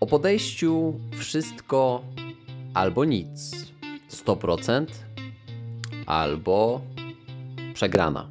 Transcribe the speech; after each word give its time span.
O 0.00 0.06
podejściu 0.06 0.94
wszystko 1.18 2.02
albo 2.74 3.04
nic. 3.04 3.66
100% 4.10 4.86
albo 6.06 6.80
przegrana. 7.74 8.30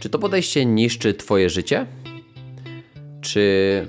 Czy 0.00 0.08
to 0.10 0.18
podejście 0.18 0.66
niszczy 0.66 1.14
Twoje 1.14 1.50
życie? 1.50 1.86
Czy 3.20 3.88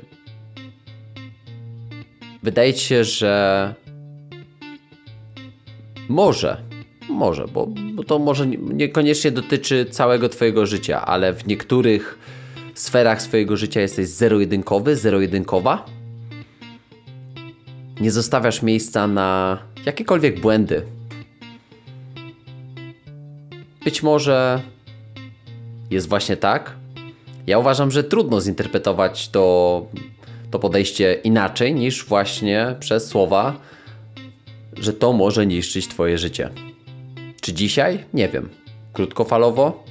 wydaje 2.43 2.73
Ci 2.73 2.85
się, 2.85 3.03
że 3.03 3.73
może, 6.09 6.61
może, 7.09 7.47
bo, 7.47 7.67
bo 7.67 8.03
to 8.03 8.19
może 8.19 8.47
niekoniecznie 8.47 9.31
dotyczy 9.31 9.85
całego 9.85 10.29
Twojego 10.29 10.65
życia, 10.65 11.05
ale 11.05 11.33
w 11.33 11.47
niektórych 11.47 12.19
sferach 12.73 13.21
swojego 13.21 13.57
życia 13.57 13.81
jesteś 13.81 14.07
zero-jedynkowy, 14.07 14.95
zero-jedynkowa? 14.95 15.94
Nie 18.05 18.11
zostawiasz 18.11 18.61
miejsca 18.61 19.07
na 19.07 19.57
jakiekolwiek 19.85 20.41
błędy. 20.41 20.81
Być 23.83 24.03
może 24.03 24.61
jest 25.91 26.09
właśnie 26.09 26.37
tak. 26.37 26.75
Ja 27.47 27.59
uważam, 27.59 27.91
że 27.91 28.03
trudno 28.03 28.41
zinterpretować 28.41 29.29
to, 29.29 29.85
to 30.51 30.59
podejście 30.59 31.13
inaczej 31.13 31.75
niż 31.75 32.05
właśnie 32.05 32.75
przez 32.79 33.07
słowa, 33.07 33.59
że 34.77 34.93
to 34.93 35.13
może 35.13 35.45
niszczyć 35.45 35.87
Twoje 35.87 36.17
życie. 36.17 36.49
Czy 37.41 37.53
dzisiaj? 37.53 38.05
Nie 38.13 38.29
wiem. 38.29 38.49
Krótkofalowo? 38.93 39.83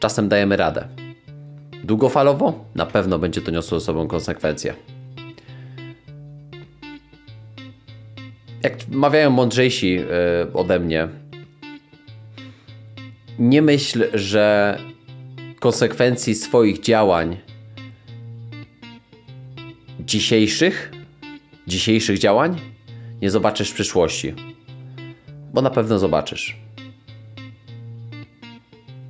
Czasem 0.00 0.28
dajemy 0.28 0.56
radę. 0.56 0.88
Długofalowo? 1.84 2.64
Na 2.74 2.86
pewno 2.86 3.18
będzie 3.18 3.40
to 3.40 3.50
niosło 3.50 3.80
ze 3.80 3.86
sobą 3.86 4.08
konsekwencje. 4.08 4.95
Jak 8.66 8.88
mawiają 8.88 9.30
mądrzejsi 9.30 9.92
yy, 9.94 10.04
ode 10.54 10.80
mnie, 10.80 11.08
nie 13.38 13.62
myśl, 13.62 14.04
że 14.14 14.78
konsekwencji 15.60 16.34
swoich 16.34 16.80
działań 16.80 17.36
dzisiejszych, 20.00 20.92
dzisiejszych 21.66 22.18
działań 22.18 22.60
nie 23.22 23.30
zobaczysz 23.30 23.70
w 23.70 23.74
przyszłości. 23.74 24.34
Bo 25.54 25.62
na 25.62 25.70
pewno 25.70 25.98
zobaczysz. 25.98 26.56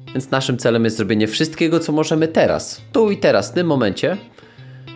Więc 0.07 0.31
naszym 0.31 0.59
celem 0.59 0.85
jest 0.85 0.97
zrobienie 0.97 1.27
wszystkiego, 1.27 1.81
co 1.81 1.93
możemy 1.93 2.29
teraz, 2.29 2.83
tu 2.93 3.11
i 3.11 3.17
teraz, 3.17 3.51
w 3.51 3.55
tym 3.55 3.67
momencie, 3.67 4.17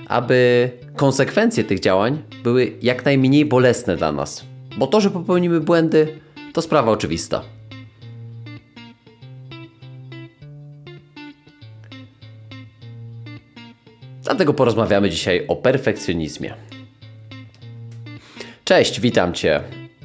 aby 0.08 0.70
konsekwencje 0.96 1.64
tych 1.64 1.80
działań 1.80 2.22
były 2.42 2.72
jak 2.82 3.04
najmniej 3.04 3.44
bolesne 3.44 3.96
dla 3.96 4.12
nas. 4.12 4.49
Bo 4.78 4.86
to, 4.86 5.00
że 5.00 5.10
popełnimy 5.10 5.60
błędy, 5.60 6.20
to 6.52 6.62
sprawa 6.62 6.90
oczywista. 6.90 7.42
Dlatego 14.22 14.54
porozmawiamy 14.54 15.10
dzisiaj 15.10 15.44
o 15.48 15.56
perfekcjonizmie. 15.56 16.54
Cześć, 18.64 19.00
witam 19.00 19.32
Cię. 19.34 19.60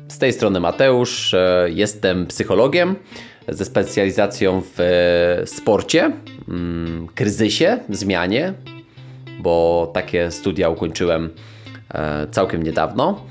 Z 0.08 0.18
tej 0.18 0.34
strony 0.34 0.60
Mateusz, 0.60 1.34
e, 1.34 1.68
jestem 1.70 2.28
psychologiem 2.28 2.96
ze 3.48 3.66
specjalizacją 3.66 4.62
w 4.62 4.80
e, 4.80 5.48
sporcie, 5.48 6.12
mm, 6.48 7.08
kryzysie, 7.16 7.80
zmianie, 7.90 8.54
bo 9.40 9.92
takie 9.94 10.32
studia 10.32 10.70
ukończyłem 10.70 11.30
e, 11.94 12.28
całkiem 12.32 12.64
niedawno. 12.64 13.26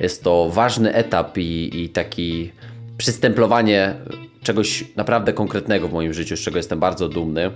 Jest 0.00 0.24
to 0.24 0.50
ważny 0.50 0.94
etap 0.94 1.38
i, 1.38 1.70
i 1.82 1.88
taki 1.88 2.52
przystemplowanie 2.98 3.94
czegoś 4.42 4.84
naprawdę 4.96 5.32
konkretnego 5.32 5.88
w 5.88 5.92
moim 5.92 6.14
życiu, 6.14 6.36
z 6.36 6.40
czego 6.40 6.56
jestem 6.56 6.80
bardzo 6.80 7.08
dumny. 7.08 7.50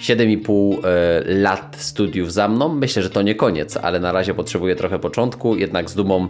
7,5 0.00 0.78
lat 1.26 1.76
studiów 1.78 2.32
za 2.32 2.48
mną. 2.48 2.68
Myślę, 2.68 3.02
że 3.02 3.10
to 3.10 3.22
nie 3.22 3.34
koniec, 3.34 3.76
ale 3.76 4.00
na 4.00 4.12
razie 4.12 4.34
potrzebuję 4.34 4.76
trochę 4.76 4.98
początku. 4.98 5.56
Jednak 5.56 5.90
z 5.90 5.94
dumą 5.94 6.28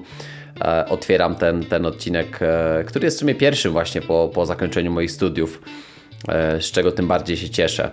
e, 0.61 0.87
otwieram 0.89 1.35
ten, 1.35 1.65
ten 1.65 1.87
odcinek, 1.87 2.39
e, 2.43 2.85
który 2.87 3.05
jest 3.05 3.17
w 3.17 3.21
sumie 3.21 3.35
pierwszym 3.35 3.73
właśnie 3.73 4.01
po, 4.01 4.31
po 4.35 4.47
zakończeniu 4.47 4.93
moich 4.93 5.11
studiów, 5.11 5.63
e, 6.29 6.61
z 6.63 6.71
czego 6.71 6.93
tym 6.93 7.09
bardziej 7.09 7.37
się 7.37 7.51
cieszę. 7.51 7.91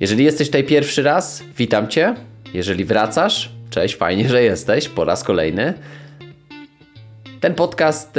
Jeżeli 0.00 0.24
jesteś 0.24 0.48
tutaj 0.48 0.64
pierwszy 0.64 1.02
raz, 1.02 1.42
witam 1.56 1.88
Cię. 1.88 2.14
Jeżeli 2.54 2.84
wracasz, 2.84 3.50
cześć, 3.70 3.96
fajnie, 3.96 4.28
że 4.28 4.42
jesteś 4.42 4.88
po 4.88 5.04
raz 5.04 5.24
kolejny. 5.24 5.74
Ten 7.44 7.54
podcast 7.54 8.18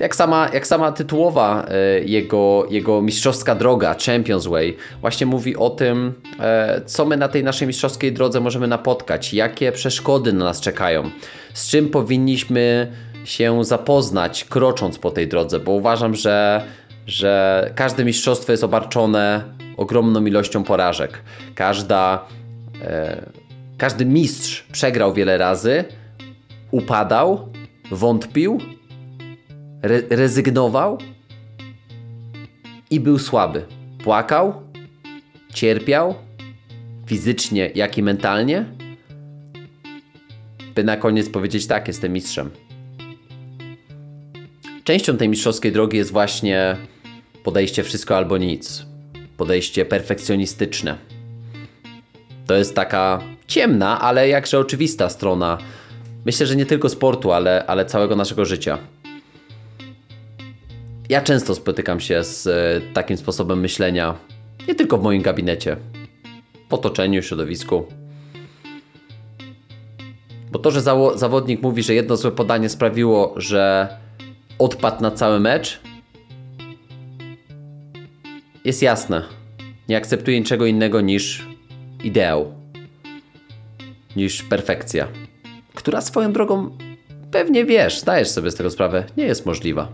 jak 0.00 0.16
sama, 0.16 0.48
jak 0.52 0.66
sama 0.66 0.92
tytułowa 0.92 1.66
e, 1.68 2.00
jego, 2.00 2.66
jego 2.70 3.02
mistrzowska 3.02 3.54
droga, 3.54 3.96
Champions 4.06 4.46
Way, 4.46 4.76
właśnie 5.00 5.26
mówi 5.26 5.56
o 5.56 5.70
tym, 5.70 6.14
e, 6.40 6.80
co 6.86 7.04
my 7.04 7.16
na 7.16 7.28
tej 7.28 7.44
naszej 7.44 7.68
mistrzowskiej 7.68 8.12
drodze 8.12 8.40
możemy 8.40 8.66
napotkać, 8.66 9.34
jakie 9.34 9.72
przeszkody 9.72 10.32
na 10.32 10.44
nas 10.44 10.60
czekają, 10.60 11.10
z 11.54 11.68
czym 11.68 11.88
powinniśmy 11.88 12.92
się 13.24 13.64
zapoznać, 13.64 14.44
krocząc 14.44 14.98
po 14.98 15.10
tej 15.10 15.28
drodze, 15.28 15.60
bo 15.60 15.72
uważam, 15.72 16.14
że, 16.14 16.62
że 17.06 17.72
każde 17.74 18.04
mistrzostwo 18.04 18.52
jest 18.52 18.64
obarczone 18.64 19.44
ogromną 19.76 20.26
ilością 20.26 20.64
porażek. 20.64 21.22
Każda, 21.54 22.24
e, 22.82 23.22
każdy 23.78 24.04
mistrz 24.04 24.66
przegrał 24.72 25.14
wiele 25.14 25.38
razy, 25.38 25.84
upadał, 26.70 27.52
wątpił, 27.90 28.58
re 29.82 30.02
rezygnował 30.10 30.98
i 32.90 33.00
był 33.00 33.18
słaby. 33.18 33.66
Płakał, 34.04 34.54
cierpiał, 35.54 36.14
fizycznie, 37.06 37.70
jak 37.74 37.98
i 37.98 38.02
mentalnie, 38.02 38.64
by 40.74 40.84
na 40.84 40.96
koniec 40.96 41.30
powiedzieć 41.30 41.66
tak, 41.66 41.88
jestem 41.88 42.12
mistrzem. 42.12 42.50
Częścią 44.84 45.16
tej 45.16 45.28
mistrzowskiej 45.28 45.72
drogi 45.72 45.96
jest 45.96 46.12
właśnie 46.12 46.76
podejście 47.44 47.82
wszystko 47.82 48.16
albo 48.16 48.38
nic. 48.38 48.86
Podejście 49.36 49.84
perfekcjonistyczne. 49.84 50.98
To 52.46 52.54
jest 52.54 52.74
taka 52.74 53.22
ciemna, 53.46 54.00
ale 54.00 54.28
jakże 54.28 54.58
oczywista 54.58 55.08
strona. 55.08 55.58
Myślę, 56.28 56.46
że 56.46 56.56
nie 56.56 56.66
tylko 56.66 56.88
sportu, 56.88 57.32
ale, 57.32 57.66
ale 57.66 57.84
całego 57.84 58.16
naszego 58.16 58.44
życia. 58.44 58.78
Ja 61.08 61.20
często 61.20 61.54
spotykam 61.54 62.00
się 62.00 62.24
z 62.24 62.46
e, 62.46 62.92
takim 62.92 63.16
sposobem 63.16 63.60
myślenia, 63.60 64.14
nie 64.68 64.74
tylko 64.74 64.98
w 64.98 65.02
moim 65.02 65.22
gabinecie, 65.22 65.76
w 66.70 66.74
otoczeniu, 66.74 67.22
środowisku. 67.22 67.86
Bo 70.52 70.58
to, 70.58 70.70
że 70.70 70.80
zawodnik 71.14 71.62
mówi, 71.62 71.82
że 71.82 71.94
jedno 71.94 72.16
złe 72.16 72.30
podanie 72.30 72.68
sprawiło, 72.68 73.34
że 73.36 73.88
odpadł 74.58 75.02
na 75.02 75.10
cały 75.10 75.40
mecz, 75.40 75.80
jest 78.64 78.82
jasne. 78.82 79.22
Nie 79.88 79.96
akceptuje 79.96 80.40
niczego 80.40 80.66
innego 80.66 81.00
niż 81.00 81.48
ideał, 82.04 82.54
niż 84.16 84.42
perfekcja, 84.42 85.08
która 85.78 86.00
swoją 86.00 86.32
drogą, 86.32 86.70
pewnie 87.30 87.64
wiesz, 87.64 88.00
zdajesz 88.00 88.28
sobie 88.28 88.50
z 88.50 88.54
tego 88.54 88.70
sprawę, 88.70 89.04
nie 89.16 89.24
jest 89.24 89.46
możliwa 89.46 89.92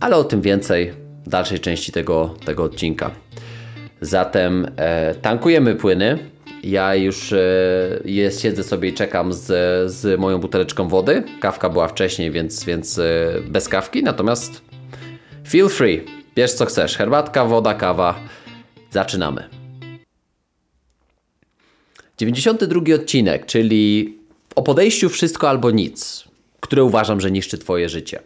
ale 0.00 0.16
o 0.16 0.24
tym 0.24 0.40
więcej 0.40 0.92
w 1.26 1.28
dalszej 1.28 1.60
części 1.60 1.92
tego, 1.92 2.34
tego 2.44 2.62
odcinka. 2.62 3.10
Zatem 4.00 4.66
e, 4.76 5.14
tankujemy 5.14 5.74
płyny. 5.74 6.18
Ja 6.64 6.94
już 6.94 7.32
e, 7.32 7.38
jest, 8.04 8.40
siedzę 8.40 8.62
sobie 8.62 8.88
i 8.88 8.94
czekam 8.94 9.32
z, 9.32 9.46
z 9.92 10.20
moją 10.20 10.38
buteleczką 10.38 10.88
wody. 10.88 11.22
Kawka 11.40 11.68
była 11.68 11.88
wcześniej, 11.88 12.30
więc, 12.30 12.64
więc 12.64 12.98
e, 12.98 13.32
bez 13.48 13.68
kawki. 13.68 14.02
Natomiast 14.02 14.62
feel 15.48 15.68
free. 15.68 16.04
Bierz 16.36 16.52
co 16.52 16.66
chcesz. 16.66 16.96
Herbatka, 16.96 17.44
woda, 17.44 17.74
kawa. 17.74 18.20
Zaczynamy. 18.90 19.48
92 22.18 22.94
odcinek, 22.94 23.46
czyli 23.46 24.14
o 24.56 24.62
podejściu 24.62 25.08
wszystko 25.08 25.48
albo 25.48 25.70
nic, 25.70 26.24
które 26.60 26.84
uważam, 26.84 27.20
że 27.20 27.30
niszczy 27.30 27.58
Twoje 27.58 27.88
życie. 27.88 28.22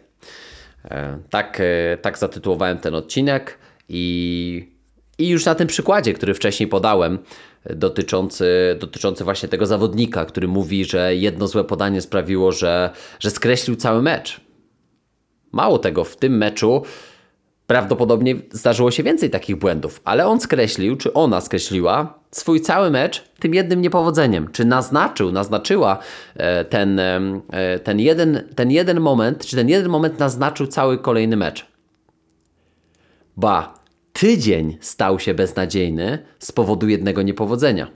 E, 0.85 1.17
tak, 1.29 1.61
e, 1.61 1.97
tak 1.97 2.17
zatytułowałem 2.17 2.77
ten 2.77 2.95
odcinek 2.95 3.59
i, 3.89 4.73
i 5.17 5.29
już 5.29 5.45
na 5.45 5.55
tym 5.55 5.67
przykładzie, 5.67 6.13
który 6.13 6.33
wcześniej 6.33 6.69
podałem, 6.69 7.19
dotyczący, 7.69 8.75
dotyczący 8.79 9.23
właśnie 9.23 9.49
tego 9.49 9.65
zawodnika, 9.65 10.25
który 10.25 10.47
mówi, 10.47 10.85
że 10.85 11.15
jedno 11.15 11.47
złe 11.47 11.63
podanie 11.63 12.01
sprawiło, 12.01 12.51
że, 12.51 12.89
że 13.19 13.31
skreślił 13.31 13.75
cały 13.75 14.01
mecz. 14.01 14.41
Mało 15.51 15.79
tego, 15.79 16.03
w 16.03 16.17
tym 16.17 16.37
meczu 16.37 16.83
prawdopodobnie 17.67 18.35
zdarzyło 18.51 18.91
się 18.91 19.03
więcej 19.03 19.29
takich 19.29 19.55
błędów, 19.55 20.01
ale 20.03 20.27
on 20.27 20.39
skreślił, 20.39 20.95
czy 20.95 21.13
ona 21.13 21.41
skreśliła 21.41 22.19
swój 22.31 22.61
cały 22.61 22.91
mecz 22.91 23.23
tym 23.39 23.53
jednym 23.53 23.81
niepowodzeniem? 23.81 24.51
Czy 24.51 24.65
naznaczył, 24.65 25.31
naznaczyła 25.31 25.97
e, 26.35 26.65
ten, 26.65 27.01
ten, 27.83 27.99
jeden, 27.99 28.49
ten 28.55 28.71
jeden 28.71 28.99
moment, 28.99 29.45
czy 29.45 29.55
ten 29.55 29.69
jeden 29.69 29.89
moment 29.89 30.19
naznaczył 30.19 30.67
cały 30.67 30.97
kolejny 30.97 31.37
mecz? 31.37 31.65
Ba, 33.37 33.73
tydzień 34.13 34.77
stał 34.81 35.19
się 35.19 35.33
beznadziejny 35.33 36.19
z 36.39 36.51
powodu 36.51 36.87
jednego 36.87 37.21
niepowodzenia. 37.21 37.91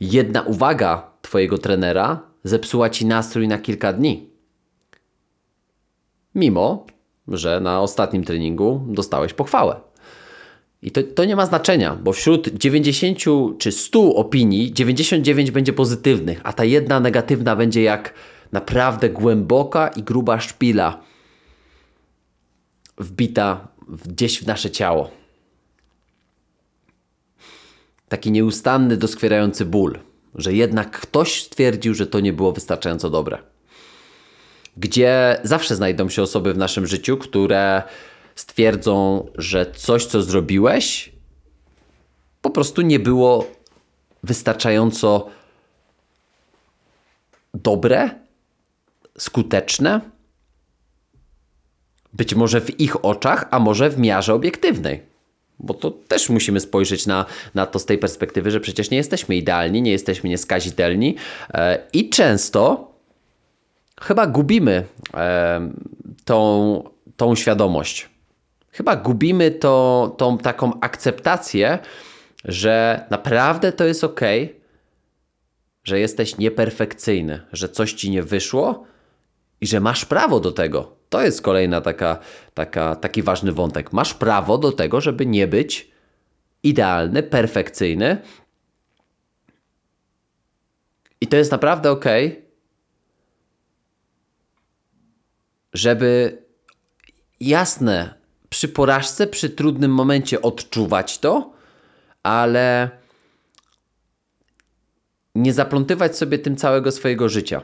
Jedna 0.00 0.42
uwaga 0.42 1.10
Twojego 1.22 1.58
trenera 1.58 2.22
zepsuła 2.44 2.90
Ci 2.90 3.06
nastrój 3.06 3.48
na 3.48 3.58
kilka 3.58 3.92
dni. 3.92 4.30
Mimo, 6.34 6.86
że 7.28 7.60
na 7.60 7.80
ostatnim 7.80 8.24
treningu 8.24 8.84
dostałeś 8.88 9.34
pochwałę. 9.34 9.80
I 10.82 10.90
to, 10.90 11.00
to 11.14 11.24
nie 11.24 11.36
ma 11.36 11.46
znaczenia, 11.46 11.96
bo 12.02 12.12
wśród 12.12 12.48
90 12.48 13.18
czy 13.58 13.72
100 13.72 14.14
opinii 14.14 14.72
99 14.72 15.50
będzie 15.50 15.72
pozytywnych, 15.72 16.40
a 16.44 16.52
ta 16.52 16.64
jedna 16.64 17.00
negatywna 17.00 17.56
będzie 17.56 17.82
jak 17.82 18.14
naprawdę 18.52 19.10
głęboka 19.10 19.88
i 19.88 20.02
gruba 20.02 20.40
szpila 20.40 21.00
wbita 22.98 23.68
gdzieś 24.06 24.42
w 24.42 24.46
nasze 24.46 24.70
ciało. 24.70 25.10
Taki 28.08 28.30
nieustanny, 28.30 28.96
doskwierający 28.96 29.64
ból, 29.64 29.98
że 30.34 30.52
jednak 30.52 31.00
ktoś 31.00 31.42
stwierdził, 31.42 31.94
że 31.94 32.06
to 32.06 32.20
nie 32.20 32.32
było 32.32 32.52
wystarczająco 32.52 33.10
dobre. 33.10 33.38
Gdzie 34.78 35.40
zawsze 35.42 35.76
znajdą 35.76 36.08
się 36.08 36.22
osoby 36.22 36.54
w 36.54 36.58
naszym 36.58 36.86
życiu, 36.86 37.16
które 37.16 37.82
stwierdzą, 38.34 39.26
że 39.34 39.72
coś, 39.72 40.06
co 40.06 40.22
zrobiłeś, 40.22 41.12
po 42.42 42.50
prostu 42.50 42.82
nie 42.82 42.98
było 42.98 43.46
wystarczająco 44.22 45.28
dobre, 47.54 48.10
skuteczne, 49.18 50.00
być 52.12 52.34
może 52.34 52.60
w 52.60 52.80
ich 52.80 53.04
oczach, 53.04 53.48
a 53.50 53.58
może 53.58 53.90
w 53.90 53.98
miarze 53.98 54.34
obiektywnej. 54.34 55.02
Bo 55.58 55.74
to 55.74 55.90
też 55.90 56.28
musimy 56.28 56.60
spojrzeć 56.60 57.06
na, 57.06 57.26
na 57.54 57.66
to 57.66 57.78
z 57.78 57.86
tej 57.86 57.98
perspektywy, 57.98 58.50
że 58.50 58.60
przecież 58.60 58.90
nie 58.90 58.96
jesteśmy 58.96 59.36
idealni, 59.36 59.82
nie 59.82 59.90
jesteśmy 59.90 60.30
nieskazitelni 60.30 61.16
e, 61.54 61.78
i 61.92 62.10
często 62.10 62.87
chyba 64.00 64.26
gubimy 64.26 64.84
tą, 66.24 66.82
tą 67.16 67.34
świadomość. 67.34 68.10
Chyba 68.70 68.96
gubimy 68.96 69.50
to, 69.50 70.14
tą 70.18 70.38
taką 70.38 70.80
akceptację, 70.80 71.78
że 72.44 73.06
naprawdę 73.10 73.72
to 73.72 73.84
jest 73.84 74.04
ok, 74.04 74.20
że 75.84 76.00
jesteś 76.00 76.38
nieperfekcyjny, 76.38 77.40
że 77.52 77.68
coś 77.68 77.92
ci 77.92 78.10
nie 78.10 78.22
wyszło 78.22 78.84
i 79.60 79.66
że 79.66 79.80
masz 79.80 80.04
prawo 80.04 80.40
do 80.40 80.52
tego. 80.52 80.96
To 81.08 81.22
jest 81.22 81.42
kolejna 81.42 81.80
taka, 81.80 82.18
taka, 82.54 82.96
taki 82.96 83.22
ważny 83.22 83.52
wątek. 83.52 83.92
Masz 83.92 84.14
prawo 84.14 84.58
do 84.58 84.72
tego, 84.72 85.00
żeby 85.00 85.26
nie 85.26 85.46
być 85.46 85.90
idealny, 86.62 87.22
perfekcyjny. 87.22 88.16
I 91.20 91.26
to 91.26 91.36
jest 91.36 91.52
naprawdę 91.52 91.90
ok, 91.90 92.04
żeby 95.72 96.42
jasne, 97.40 98.14
przy 98.48 98.68
porażce, 98.68 99.26
przy 99.26 99.50
trudnym 99.50 99.90
momencie 99.90 100.42
odczuwać 100.42 101.18
to, 101.18 101.52
ale 102.22 102.90
nie 105.34 105.52
zaplątywać 105.52 106.16
sobie 106.16 106.38
tym 106.38 106.56
całego 106.56 106.92
swojego 106.92 107.28
życia. 107.28 107.62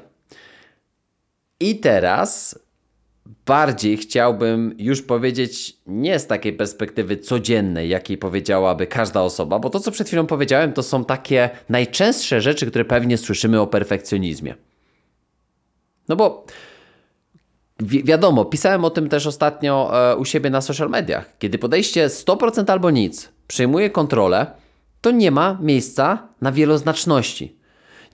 I 1.60 1.80
teraz 1.80 2.58
bardziej 3.46 3.96
chciałbym 3.96 4.74
już 4.78 5.02
powiedzieć 5.02 5.76
nie 5.86 6.18
z 6.18 6.26
takiej 6.26 6.52
perspektywy 6.52 7.16
codziennej, 7.16 7.88
jakiej 7.88 8.18
powiedziałaby 8.18 8.86
każda 8.86 9.22
osoba, 9.22 9.58
bo 9.58 9.70
to, 9.70 9.80
co 9.80 9.90
przed 9.90 10.06
chwilą 10.06 10.26
powiedziałem, 10.26 10.72
to 10.72 10.82
są 10.82 11.04
takie 11.04 11.50
najczęstsze 11.68 12.40
rzeczy, 12.40 12.66
które 12.66 12.84
pewnie 12.84 13.18
słyszymy 13.18 13.60
o 13.60 13.66
perfekcjonizmie. 13.66 14.54
No 16.08 16.16
bo 16.16 16.46
wi 17.80 18.04
wiadomo, 18.04 18.44
pisałem 18.44 18.84
o 18.84 18.90
tym 18.90 19.08
też 19.08 19.26
ostatnio 19.26 19.90
e, 20.12 20.16
u 20.16 20.24
siebie 20.24 20.50
na 20.50 20.60
social 20.60 20.90
mediach. 20.90 21.38
Kiedy 21.38 21.58
podejście 21.58 22.08
100% 22.08 22.70
albo 22.70 22.90
nic 22.90 23.28
przejmuje 23.46 23.90
kontrolę, 23.90 24.46
to 25.00 25.10
nie 25.10 25.30
ma 25.30 25.58
miejsca 25.60 26.28
na 26.40 26.52
wieloznaczności. 26.52 27.56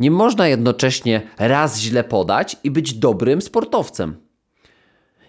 Nie 0.01 0.11
można 0.11 0.49
jednocześnie 0.49 1.23
raz 1.39 1.79
źle 1.79 2.05
podać 2.05 2.57
i 2.65 2.71
być 2.71 2.95
dobrym 2.95 3.43
sportowcem. 3.43 4.17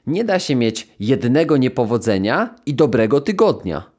Nie 0.08 0.24
da 0.24 0.40
się 0.40 0.56
mieć 0.56 0.88
jednego 1.00 1.58
niepowodzenia 1.58 2.56
i 2.66 2.74
dobrego 2.74 3.22
tygodnia. 3.22 3.92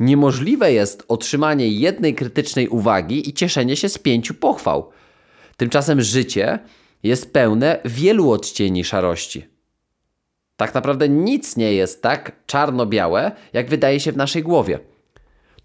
Niemożliwe 0.00 0.72
jest 0.72 1.04
otrzymanie 1.08 1.68
jednej 1.68 2.14
krytycznej 2.14 2.68
uwagi 2.68 3.28
i 3.28 3.32
cieszenie 3.32 3.76
się 3.76 3.88
z 3.88 3.98
pięciu 3.98 4.34
pochwał. 4.34 4.90
Tymczasem 5.56 6.02
życie 6.02 6.58
jest 7.04 7.32
pełne 7.32 7.80
wielu 7.84 8.30
odcieni 8.30 8.84
szarości. 8.84 9.46
Tak 10.56 10.74
naprawdę 10.74 11.08
nic 11.08 11.56
nie 11.56 11.72
jest 11.72 12.02
tak 12.02 12.32
czarno-białe, 12.46 13.32
jak 13.52 13.68
wydaje 13.68 14.00
się 14.00 14.12
w 14.12 14.16
naszej 14.16 14.42
głowie. 14.42 14.78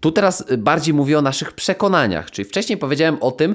Tu 0.00 0.12
teraz 0.12 0.44
bardziej 0.58 0.94
mówię 0.94 1.18
o 1.18 1.22
naszych 1.22 1.52
przekonaniach, 1.52 2.30
czyli 2.30 2.48
wcześniej 2.48 2.78
powiedziałem 2.78 3.22
o 3.22 3.30
tym, 3.30 3.54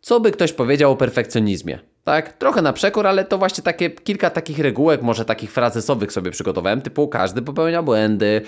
co 0.00 0.20
by 0.20 0.32
ktoś 0.32 0.52
powiedział 0.52 0.92
o 0.92 0.96
perfekcjonizmie. 0.96 1.78
Tak, 2.06 2.32
trochę 2.32 2.62
na 2.62 2.72
przekór, 2.72 3.06
ale 3.06 3.24
to 3.24 3.38
właśnie 3.38 3.64
takie 3.64 3.90
kilka 3.90 4.30
takich 4.30 4.58
regułek, 4.58 5.02
może 5.02 5.24
takich 5.24 5.52
frazesowych 5.52 6.12
sobie 6.12 6.30
przygotowałem, 6.30 6.82
typu 6.82 7.08
każdy 7.08 7.42
popełnia 7.42 7.82
błędy, 7.82 8.40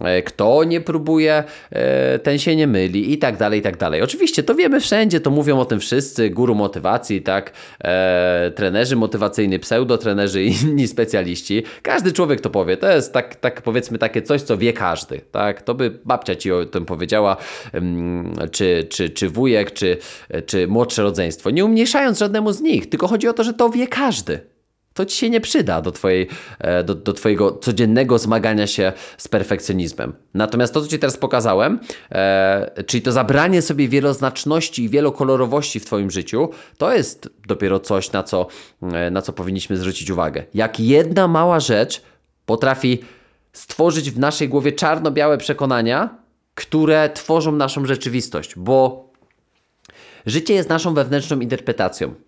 e, 0.00 0.22
kto 0.22 0.64
nie 0.64 0.80
próbuje, 0.80 1.44
e, 1.70 2.18
ten 2.18 2.38
się 2.38 2.56
nie 2.56 2.66
myli 2.66 3.12
i 3.12 3.18
tak 3.18 3.36
dalej, 3.36 3.60
i 3.60 3.62
tak 3.62 3.76
dalej. 3.76 4.02
Oczywiście 4.02 4.42
to 4.42 4.54
wiemy 4.54 4.80
wszędzie, 4.80 5.20
to 5.20 5.30
mówią 5.30 5.58
o 5.58 5.64
tym 5.64 5.80
wszyscy, 5.80 6.30
guru 6.30 6.54
motywacji, 6.54 7.22
tak, 7.22 7.52
e, 7.84 8.52
trenerzy 8.54 8.96
motywacyjni, 8.96 9.58
pseudotrenerzy 9.58 10.44
i 10.44 10.62
inni 10.62 10.88
specjaliści. 10.88 11.62
Każdy 11.82 12.12
człowiek 12.12 12.40
to 12.40 12.50
powie, 12.50 12.76
to 12.76 12.90
jest 12.90 13.12
tak, 13.12 13.36
tak 13.36 13.62
powiedzmy 13.62 13.98
takie 13.98 14.22
coś, 14.22 14.42
co 14.42 14.56
wie 14.56 14.72
każdy, 14.72 15.20
tak, 15.32 15.62
to 15.62 15.74
by 15.74 15.98
babcia 16.04 16.36
ci 16.36 16.52
o 16.52 16.64
tym 16.64 16.84
powiedziała, 16.84 17.36
czy, 18.52 18.86
czy, 18.90 19.10
czy 19.10 19.28
wujek, 19.30 19.72
czy, 19.72 19.96
czy 20.46 20.66
młodsze 20.66 21.02
rodzeństwo, 21.02 21.50
nie 21.50 21.64
umniejszając 21.64 22.18
żadnemu 22.18 22.52
z 22.52 22.60
nich, 22.60 22.88
tylko 22.98 23.08
chodzi 23.08 23.28
o 23.28 23.32
to, 23.32 23.44
że 23.44 23.54
to 23.54 23.70
wie 23.70 23.86
każdy. 23.86 24.40
To 24.94 25.06
ci 25.06 25.16
się 25.16 25.30
nie 25.30 25.40
przyda 25.40 25.82
do, 25.82 25.92
twojej, 25.92 26.28
e, 26.58 26.84
do, 26.84 26.94
do 26.94 27.12
Twojego 27.12 27.52
codziennego 27.52 28.18
zmagania 28.18 28.66
się 28.66 28.92
z 29.18 29.28
perfekcjonizmem. 29.28 30.12
Natomiast 30.34 30.74
to, 30.74 30.80
co 30.80 30.88
Ci 30.88 30.98
teraz 30.98 31.16
pokazałem, 31.16 31.80
e, 32.10 32.84
czyli 32.86 33.02
to 33.02 33.12
zabranie 33.12 33.62
sobie 33.62 33.88
wieloznaczności 33.88 34.84
i 34.84 34.88
wielokolorowości 34.88 35.80
w 35.80 35.84
Twoim 35.84 36.10
życiu, 36.10 36.48
to 36.78 36.94
jest 36.94 37.30
dopiero 37.46 37.80
coś, 37.80 38.12
na 38.12 38.22
co, 38.22 38.46
e, 38.82 39.10
na 39.10 39.22
co 39.22 39.32
powinniśmy 39.32 39.76
zwrócić 39.76 40.10
uwagę. 40.10 40.44
Jak 40.54 40.80
jedna 40.80 41.28
mała 41.28 41.60
rzecz 41.60 42.02
potrafi 42.46 42.98
stworzyć 43.52 44.10
w 44.10 44.18
naszej 44.18 44.48
głowie 44.48 44.72
czarno-białe 44.72 45.38
przekonania, 45.38 46.18
które 46.54 47.10
tworzą 47.14 47.52
naszą 47.52 47.86
rzeczywistość, 47.86 48.54
bo 48.56 49.08
życie 50.26 50.54
jest 50.54 50.68
naszą 50.68 50.94
wewnętrzną 50.94 51.40
interpretacją. 51.40 52.27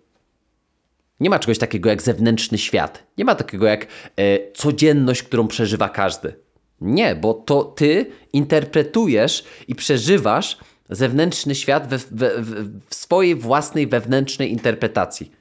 Nie 1.21 1.29
ma 1.29 1.39
czegoś 1.39 1.57
takiego 1.57 1.89
jak 1.89 2.01
zewnętrzny 2.01 2.57
świat. 2.57 3.03
Nie 3.17 3.25
ma 3.25 3.35
takiego 3.35 3.65
jak 3.65 3.87
e, 4.15 4.51
codzienność, 4.51 5.23
którą 5.23 5.47
przeżywa 5.47 5.89
każdy. 5.89 6.33
Nie, 6.81 7.15
bo 7.15 7.33
to 7.33 7.63
ty 7.63 8.05
interpretujesz 8.33 9.43
i 9.67 9.75
przeżywasz 9.75 10.57
zewnętrzny 10.89 11.55
świat 11.55 11.87
we, 11.87 11.97
we, 11.97 12.31
w 12.89 12.95
swojej 12.95 13.35
własnej 13.35 13.87
wewnętrznej 13.87 14.51
interpretacji. 14.51 15.31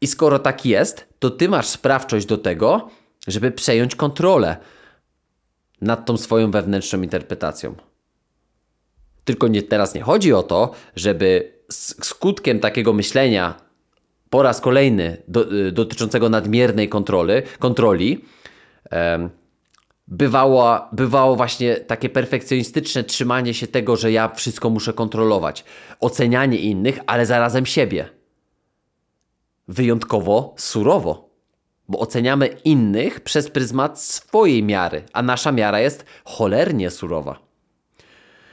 I 0.00 0.06
skoro 0.06 0.38
tak 0.38 0.66
jest, 0.66 1.06
to 1.18 1.30
ty 1.30 1.48
masz 1.48 1.66
sprawczość 1.66 2.26
do 2.26 2.38
tego, 2.38 2.90
żeby 3.26 3.50
przejąć 3.50 3.96
kontrolę 3.96 4.56
nad 5.80 6.06
tą 6.06 6.16
swoją 6.16 6.50
wewnętrzną 6.50 7.02
interpretacją. 7.02 7.74
Tylko 9.24 9.48
nie, 9.48 9.62
teraz 9.62 9.94
nie 9.94 10.02
chodzi 10.02 10.32
o 10.32 10.42
to, 10.42 10.74
żeby 10.96 11.52
skutkiem 11.70 12.60
takiego 12.60 12.92
myślenia 12.92 13.64
po 14.34 14.42
raz 14.42 14.60
kolejny 14.60 15.22
do, 15.28 15.52
y, 15.52 15.72
dotyczącego 15.72 16.28
nadmiernej 16.28 16.88
kontroli, 16.88 17.42
kontroli 17.58 18.24
bywało, 20.08 20.88
bywało 20.92 21.36
właśnie 21.36 21.76
takie 21.76 22.08
perfekcjonistyczne 22.08 23.04
trzymanie 23.04 23.54
się 23.54 23.66
tego, 23.66 23.96
że 23.96 24.12
ja 24.12 24.28
wszystko 24.28 24.70
muszę 24.70 24.92
kontrolować, 24.92 25.64
ocenianie 26.00 26.58
innych, 26.58 26.98
ale 27.06 27.26
zarazem 27.26 27.66
siebie. 27.66 28.08
Wyjątkowo 29.68 30.54
surowo, 30.58 31.30
bo 31.88 31.98
oceniamy 31.98 32.46
innych 32.46 33.20
przez 33.20 33.50
pryzmat 33.50 34.00
swojej 34.00 34.62
miary, 34.62 35.02
a 35.12 35.22
nasza 35.22 35.52
miara 35.52 35.80
jest 35.80 36.04
cholernie 36.24 36.90
surowa. 36.90 37.38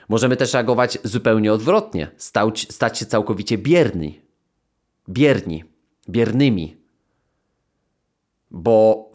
Możemy 0.10 0.38
też 0.38 0.54
reagować 0.54 0.98
zupełnie 1.04 1.54
odwrotnie, 1.54 2.12
stać, 2.18 2.68
stać 2.70 3.00
się 3.00 3.06
całkowicie 3.06 3.58
bierni. 3.58 4.22
Bierni, 5.10 5.71
biernymi. 6.10 6.78
Bo 8.52 9.12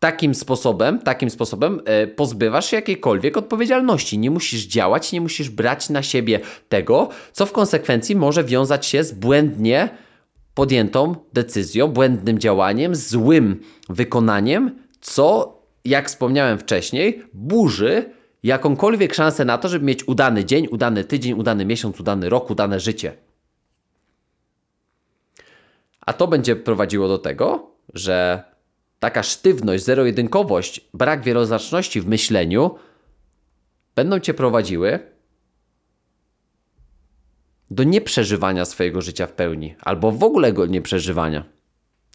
takim 0.00 0.34
sposobem, 0.34 0.98
takim 0.98 1.30
sposobem 1.30 1.80
e, 1.84 2.06
pozbywasz 2.06 2.70
się 2.70 2.76
jakiejkolwiek 2.76 3.36
odpowiedzialności. 3.36 4.18
Nie 4.18 4.30
musisz 4.30 4.66
działać, 4.66 5.12
nie 5.12 5.20
musisz 5.20 5.50
brać 5.50 5.90
na 5.90 6.02
siebie 6.02 6.40
tego, 6.68 7.08
co 7.32 7.46
w 7.46 7.52
konsekwencji 7.52 8.16
może 8.16 8.44
wiązać 8.44 8.86
się 8.86 9.04
z 9.04 9.12
błędnie 9.12 9.88
podjętą 10.54 11.14
decyzją, 11.32 11.88
błędnym 11.88 12.38
działaniem, 12.38 12.94
złym 12.94 13.60
wykonaniem, 13.88 14.78
co, 15.00 15.58
jak 15.84 16.08
wspomniałem 16.08 16.58
wcześniej, 16.58 17.22
burzy 17.34 18.04
jakąkolwiek 18.42 19.14
szansę 19.14 19.44
na 19.44 19.58
to, 19.58 19.68
żeby 19.68 19.84
mieć 19.84 20.08
udany 20.08 20.44
dzień, 20.44 20.66
udany 20.70 21.04
tydzień, 21.04 21.32
udany 21.32 21.64
miesiąc, 21.64 22.00
udany 22.00 22.28
rok, 22.28 22.50
udane 22.50 22.80
życie. 22.80 23.12
A 26.10 26.12
to 26.12 26.28
będzie 26.28 26.56
prowadziło 26.56 27.08
do 27.08 27.18
tego, 27.18 27.70
że 27.94 28.44
taka 28.98 29.22
sztywność, 29.22 29.84
zero-jedynkowość, 29.84 30.80
brak 30.94 31.22
wieloznaczności 31.22 32.00
w 32.00 32.06
myśleniu 32.06 32.74
będą 33.94 34.20
cię 34.20 34.34
prowadziły 34.34 34.98
do 37.70 37.82
nieprzeżywania 37.82 38.64
swojego 38.64 39.00
życia 39.00 39.26
w 39.26 39.32
pełni, 39.32 39.74
albo 39.80 40.12
w 40.12 40.22
ogóle 40.22 40.52
go 40.52 40.66
nie 40.66 40.82
przeżywania. 40.82 41.44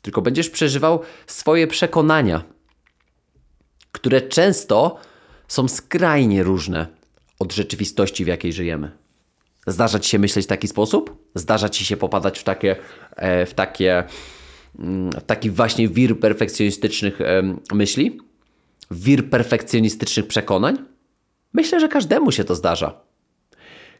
Tylko 0.01 0.21
będziesz 0.21 0.49
przeżywał 0.49 1.01
swoje 1.27 1.67
przekonania, 1.67 2.43
które 3.91 4.21
często 4.21 4.97
są 5.47 5.67
skrajnie 5.67 6.43
różne 6.43 6.87
od 7.39 7.53
rzeczywistości, 7.53 8.25
w 8.25 8.27
jakiej 8.27 8.53
żyjemy. 8.53 9.04
Zdarza 9.67 10.00
ci 10.00 10.10
się 10.10 10.19
myśleć 10.19 10.45
w 10.45 10.50
taki 10.50 10.67
sposób? 10.67 11.29
Zdarza 11.36 11.69
ci 11.69 11.86
się 11.86 11.98
popadać 11.98 12.39
w 12.39 12.43
takie, 12.43 12.75
e, 13.15 13.45
w 13.45 13.53
takie, 13.53 14.03
mm, 14.79 15.12
w 15.12 15.24
taki 15.24 15.50
właśnie 15.50 15.89
wir 15.89 16.19
perfekcjonistycznych 16.19 17.19
myśli? 17.74 18.19
Wir 18.91 19.29
perfekcjonistycznych 19.29 20.27
przekonań? 20.27 20.77
Myślę, 21.53 21.79
że 21.79 21.88
każdemu 21.88 22.31
się 22.31 22.43
to 22.43 22.55
zdarza. 22.55 23.04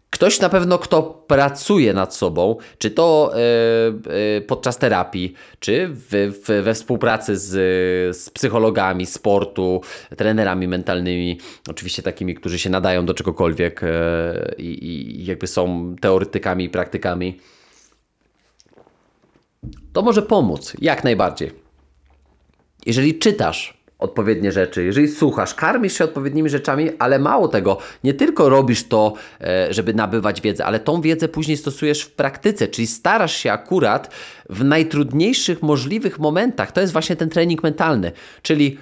Ktoś 0.09 0.39
na 0.39 0.50
pewno, 0.50 0.77
kto 0.77 1.03
pracuje 1.03 1.93
nad 1.93 2.15
sobą, 2.15 2.55
czy 2.77 2.91
to 2.91 3.33
yy, 4.35 4.41
podczas 4.41 4.77
terapii, 4.77 5.33
czy 5.59 5.88
w, 5.91 6.07
w, 6.43 6.63
we 6.63 6.74
współpracy 6.74 7.38
z, 7.38 7.51
z 8.17 8.29
psychologami 8.29 9.05
sportu, 9.05 9.81
trenerami 10.17 10.67
mentalnymi, 10.67 11.39
oczywiście 11.69 12.03
takimi, 12.03 12.35
którzy 12.35 12.59
się 12.59 12.69
nadają 12.69 13.05
do 13.05 13.13
czegokolwiek 13.13 13.81
yy, 13.81 14.55
i 14.57 15.25
jakby 15.25 15.47
są 15.47 15.95
teoretykami 16.01 16.63
i 16.63 16.69
praktykami, 16.69 17.39
to 19.93 20.01
może 20.01 20.21
pomóc 20.21 20.74
jak 20.81 21.03
najbardziej. 21.03 21.51
Jeżeli 22.85 23.19
czytasz 23.19 23.84
odpowiednie 24.05 24.51
rzeczy, 24.51 24.83
jeżeli 24.83 25.07
słuchasz, 25.07 25.53
karmisz 25.53 25.97
się 25.97 26.03
odpowiednimi 26.03 26.50
rzeczami, 26.50 26.89
ale 27.00 27.19
mało 27.19 27.47
tego, 27.47 27.77
nie 28.03 28.13
tylko 28.13 28.50
robisz 28.50 28.83
to, 28.88 29.13
e, 29.41 29.74
żeby 29.74 29.93
nabywać 29.93 30.41
wiedzę, 30.41 30.65
ale 30.65 30.79
tą 30.79 31.01
wiedzę 31.01 31.27
później 31.27 31.57
stosujesz 31.57 32.01
w 32.01 32.12
praktyce, 32.12 32.67
czyli 32.67 32.88
starasz 32.88 33.38
się 33.38 33.51
akurat 33.51 34.09
w 34.50 34.63
najtrudniejszych 34.63 35.62
możliwych 35.62 36.19
momentach. 36.19 36.71
To 36.71 36.81
jest 36.81 36.93
właśnie 36.93 37.15
ten 37.15 37.29
trening 37.29 37.63
mentalny, 37.63 38.12
czyli 38.41 38.77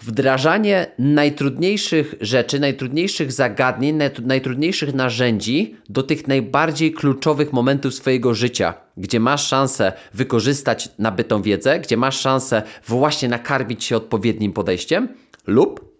wdrażanie 0.00 0.86
najtrudniejszych 0.98 2.14
rzeczy, 2.20 2.60
najtrudniejszych 2.60 3.32
zagadnień, 3.32 3.98
najtrudniejszych 4.22 4.94
narzędzi 4.94 5.76
do 5.88 6.02
tych 6.02 6.28
najbardziej 6.28 6.92
kluczowych 6.92 7.52
momentów 7.52 7.94
swojego 7.94 8.34
życia, 8.34 8.74
gdzie 8.96 9.20
masz 9.20 9.46
szansę 9.46 9.92
wykorzystać 10.14 10.88
nabytą 10.98 11.42
wiedzę, 11.42 11.80
gdzie 11.80 11.96
masz 11.96 12.20
szansę 12.20 12.62
właśnie 12.86 13.28
nakarmić 13.28 13.84
się 13.84 13.96
odpowiednim 13.96 14.52
podejściem 14.52 15.08
lub 15.46 15.90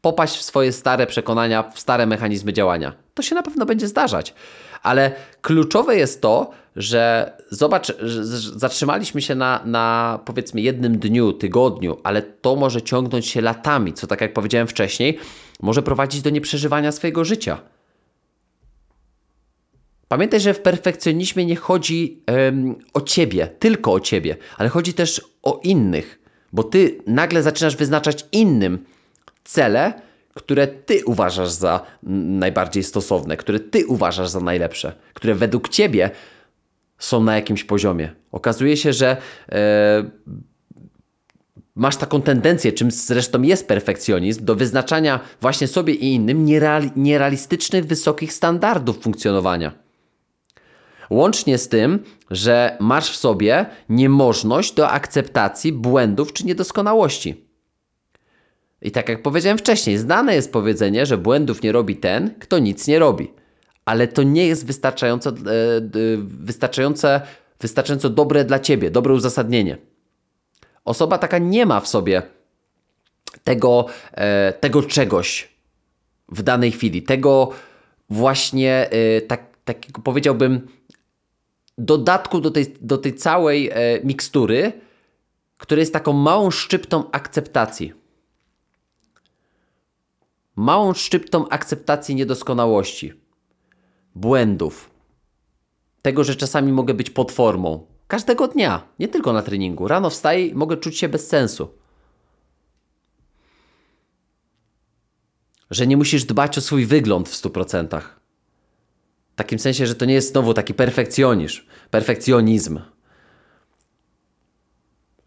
popaść 0.00 0.38
w 0.38 0.42
swoje 0.42 0.72
stare 0.72 1.06
przekonania, 1.06 1.62
w 1.62 1.80
stare 1.80 2.06
mechanizmy 2.06 2.52
działania. 2.52 2.92
To 3.14 3.22
się 3.22 3.34
na 3.34 3.42
pewno 3.42 3.66
będzie 3.66 3.88
zdarzać. 3.88 4.34
Ale 4.82 5.12
kluczowe 5.42 5.96
jest 5.96 6.20
to, 6.20 6.50
że 6.76 7.32
zobacz, 7.50 7.92
zatrzymaliśmy 8.56 9.22
się 9.22 9.34
na, 9.34 9.62
na 9.64 10.18
powiedzmy 10.24 10.60
jednym 10.60 10.98
dniu, 10.98 11.32
tygodniu, 11.32 11.96
ale 12.04 12.22
to 12.22 12.56
może 12.56 12.82
ciągnąć 12.82 13.26
się 13.26 13.40
latami, 13.40 13.92
co 13.92 14.06
tak 14.06 14.20
jak 14.20 14.32
powiedziałem 14.32 14.66
wcześniej, 14.66 15.18
może 15.60 15.82
prowadzić 15.82 16.22
do 16.22 16.30
nieprzeżywania 16.30 16.92
swojego 16.92 17.24
życia. 17.24 17.60
Pamiętaj, 20.08 20.40
że 20.40 20.54
w 20.54 20.60
perfekcjonizmie 20.60 21.46
nie 21.46 21.56
chodzi 21.56 22.22
um, 22.28 22.74
o 22.94 23.00
ciebie, 23.00 23.46
tylko 23.58 23.92
o 23.92 24.00
ciebie, 24.00 24.36
ale 24.58 24.68
chodzi 24.68 24.94
też 24.94 25.20
o 25.42 25.60
innych, 25.64 26.18
bo 26.52 26.64
ty 26.64 26.98
nagle 27.06 27.42
zaczynasz 27.42 27.76
wyznaczać 27.76 28.26
innym 28.32 28.84
cele, 29.44 29.92
które 30.34 30.66
ty 30.66 31.04
uważasz 31.04 31.50
za 31.50 31.80
najbardziej 32.02 32.82
stosowne, 32.82 33.36
które 33.36 33.60
ty 33.60 33.86
uważasz 33.86 34.28
za 34.28 34.40
najlepsze, 34.40 34.92
które 35.14 35.34
według 35.34 35.68
ciebie 35.68 36.10
są 36.98 37.22
na 37.22 37.34
jakimś 37.34 37.64
poziomie. 37.64 38.12
Okazuje 38.32 38.76
się, 38.76 38.92
że 38.92 39.16
e, 39.48 40.10
masz 41.74 41.96
taką 41.96 42.22
tendencję, 42.22 42.72
czym 42.72 42.90
zresztą 42.90 43.42
jest 43.42 43.68
perfekcjonizm, 43.68 44.44
do 44.44 44.54
wyznaczania 44.54 45.20
właśnie 45.40 45.68
sobie 45.68 45.94
i 45.94 46.14
innym 46.14 46.44
niereali 46.44 46.90
nierealistycznych, 46.96 47.86
wysokich 47.86 48.32
standardów 48.32 48.98
funkcjonowania. 48.98 49.72
Łącznie 51.10 51.58
z 51.58 51.68
tym, 51.68 52.02
że 52.30 52.76
masz 52.80 53.10
w 53.10 53.16
sobie 53.16 53.66
niemożność 53.88 54.72
do 54.74 54.90
akceptacji 54.90 55.72
błędów 55.72 56.32
czy 56.32 56.46
niedoskonałości. 56.46 57.46
I 58.82 58.90
tak 58.90 59.08
jak 59.08 59.22
powiedziałem 59.22 59.58
wcześniej, 59.58 59.98
znane 59.98 60.34
jest 60.34 60.52
powiedzenie, 60.52 61.06
że 61.06 61.18
błędów 61.18 61.62
nie 61.62 61.72
robi 61.72 61.96
ten, 61.96 62.34
kto 62.40 62.58
nic 62.58 62.86
nie 62.86 62.98
robi. 62.98 63.32
Ale 63.86 64.08
to 64.08 64.22
nie 64.22 64.46
jest 64.46 64.66
wystarczająco, 64.66 65.30
e, 65.30 65.34
wystarczające, 66.18 67.20
wystarczająco 67.60 68.10
dobre 68.10 68.44
dla 68.44 68.58
ciebie, 68.58 68.90
dobre 68.90 69.14
uzasadnienie. 69.14 69.78
Osoba 70.84 71.18
taka 71.18 71.38
nie 71.38 71.66
ma 71.66 71.80
w 71.80 71.88
sobie 71.88 72.22
tego, 73.44 73.86
e, 74.12 74.52
tego 74.52 74.82
czegoś 74.82 75.56
w 76.28 76.42
danej 76.42 76.72
chwili, 76.72 77.02
tego 77.02 77.50
właśnie 78.10 78.90
e, 78.90 79.20
tak, 79.20 79.56
takiego 79.64 80.02
powiedziałbym 80.02 80.68
dodatku 81.78 82.40
do 82.40 82.50
tej, 82.50 82.74
do 82.80 82.98
tej 82.98 83.14
całej 83.14 83.70
mikstury, 84.04 84.72
który 85.56 85.80
jest 85.80 85.92
taką 85.92 86.12
małą 86.12 86.50
szczyptą 86.50 87.10
akceptacji 87.10 87.92
małą 90.56 90.94
szczyptą 90.94 91.48
akceptacji 91.48 92.14
niedoskonałości, 92.14 93.12
błędów, 94.16 94.90
tego, 96.02 96.24
że 96.24 96.36
czasami 96.36 96.72
mogę 96.72 96.94
być 96.94 97.10
pod 97.10 97.32
formą. 97.32 97.86
Każdego 98.08 98.48
dnia, 98.48 98.88
nie 98.98 99.08
tylko 99.08 99.32
na 99.32 99.42
treningu. 99.42 99.88
Rano 99.88 100.10
wstaję 100.10 100.46
i 100.46 100.54
mogę 100.54 100.76
czuć 100.76 100.98
się 100.98 101.08
bez 101.08 101.28
sensu. 101.28 101.68
Że 105.70 105.86
nie 105.86 105.96
musisz 105.96 106.24
dbać 106.24 106.58
o 106.58 106.60
swój 106.60 106.86
wygląd 106.86 107.28
w 107.28 107.42
100%. 107.42 108.00
W 109.32 109.36
takim 109.36 109.58
sensie, 109.58 109.86
że 109.86 109.94
to 109.94 110.04
nie 110.04 110.14
jest 110.14 110.32
znowu 110.32 110.54
taki 110.54 110.74
perfekcjonizm, 110.74 111.60
perfekcjonizm. 111.90 112.80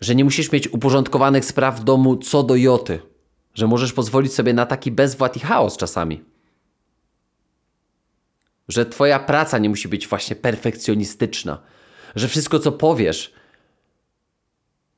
Że 0.01 0.15
nie 0.15 0.23
musisz 0.23 0.51
mieć 0.51 0.73
uporządkowanych 0.73 1.45
spraw 1.45 1.79
w 1.79 1.83
domu 1.83 2.17
co 2.17 2.43
do 2.43 2.55
joty 2.55 2.99
że 3.53 3.67
możesz 3.67 3.93
pozwolić 3.93 4.33
sobie 4.33 4.53
na 4.53 4.65
taki 4.65 4.91
bezwład 4.91 5.37
i 5.37 5.39
chaos 5.39 5.77
czasami. 5.77 6.23
Że 8.69 8.85
twoja 8.85 9.19
praca 9.19 9.57
nie 9.57 9.69
musi 9.69 9.87
być 9.87 10.07
właśnie 10.07 10.35
perfekcjonistyczna. 10.35 11.61
Że 12.15 12.27
wszystko, 12.27 12.59
co 12.59 12.71
powiesz, 12.71 13.33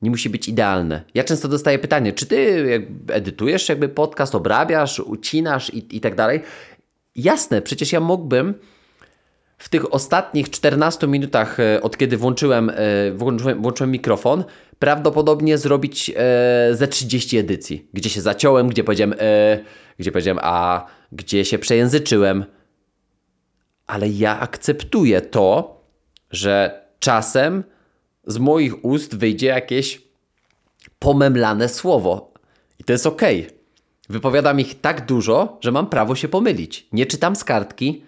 nie 0.02 0.10
musi 0.10 0.30
być 0.30 0.48
idealne. 0.48 1.04
Ja 1.14 1.24
często 1.24 1.48
dostaję 1.48 1.78
pytanie, 1.78 2.12
czy 2.12 2.26
ty 2.26 2.66
edytujesz 3.08 3.68
jakby 3.68 3.88
podcast, 3.88 4.34
obrabiasz, 4.34 5.00
ucinasz 5.00 5.70
i, 5.74 5.96
i 5.96 6.00
tak 6.00 6.14
dalej. 6.14 6.40
Jasne, 7.16 7.62
przecież 7.62 7.92
ja 7.92 8.00
mógłbym 8.00 8.54
w 9.58 9.68
tych 9.68 9.94
ostatnich 9.94 10.50
14 10.50 11.06
minutach, 11.06 11.60
e, 11.60 11.82
od 11.82 11.96
kiedy 11.96 12.16
włączyłem, 12.16 12.70
e, 12.70 12.74
włączyłem, 13.12 13.62
włączyłem 13.62 13.90
mikrofon, 13.90 14.44
prawdopodobnie 14.78 15.58
zrobić 15.58 16.10
e, 16.16 16.74
ze 16.74 16.88
30 16.88 17.38
edycji, 17.38 17.88
gdzie 17.92 18.10
się 18.10 18.20
zaciąłem, 18.20 18.68
gdzie 18.68 18.84
powiedziałem 18.84 19.14
e, 19.18 19.58
gdzie 19.98 20.12
powiedziałem 20.12 20.38
a, 20.42 20.86
gdzie 21.12 21.44
się 21.44 21.58
przejęzyczyłem. 21.58 22.44
Ale 23.86 24.08
ja 24.08 24.40
akceptuję 24.40 25.20
to, 25.20 25.76
że 26.30 26.84
czasem 27.00 27.64
z 28.26 28.38
moich 28.38 28.84
ust 28.84 29.16
wyjdzie 29.16 29.46
jakieś 29.46 30.02
pomemlane 30.98 31.68
słowo. 31.68 32.32
I 32.78 32.84
to 32.84 32.92
jest 32.92 33.06
ok. 33.06 33.22
wypowiadam 34.08 34.60
ich 34.60 34.80
tak 34.80 35.06
dużo, 35.06 35.58
że 35.60 35.72
mam 35.72 35.86
prawo 35.86 36.14
się 36.14 36.28
pomylić. 36.28 36.88
Nie 36.92 37.06
czytam 37.06 37.36
z 37.36 37.44
kartki, 37.44 38.04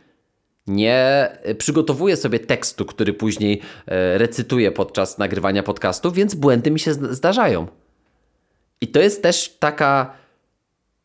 nie 0.67 1.29
przygotowuję 1.59 2.17
sobie 2.17 2.39
tekstu, 2.39 2.85
który 2.85 3.13
później 3.13 3.61
e, 3.87 4.19
recytuję 4.19 4.73
podczas 4.73 5.19
nagrywania 5.19 5.63
podcastu, 5.63 6.13
więc 6.13 6.35
błędy 6.35 6.71
mi 6.71 6.81
się 6.81 6.95
zdarzają. 6.95 7.67
I 8.81 8.89
to 8.89 9.01
jest 9.01 9.23
też 9.23 9.57
taka, 9.59 10.15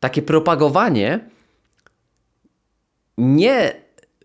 takie 0.00 0.22
propagowanie 0.22 1.30
nie 3.18 3.74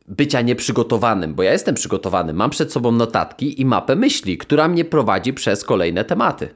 bycia 0.07 0.41
nieprzygotowanym, 0.41 1.35
bo 1.35 1.43
ja 1.43 1.51
jestem 1.51 1.75
przygotowany, 1.75 2.33
mam 2.33 2.49
przed 2.49 2.71
sobą 2.71 2.91
notatki 2.91 3.61
i 3.61 3.65
mapę 3.65 3.95
myśli, 3.95 4.37
która 4.37 4.67
mnie 4.67 4.85
prowadzi 4.85 5.33
przez 5.33 5.63
kolejne 5.63 6.05
tematy. 6.05 6.49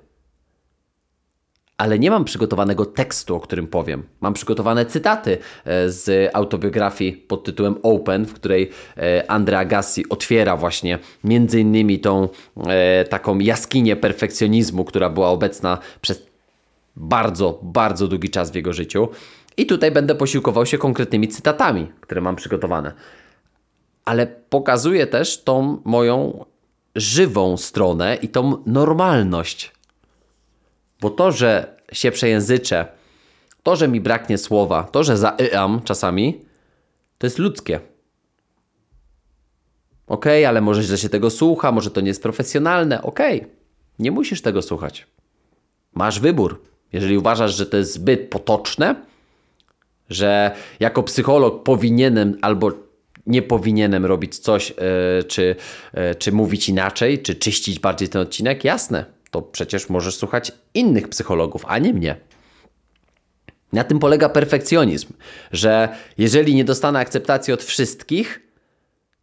Ale 1.77 2.00
nie 2.00 2.12
mam 2.12 2.25
przygotowanego 2.25 2.86
tekstu, 2.86 3.36
o 3.36 3.39
którym 3.39 3.68
powiem. 3.68 4.03
Mam 4.22 4.34
przygotowane 4.34 4.86
cytaty 4.86 5.38
e, 5.65 5.89
z 5.89 6.29
autobiografii 6.34 7.13
pod 7.13 7.44
tytułem 7.44 7.75
Open, 7.84 8.25
w 8.25 8.34
której 8.34 8.70
e, 8.98 9.32
Andrea 9.32 9.65
Gassi 9.65 10.10
otwiera 10.10 10.58
właśnie 10.58 11.00
między 11.24 11.60
innymi 11.60 12.00
tą 12.00 12.29
e, 12.68 13.06
taką 13.06 13.39
jaskinię 13.39 13.96
perfekcjonizmu, 13.96 14.86
która 14.86 15.10
była 15.10 15.29
obecna 15.29 15.77
przez 16.01 16.24
bardzo, 16.96 17.60
bardzo 17.63 18.08
długi 18.08 18.29
czas 18.29 18.51
w 18.51 18.56
jego 18.56 18.74
życiu. 18.74 19.10
I 19.58 19.65
tutaj 19.65 19.91
będę 19.91 20.15
posiłkował 20.15 20.65
się 20.65 20.77
konkretnymi 20.77 21.27
cytatami, 21.27 21.91
które 22.01 22.22
mam 22.22 22.36
przygotowane 22.36 22.94
ale 24.09 24.27
pokazuje 24.27 25.07
też 25.07 25.43
tą 25.43 25.81
moją 25.85 26.45
żywą 26.95 27.57
stronę 27.57 28.15
i 28.15 28.29
tą 28.29 28.63
normalność. 28.65 29.71
Bo 31.01 31.09
to, 31.09 31.31
że 31.31 31.77
się 31.91 32.11
przejęzyczę, 32.11 32.85
to, 33.63 33.75
że 33.75 33.87
mi 33.87 34.01
braknie 34.01 34.37
słowa, 34.37 34.83
to, 34.83 35.03
że 35.03 35.17
zaym 35.17 35.81
czasami, 35.83 36.41
to 37.17 37.27
jest 37.27 37.37
ludzkie. 37.37 37.79
Ok, 40.07 40.25
ale 40.47 40.61
może 40.61 40.83
źle 40.83 40.97
się 40.97 41.09
tego 41.09 41.29
słucha, 41.29 41.71
może 41.71 41.91
to 41.91 42.01
nie 42.01 42.07
jest 42.07 42.23
profesjonalne. 42.23 43.01
Ok, 43.01 43.19
nie 43.99 44.11
musisz 44.11 44.41
tego 44.41 44.61
słuchać. 44.61 45.07
Masz 45.93 46.19
wybór. 46.19 46.61
Jeżeli 46.93 47.17
uważasz, 47.17 47.55
że 47.55 47.65
to 47.65 47.77
jest 47.77 47.93
zbyt 47.93 48.29
potoczne, 48.29 48.95
że 50.09 50.55
jako 50.79 51.03
psycholog 51.03 51.63
powinienem 51.63 52.37
albo 52.41 52.88
nie 53.29 53.41
powinienem 53.41 54.05
robić 54.05 54.38
coś, 54.38 54.71
e, 54.71 55.24
czy, 55.24 55.55
e, 55.93 56.15
czy 56.15 56.31
mówić 56.31 56.69
inaczej, 56.69 57.19
czy 57.19 57.36
czyścić 57.36 57.79
bardziej 57.79 58.09
ten 58.09 58.21
odcinek, 58.21 58.63
jasne, 58.63 59.05
to 59.31 59.41
przecież 59.41 59.89
możesz 59.89 60.15
słuchać 60.15 60.51
innych 60.74 61.07
psychologów, 61.07 61.65
a 61.67 61.77
nie 61.77 61.93
mnie. 61.93 62.15
Na 63.74 63.83
tym 63.83 64.00
polega 64.00 64.29
perfekcjonizm, 64.29 65.13
że 65.51 65.89
jeżeli 66.17 66.55
nie 66.55 66.65
dostanę 66.65 67.00
akceptacji 67.00 67.53
od 67.53 67.63
wszystkich, 67.63 68.39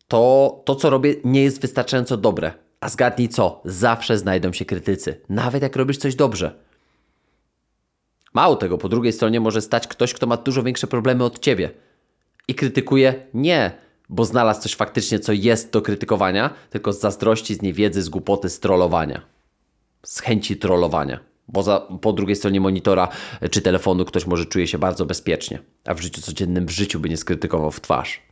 to 0.09 0.63
to, 0.65 0.75
co 0.75 0.91
robię, 0.91 1.15
nie 1.25 1.43
jest 1.43 1.61
wystarczająco 1.61 2.17
dobre. 2.17 2.53
A 2.81 2.89
zgadnij 2.89 3.29
co? 3.29 3.61
Zawsze 3.65 4.19
znajdą 4.19 4.53
się 4.53 4.65
krytycy, 4.65 5.21
nawet 5.29 5.63
jak 5.63 5.77
robisz 5.77 5.97
coś 5.97 6.15
dobrze. 6.15 6.55
Mało 8.35 8.57
tego, 8.57 8.79
po 8.79 8.89
drugiej 8.89 9.13
stronie 9.13 9.41
może 9.41 9.63
stać 9.63 9.87
ktoś, 9.87 10.15
kto 10.15 10.27
ma 10.27 10.37
dużo 10.37 10.63
większe 10.63 10.87
problemy 10.87 11.25
od 11.25 11.39
ciebie 11.39 11.71
i 12.49 12.55
krytykuje 12.55 13.27
nie 13.35 13.86
bo 14.09 14.25
znalazł 14.25 14.61
coś 14.61 14.75
faktycznie, 14.75 15.19
co 15.19 15.33
jest 15.33 15.73
do 15.73 15.83
krytykowania, 15.83 16.51
tylko 16.71 16.93
z 16.93 17.01
zazdrości, 17.01 17.55
z 17.55 17.63
niewiedzy, 17.63 18.03
z 18.03 18.09
głupoty, 18.09 18.49
z 18.49 18.61
trollowania. 18.61 19.23
Z 20.03 20.21
chęci 20.21 20.57
trollowania. 20.57 21.21
Bo 21.49 21.63
za, 21.63 21.81
po 22.01 22.13
drugiej 22.13 22.37
stronie 22.37 22.61
monitora 22.61 23.09
czy 23.51 23.61
telefonu 23.61 24.05
ktoś 24.05 24.27
może 24.27 24.47
czuje 24.47 24.67
się 24.67 24.79
bardzo 24.79 25.07
bezpiecznie, 25.07 25.59
a 25.85 25.95
w 25.95 26.01
życiu 26.01 26.23
codziennym 26.23 26.67
w 26.67 26.71
życiu 26.71 27.01
by 27.01 27.09
nie 27.09 27.17
skrytykował 27.17 27.71
w 27.71 27.81
twarz. 27.81 28.26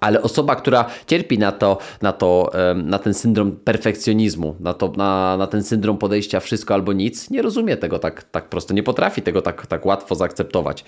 Ale 0.00 0.22
osoba, 0.22 0.56
która 0.56 0.84
cierpi 1.06 1.38
na 1.38 1.52
to, 1.52 1.78
na, 2.02 2.12
to, 2.12 2.50
na 2.74 2.98
ten 2.98 3.14
syndrom 3.14 3.52
perfekcjonizmu, 3.52 4.56
na, 4.60 4.74
to, 4.74 4.92
na, 4.96 5.36
na 5.36 5.46
ten 5.46 5.62
syndrom 5.62 5.98
podejścia 5.98 6.40
wszystko 6.40 6.74
albo 6.74 6.92
nic, 6.92 7.30
nie 7.30 7.42
rozumie 7.42 7.76
tego 7.76 7.98
tak, 7.98 8.22
tak 8.22 8.48
prosto, 8.48 8.74
nie 8.74 8.82
potrafi 8.82 9.22
tego 9.22 9.42
tak, 9.42 9.66
tak 9.66 9.86
łatwo 9.86 10.14
zaakceptować. 10.14 10.84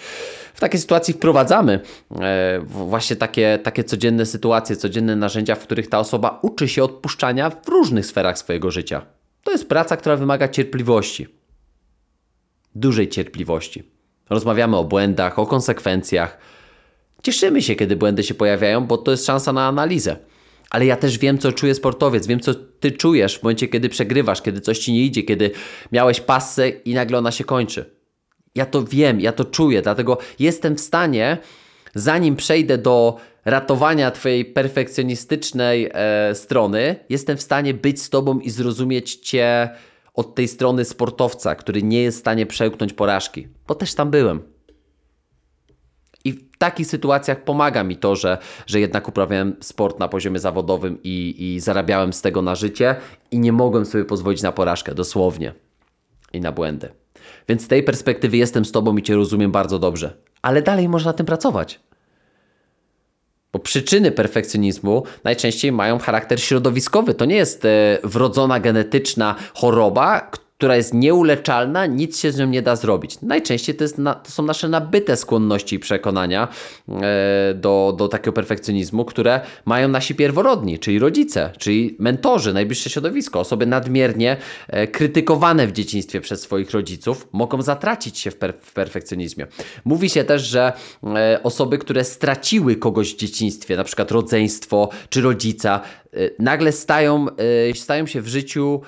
W 0.55 0.61
takiej 0.61 0.81
sytuacji 0.81 1.15
wprowadzamy 1.15 1.81
e, 2.21 2.61
właśnie 2.65 3.17
takie, 3.17 3.59
takie 3.63 3.85
codzienne 3.85 4.27
sytuacje, 4.27 4.77
codzienne 4.77 5.17
narzędzia, 5.17 5.55
w 5.55 5.63
których 5.63 5.89
ta 5.89 5.99
osoba 5.99 6.39
uczy 6.43 6.69
się 6.69 6.85
odpuszczania 6.85 7.51
w 7.51 7.69
różnych 7.69 8.07
sferach 8.07 8.39
swojego 8.39 8.71
życia. 8.71 9.03
To 9.45 9.53
jest 9.53 9.69
praca, 9.69 9.97
która 9.97 10.17
wymaga 10.17 10.49
cierpliwości. 10.49 11.29
Dużej 12.75 13.09
cierpliwości. 13.09 13.83
Rozmawiamy 14.31 14.77
o 14.77 14.85
błędach, 14.85 15.39
o 15.39 15.47
konsekwencjach 15.47 16.39
Cieszymy 17.31 17.63
się, 17.63 17.75
kiedy 17.75 17.97
błędy 17.97 18.23
się 18.23 18.35
pojawiają, 18.35 18.87
bo 18.87 18.99
to 18.99 19.11
jest 19.11 19.27
szansa 19.27 19.53
na 19.53 19.67
analizę. 19.67 20.17
Ale 20.71 20.87
ja 20.87 20.97
też 20.97 21.19
wiem, 21.19 21.39
co 21.39 21.53
czuje 21.53 21.75
sportowiec, 21.75 22.27
wiem, 22.27 22.41
co 22.41 22.55
ty 22.55 22.93
czujesz 22.93 23.39
w 23.39 23.43
momencie, 23.43 23.69
kiedy 23.69 23.89
przegrywasz, 23.89 24.43
kiedy 24.43 24.61
coś 24.61 24.79
ci 24.79 24.93
nie 24.93 25.05
idzie, 25.05 25.23
kiedy 25.23 25.51
miałeś 25.93 26.21
pasę 26.21 26.69
i 26.69 26.95
nagle 26.95 27.19
ona 27.19 27.31
się 27.31 27.45
kończy. 27.45 27.91
Ja 28.55 28.67
to 28.67 28.85
wiem, 28.85 29.21
ja 29.21 29.33
to 29.33 29.45
czuję, 29.45 29.83
dlatego 29.83 30.19
jestem 30.39 30.77
w 30.77 30.81
stanie, 30.81 31.39
zanim 31.95 32.37
przejdę 32.37 32.79
do 32.79 33.17
ratowania 33.45 34.11
Twojej 34.11 34.45
perfekcjonistycznej 34.45 35.91
e, 35.93 36.35
strony, 36.35 36.97
jestem 37.09 37.37
w 37.37 37.43
stanie 37.43 37.75
być 37.75 38.03
z 38.03 38.11
Tobą 38.11 38.39
i 38.39 38.51
zrozumieć 38.51 39.15
Cię 39.15 39.69
od 40.15 40.35
tej 40.35 40.49
strony 40.49 40.85
sportowca, 40.85 41.55
który 41.55 41.83
nie 41.83 42.03
jest 42.03 42.19
w 42.19 42.21
stanie 42.21 42.47
przełknąć 42.47 42.93
porażki, 42.93 43.49
bo 43.67 43.75
też 43.75 43.95
tam 43.95 44.11
byłem. 44.11 44.50
Takich 46.61 46.87
sytuacjach 46.87 47.45
pomaga 47.45 47.85
mi 47.85 47.97
to, 47.97 48.17
że, 48.17 48.39
że 48.67 48.81
jednak 48.81 49.09
uprawiałem 49.09 49.57
sport 49.61 49.99
na 49.99 50.09
poziomie 50.09 50.39
zawodowym 50.39 50.99
i, 51.05 51.35
i 51.39 51.61
zarabiałem 51.61 52.13
z 52.13 52.23
tego 52.23 52.43
na 52.43 52.55
życie 52.55 52.97
i 53.31 53.39
nie 53.39 53.53
mogłem 53.53 53.87
sobie 53.87 54.05
pozwolić 54.05 54.43
na 54.43 54.53
porażkę, 54.53 54.95
dosłownie. 54.95 55.55
I 56.33 56.41
na 56.41 56.53
błędy. 56.53 56.89
Więc 57.49 57.63
z 57.63 57.69
tej 57.69 57.83
perspektywy 57.83 58.37
jestem 58.37 58.65
z 58.65 58.73
Tobą 58.73 58.97
i 58.97 59.03
Cię 59.03 59.15
rozumiem 59.15 59.53
bardzo 59.53 59.79
dobrze. 59.79 60.17
Ale 60.43 60.63
dalej 60.63 60.89
można 60.89 61.09
na 61.09 61.17
tym 61.17 61.27
pracować. 61.27 61.81
Bo 63.53 63.59
przyczyny 63.59 64.13
perfekcjonizmu 64.13 65.03
najczęściej 65.25 65.73
mają 65.73 65.99
charakter 65.99 66.41
środowiskowy. 66.41 67.15
To 67.15 67.25
nie 67.25 67.37
jest 67.37 67.65
e, 67.65 67.99
wrodzona 68.05 68.61
genetyczna 68.61 69.35
choroba, 69.55 70.21
która 70.21 70.50
jest 70.69 70.95
nieuleczalna, 70.95 71.87
nic 71.87 72.21
się 72.21 72.33
z 72.33 72.39
nią 72.39 72.47
nie 72.47 72.63
da 72.63 72.77
zrobić. 72.77 73.23
Najczęściej 73.23 73.75
to, 73.75 73.85
jest 73.85 73.99
na, 73.99 74.15
to 74.15 74.31
są 74.31 74.43
nasze 74.43 74.69
nabyte 74.69 75.17
skłonności 75.17 75.77
i 75.77 75.79
przekonania 75.79 76.49
e, 76.89 77.55
do, 77.55 77.95
do 77.99 78.09
takiego 78.09 78.33
perfekcjonizmu, 78.33 79.05
które 79.05 79.41
mają 79.65 79.89
nasi 79.89 80.15
pierworodni, 80.15 80.79
czyli 80.79 80.99
rodzice, 80.99 81.51
czyli 81.59 81.97
mentorzy, 81.99 82.53
najbliższe 82.53 82.91
środowisko. 82.91 83.41
Osoby 83.41 83.67
nadmiernie 83.67 84.37
e, 84.69 84.87
krytykowane 84.87 85.67
w 85.67 85.73
dzieciństwie 85.73 86.21
przez 86.21 86.41
swoich 86.41 86.71
rodziców 86.71 87.29
mogą 87.33 87.63
zatracić 87.63 88.19
się 88.19 88.31
w, 88.31 88.37
per, 88.37 88.55
w 88.61 88.73
perfekcjonizmie. 88.73 89.47
Mówi 89.85 90.11
się 90.11 90.25
też, 90.25 90.43
że 90.43 90.73
e, 91.05 91.41
osoby, 91.43 91.79
które 91.79 92.05
straciły 92.05 92.77
kogoś 92.77 93.15
w 93.15 93.17
dzieciństwie, 93.17 93.77
na 93.77 93.85
przykład 93.85 94.11
rodzeństwo 94.11 94.89
czy 95.09 95.21
rodzica, 95.21 95.81
nagle 96.39 96.73
stają, 96.73 97.27
y, 97.71 97.75
stają 97.75 98.07
się 98.07 98.21
w 98.21 98.29
życiu 98.29 98.81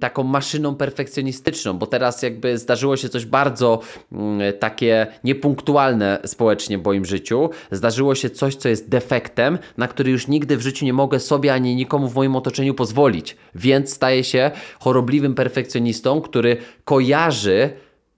taką 0.00 0.22
maszyną 0.22 0.74
perfekcjonistyczną, 0.74 1.78
bo 1.78 1.86
teraz 1.86 2.22
jakby 2.22 2.58
zdarzyło 2.58 2.96
się 2.96 3.08
coś 3.08 3.26
bardzo 3.26 3.80
mm, 4.12 4.52
takie 4.58 5.06
niepunktualne 5.24 6.18
społecznie 6.24 6.78
w 6.78 6.84
moim 6.84 7.04
życiu. 7.04 7.50
Zdarzyło 7.70 8.14
się 8.14 8.30
coś, 8.30 8.54
co 8.54 8.68
jest 8.68 8.88
defektem, 8.88 9.58
na 9.76 9.88
który 9.88 10.10
już 10.10 10.28
nigdy 10.28 10.56
w 10.56 10.60
życiu 10.60 10.84
nie 10.84 10.92
mogę 10.92 11.20
sobie 11.20 11.52
ani 11.52 11.76
nikomu 11.76 12.08
w 12.08 12.14
moim 12.14 12.36
otoczeniu 12.36 12.74
pozwolić. 12.74 13.36
Więc 13.54 13.92
staję 13.92 14.24
się 14.24 14.50
chorobliwym 14.80 15.34
perfekcjonistą, 15.34 16.20
który 16.20 16.56
kojarzy 16.84 17.70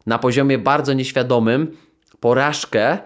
na 0.06 0.18
poziomie 0.18 0.58
bardzo 0.58 0.92
nieświadomym 0.92 1.76
porażkę 2.20 2.98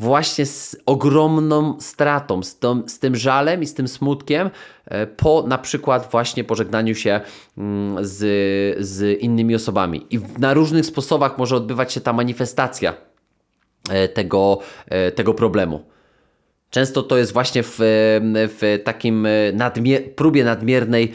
właśnie 0.00 0.46
z 0.46 0.76
ogromną 0.86 1.80
stratą, 1.80 2.42
z, 2.42 2.58
tą, 2.58 2.88
z 2.88 2.98
tym 2.98 3.16
żalem 3.16 3.62
i 3.62 3.66
z 3.66 3.74
tym 3.74 3.88
smutkiem 3.88 4.50
e, 4.86 5.06
po 5.06 5.44
na 5.46 5.58
przykład 5.58 6.10
właśnie 6.10 6.44
pożegnaniu 6.44 6.94
się 6.94 7.20
mm, 7.58 8.04
z, 8.04 8.18
z 8.86 9.20
innymi 9.20 9.54
osobami. 9.54 10.06
I 10.10 10.20
na 10.38 10.54
różnych 10.54 10.86
sposobach 10.86 11.38
może 11.38 11.56
odbywać 11.56 11.92
się 11.92 12.00
ta 12.00 12.12
manifestacja 12.12 12.94
e, 13.90 14.08
tego, 14.08 14.58
e, 14.86 15.12
tego 15.12 15.34
problemu. 15.34 15.84
Często 16.70 17.02
to 17.02 17.18
jest 17.18 17.32
właśnie 17.32 17.62
w, 17.62 17.76
w 18.60 18.78
takim 18.84 19.28
nadmier 19.52 20.14
próbie 20.14 20.44
nadmiernej, 20.44 21.12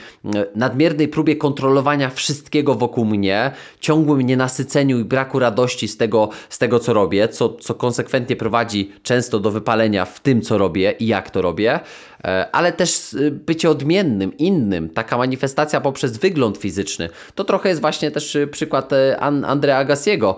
nadmiernej 0.55 1.07
próbie 1.07 1.35
kontrolowania 1.35 2.09
wszystkiego 2.09 2.75
wokół 2.75 3.05
mnie, 3.05 3.51
ciągłym 3.79 4.21
nienasyceniu 4.21 4.99
i 4.99 5.03
braku 5.03 5.39
radości 5.39 5.87
z 5.87 5.97
tego, 5.97 6.29
z 6.49 6.57
tego 6.57 6.79
co 6.79 6.93
robię, 6.93 7.27
co, 7.27 7.49
co 7.49 7.75
konsekwentnie 7.75 8.35
prowadzi 8.35 8.91
często 9.03 9.39
do 9.39 9.51
wypalenia 9.51 10.05
w 10.05 10.19
tym, 10.19 10.41
co 10.41 10.57
robię 10.57 10.95
i 10.99 11.07
jak 11.07 11.29
to 11.29 11.41
robię. 11.41 11.79
E, 12.25 12.47
ale 12.51 12.73
też 12.73 13.13
y, 13.13 13.31
bycie 13.31 13.69
odmiennym, 13.69 14.37
innym, 14.37 14.89
taka 14.89 15.17
manifestacja 15.17 15.81
poprzez 15.81 16.17
wygląd 16.17 16.57
fizyczny. 16.57 17.09
To 17.35 17.43
trochę 17.43 17.69
jest 17.69 17.81
właśnie 17.81 18.11
też 18.11 18.35
y, 18.35 18.47
przykład 18.47 18.93
e, 18.93 19.19
Andrea 19.19 19.77
Agassiego, 19.77 20.37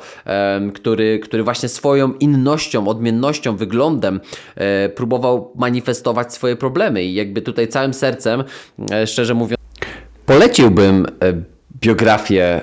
który, 0.74 1.20
który 1.20 1.44
właśnie 1.44 1.70
swoją 1.70 2.14
innością, 2.14 2.88
odmiennością, 2.88 3.56
wyglądem 3.56 4.22
e, 4.56 4.90
próbował 4.90 5.52
manifestować 5.56 6.34
swoje 6.34 6.56
problemy 6.56 7.04
i 7.04 7.14
jakby 7.14 7.42
tutaj 7.42 7.68
całym 7.68 7.94
sercem, 7.94 8.44
szczerze 9.06 9.34
mówiąc, 9.34 9.58
poleciłbym 10.26 11.06
biografię, 11.82 12.62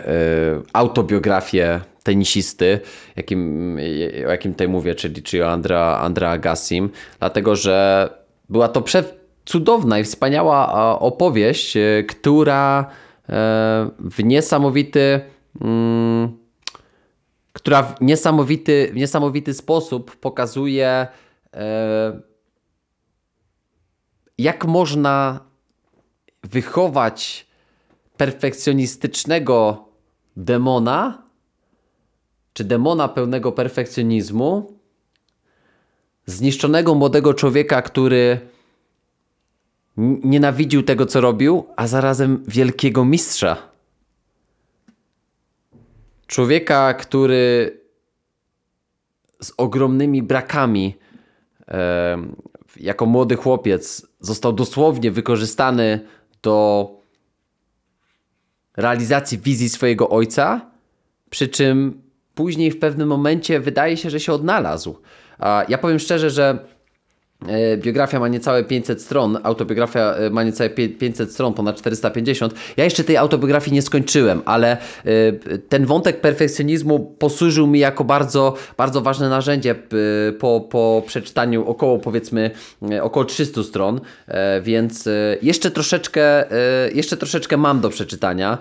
autobiografię 0.72 1.80
tenisisty, 2.02 2.80
jakim, 3.16 3.78
o 4.26 4.30
jakim 4.30 4.52
tutaj 4.52 4.68
mówię, 4.68 4.94
czyli, 4.94 5.22
czyli 5.22 5.42
o 5.42 5.52
Agassim, 6.28 6.90
dlatego 7.18 7.56
że 7.56 8.08
była 8.48 8.68
to 8.68 8.84
cudowna 9.44 9.98
i 9.98 10.04
wspaniała 10.04 10.98
opowieść, 10.98 11.76
e, 11.76 12.04
która 12.08 12.90
e, 13.28 13.90
w 13.98 14.24
niesamowity 14.24 15.20
mm, 15.60 16.44
która 17.54 17.82
w 17.82 18.00
niesamowity, 18.00 18.90
w 18.92 18.96
niesamowity 18.96 19.54
sposób 19.54 20.16
pokazuje 20.16 21.06
e, 21.54 22.20
jak 24.38 24.64
można 24.64 25.40
wychować 26.42 27.46
perfekcjonistycznego 28.16 29.88
demona 30.36 31.22
czy 32.52 32.64
demona 32.64 33.08
pełnego 33.08 33.52
perfekcjonizmu, 33.52 34.78
zniszczonego 36.26 36.94
młodego 36.94 37.34
człowieka, 37.34 37.82
który 37.82 38.40
nienawidził 40.24 40.82
tego, 40.82 41.06
co 41.06 41.20
robił, 41.20 41.66
a 41.76 41.86
zarazem 41.86 42.44
wielkiego 42.48 43.04
mistrza. 43.04 43.56
Człowieka, 46.26 46.94
który 46.94 47.80
z 49.42 49.52
ogromnymi 49.56 50.22
brakami, 50.22 50.94
e, 51.68 52.18
jako 52.76 53.06
młody 53.06 53.36
chłopiec, 53.36 54.06
został 54.20 54.52
dosłownie 54.52 55.10
wykorzystany 55.10 56.00
do 56.42 56.88
realizacji 58.76 59.38
wizji 59.38 59.68
swojego 59.68 60.08
ojca, 60.08 60.70
przy 61.30 61.48
czym 61.48 62.02
później 62.34 62.70
w 62.70 62.78
pewnym 62.78 63.08
momencie 63.08 63.60
wydaje 63.60 63.96
się, 63.96 64.10
że 64.10 64.20
się 64.20 64.32
odnalazł. 64.32 64.98
Ja 65.68 65.78
powiem 65.78 65.98
szczerze, 65.98 66.30
że 66.30 66.58
biografia 67.76 68.20
ma 68.20 68.28
niecałe 68.28 68.64
500 68.64 69.02
stron, 69.02 69.38
autobiografia 69.42 70.14
e, 70.14 70.30
ma 70.30 70.42
niecałe 70.42 70.70
500 70.70 71.32
stron, 71.32 71.54
ponad 71.54 71.76
450. 71.76 72.54
Ja 72.76 72.84
jeszcze 72.84 73.04
tej 73.04 73.16
autobiografii 73.16 73.74
nie 73.74 73.82
skończyłem, 73.82 74.42
ale 74.44 74.72
e, 74.72 74.78
ten 75.68 75.86
wątek 75.86 76.20
perfekcjonizmu 76.20 77.14
posłużył 77.18 77.66
mi 77.66 77.78
jako 77.78 78.04
bardzo, 78.04 78.54
bardzo 78.76 79.00
ważne 79.00 79.28
narzędzie 79.28 79.74
po, 80.38 80.60
po 80.70 81.02
przeczytaniu 81.06 81.68
około 81.68 81.98
powiedzmy 81.98 82.50
około 83.02 83.24
300 83.24 83.62
stron, 83.62 84.00
więc 84.62 85.08
jeszcze 85.42 85.70
troszeczkę, 85.70 86.44
jeszcze 86.94 87.16
troszeczkę 87.16 87.56
mam 87.56 87.80
do 87.80 87.90
przeczytania. 87.90 88.58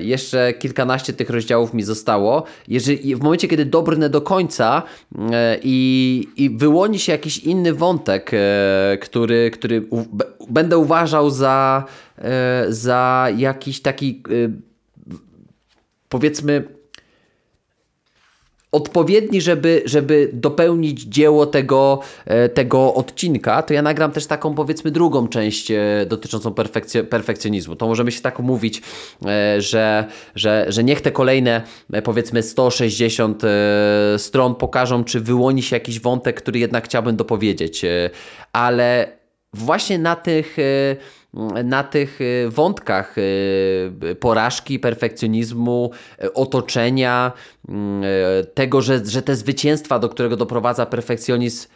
Jeszcze 0.00 0.52
kilkanaście 0.52 1.12
tych 1.12 1.30
rozdziałów 1.30 1.74
mi 1.74 1.82
zostało. 1.82 2.44
Jeżeli, 2.68 3.16
w 3.16 3.22
momencie, 3.22 3.48
kiedy 3.48 3.64
dobrnę 3.64 4.10
do 4.10 4.20
końca 4.20 4.82
i, 5.62 6.28
i 6.36 6.50
wyłoni 6.50 6.98
się 6.98 7.12
jakiś 7.12 7.38
inny 7.38 7.72
wątek, 7.74 7.95
wątek, 7.96 8.30
e, 8.34 8.98
który, 9.00 9.50
który 9.50 9.88
będę 10.50 10.78
uważał 10.78 11.30
za, 11.30 11.84
e, 12.18 12.64
za 12.68 13.28
jakiś 13.36 13.82
taki 13.82 14.22
e, 14.28 14.52
powiedzmy 16.08 16.75
odpowiedni, 18.76 19.40
żeby, 19.40 19.82
żeby 19.84 20.30
dopełnić 20.32 21.02
dzieło 21.02 21.46
tego, 21.46 22.00
tego 22.54 22.94
odcinka, 22.94 23.62
to 23.62 23.74
ja 23.74 23.82
nagram 23.82 24.12
też 24.12 24.26
taką 24.26 24.54
powiedzmy 24.54 24.90
drugą 24.90 25.28
część 25.28 25.72
dotyczącą 26.06 26.54
perfekcjonizmu. 27.10 27.76
To 27.76 27.86
możemy 27.86 28.12
się 28.12 28.20
tak 28.20 28.38
mówić, 28.38 28.82
że, 29.58 30.04
że, 30.34 30.66
że 30.68 30.84
niech 30.84 31.00
te 31.00 31.10
kolejne 31.10 31.62
powiedzmy 32.04 32.42
160 32.42 33.42
stron 34.16 34.54
pokażą, 34.54 35.04
czy 35.04 35.20
wyłoni 35.20 35.62
się 35.62 35.76
jakiś 35.76 36.00
wątek, 36.00 36.42
który 36.42 36.58
jednak 36.58 36.84
chciałbym 36.84 37.16
dopowiedzieć. 37.16 37.82
Ale 38.52 39.08
właśnie 39.52 39.98
na 39.98 40.16
tych 40.16 40.56
na 41.64 41.84
tych 41.84 42.18
wątkach 42.48 43.14
porażki, 44.20 44.78
perfekcjonizmu, 44.78 45.90
otoczenia, 46.34 47.32
tego, 48.54 48.82
że, 48.82 49.06
że 49.06 49.22
te 49.22 49.36
zwycięstwa, 49.36 49.98
do 49.98 50.08
którego 50.08 50.36
doprowadza 50.36 50.86
perfekcjonizm, 50.86 51.68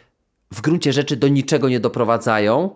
w 0.53 0.61
gruncie 0.61 0.93
rzeczy 0.93 1.15
do 1.15 1.27
niczego 1.27 1.69
nie 1.69 1.79
doprowadzają. 1.79 2.69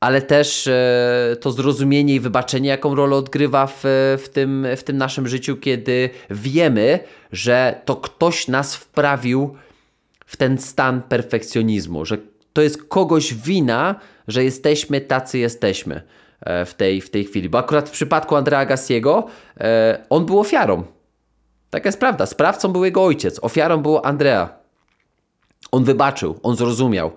Ale 0.00 0.22
też 0.22 0.68
to 1.40 1.50
zrozumienie 1.52 2.14
i 2.14 2.20
wybaczenie, 2.20 2.68
jaką 2.68 2.94
rolę 2.94 3.16
odgrywa 3.16 3.66
w, 3.66 3.82
w, 4.18 4.28
tym, 4.32 4.66
w 4.76 4.82
tym 4.82 4.96
naszym 4.96 5.28
życiu, 5.28 5.56
kiedy 5.56 6.10
wiemy, 6.30 6.98
że 7.32 7.80
to 7.84 7.96
ktoś 7.96 8.48
nas 8.48 8.76
wprawił 8.76 9.56
w 10.26 10.36
ten 10.36 10.58
stan 10.58 11.02
perfekcjonizmu, 11.02 12.04
że 12.04 12.18
to 12.56 12.62
jest 12.62 12.82
kogoś 12.82 13.34
wina, 13.34 13.94
że 14.28 14.44
jesteśmy 14.44 15.00
tacy 15.00 15.38
jesteśmy 15.38 16.02
e, 16.40 16.64
w 16.64 16.74
tej, 16.74 17.00
w 17.00 17.10
tej 17.10 17.24
chwili. 17.24 17.48
Bo 17.48 17.58
akurat 17.58 17.88
w 17.88 17.92
przypadku 17.92 18.36
Andrea 18.36 18.66
Gassiego 18.66 19.26
e, 19.60 20.04
on 20.10 20.26
był 20.26 20.40
ofiarą. 20.40 20.84
Taka 21.70 21.88
jest 21.88 22.00
prawda. 22.00 22.26
Sprawcą 22.26 22.72
był 22.72 22.84
jego 22.84 23.04
ojciec, 23.04 23.38
ofiarą 23.42 23.82
był 23.82 23.98
Andrea. 24.04 24.48
On 25.72 25.84
wybaczył, 25.84 26.40
on 26.42 26.56
zrozumiał. 26.56 27.12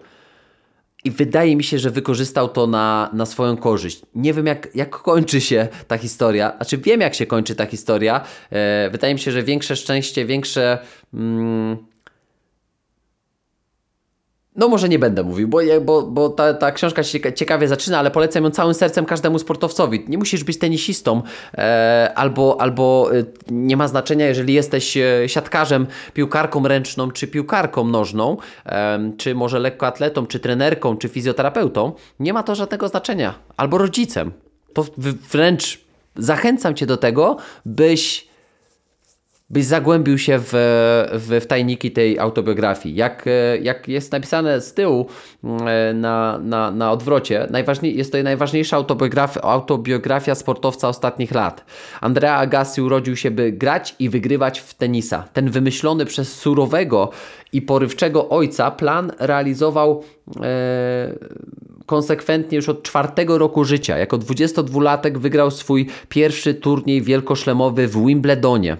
I 1.03 1.11
wydaje 1.11 1.55
mi 1.55 1.63
się, 1.63 1.79
że 1.79 1.89
wykorzystał 1.89 2.49
to 2.49 2.67
na, 2.67 3.09
na 3.13 3.25
swoją 3.25 3.57
korzyść. 3.57 4.01
Nie 4.15 4.33
wiem, 4.33 4.45
jak, 4.45 4.75
jak 4.75 4.89
kończy 4.89 5.41
się 5.41 5.67
ta 5.87 5.97
historia. 5.97 6.53
Znaczy, 6.55 6.77
wiem, 6.77 7.01
jak 7.01 7.15
się 7.15 7.25
kończy 7.25 7.55
ta 7.55 7.65
historia. 7.65 8.21
E, 8.49 8.89
wydaje 8.89 9.13
mi 9.13 9.19
się, 9.19 9.31
że 9.31 9.43
większe 9.43 9.75
szczęście, 9.75 10.25
większe. 10.25 10.77
Mm, 11.13 11.77
no 14.59 14.67
może 14.67 14.89
nie 14.89 14.99
będę 14.99 15.23
mówił, 15.23 15.47
bo, 15.47 15.59
bo, 15.81 16.01
bo 16.01 16.29
ta, 16.29 16.53
ta 16.53 16.71
książka 16.71 17.03
się 17.03 17.33
ciekawie 17.33 17.67
zaczyna, 17.67 17.99
ale 17.99 18.11
polecam 18.11 18.43
ją 18.43 18.49
całym 18.49 18.73
sercem 18.73 19.05
każdemu 19.05 19.39
sportowcowi. 19.39 20.05
Nie 20.07 20.17
musisz 20.17 20.43
być 20.43 20.59
tenisistą, 20.59 21.21
e, 21.57 22.11
albo, 22.15 22.61
albo 22.61 23.09
e, 23.13 23.23
nie 23.51 23.77
ma 23.77 23.87
znaczenia, 23.87 24.27
jeżeli 24.27 24.53
jesteś 24.53 24.97
e, 24.97 25.29
siatkarzem, 25.29 25.87
piłkarką 26.13 26.67
ręczną, 26.67 27.11
czy 27.11 27.27
piłkarką 27.27 27.83
nożną, 27.87 28.37
e, 28.65 29.11
czy 29.17 29.35
może 29.35 29.59
lekkoatletą, 29.59 30.27
czy 30.27 30.39
trenerką, 30.39 30.97
czy 30.97 31.09
fizjoterapeutą. 31.09 31.91
Nie 32.19 32.33
ma 32.33 32.43
to 32.43 32.55
żadnego 32.55 32.87
znaczenia. 32.87 33.33
Albo 33.57 33.77
rodzicem. 33.77 34.31
To 34.73 34.85
wręcz 35.31 35.79
zachęcam 36.15 36.75
Cię 36.75 36.85
do 36.85 36.97
tego, 36.97 37.37
byś 37.65 38.28
byś 39.49 39.65
zagłębił 39.65 40.17
się 40.17 40.39
w, 40.39 40.49
w, 41.13 41.39
w 41.41 41.45
tajniki 41.47 41.91
tej 41.91 42.19
autobiografii. 42.19 42.95
Jak, 42.95 43.25
jak 43.61 43.87
jest 43.87 44.11
napisane 44.11 44.61
z 44.61 44.73
tyłu 44.73 45.07
mm, 45.43 46.01
na, 46.01 46.39
na, 46.43 46.71
na 46.71 46.91
odwrocie, 46.91 47.47
najważniej, 47.49 47.97
jest 47.97 48.11
to 48.11 48.23
najważniejsza 48.23 48.77
autobiografia, 48.77 49.41
autobiografia 49.41 50.35
sportowca 50.35 50.87
ostatnich 50.87 51.31
lat. 51.31 51.65
Andrea 52.01 52.35
Agassi 52.35 52.81
urodził 52.81 53.15
się, 53.15 53.31
by 53.31 53.51
grać 53.51 53.95
i 53.99 54.09
wygrywać 54.09 54.59
w 54.59 54.73
tenisa. 54.73 55.23
Ten 55.33 55.49
wymyślony 55.49 56.05
przez 56.05 56.33
surowego 56.33 57.09
i 57.53 57.61
porywczego 57.61 58.29
ojca 58.29 58.71
plan 58.71 59.11
realizował 59.19 60.03
e, 60.41 61.15
konsekwentnie 61.85 62.55
już 62.55 62.69
od 62.69 62.83
czwartego 62.83 63.37
roku 63.37 63.63
życia. 63.63 63.97
Jako 63.97 64.17
22-latek 64.17 65.17
wygrał 65.17 65.51
swój 65.51 65.87
pierwszy 66.09 66.53
turniej 66.53 67.01
wielkoszlemowy 67.01 67.87
w 67.87 68.05
Wimbledonie. 68.05 68.77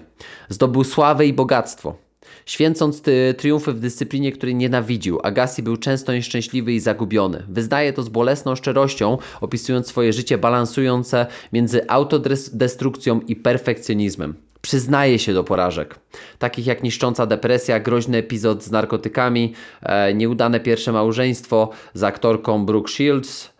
Zdobył 0.48 0.84
sławę 0.84 1.26
i 1.26 1.32
bogactwo. 1.32 2.09
Święcąc 2.50 3.02
triumfy 3.36 3.72
w 3.72 3.80
dyscyplinie, 3.80 4.32
której 4.32 4.54
nienawidził, 4.54 5.18
Agassi 5.22 5.62
był 5.62 5.76
często 5.76 6.12
nieszczęśliwy 6.12 6.72
i 6.72 6.80
zagubiony. 6.80 7.42
Wyznaje 7.48 7.92
to 7.92 8.02
z 8.02 8.08
bolesną 8.08 8.56
szczerością, 8.56 9.18
opisując 9.40 9.86
swoje 9.86 10.12
życie 10.12 10.38
balansujące 10.38 11.26
między 11.52 11.90
autodestrukcją 11.90 13.20
i 13.20 13.36
perfekcjonizmem. 13.36 14.34
Przyznaje 14.60 15.18
się 15.18 15.34
do 15.34 15.44
porażek, 15.44 15.98
takich 16.38 16.66
jak 16.66 16.82
niszcząca 16.82 17.26
depresja, 17.26 17.80
groźny 17.80 18.18
epizod 18.18 18.64
z 18.64 18.70
narkotykami, 18.70 19.54
e, 19.82 20.14
nieudane 20.14 20.60
pierwsze 20.60 20.92
małżeństwo 20.92 21.70
z 21.94 22.02
aktorką 22.02 22.66
Brooke 22.66 22.92
Shields, 22.92 23.50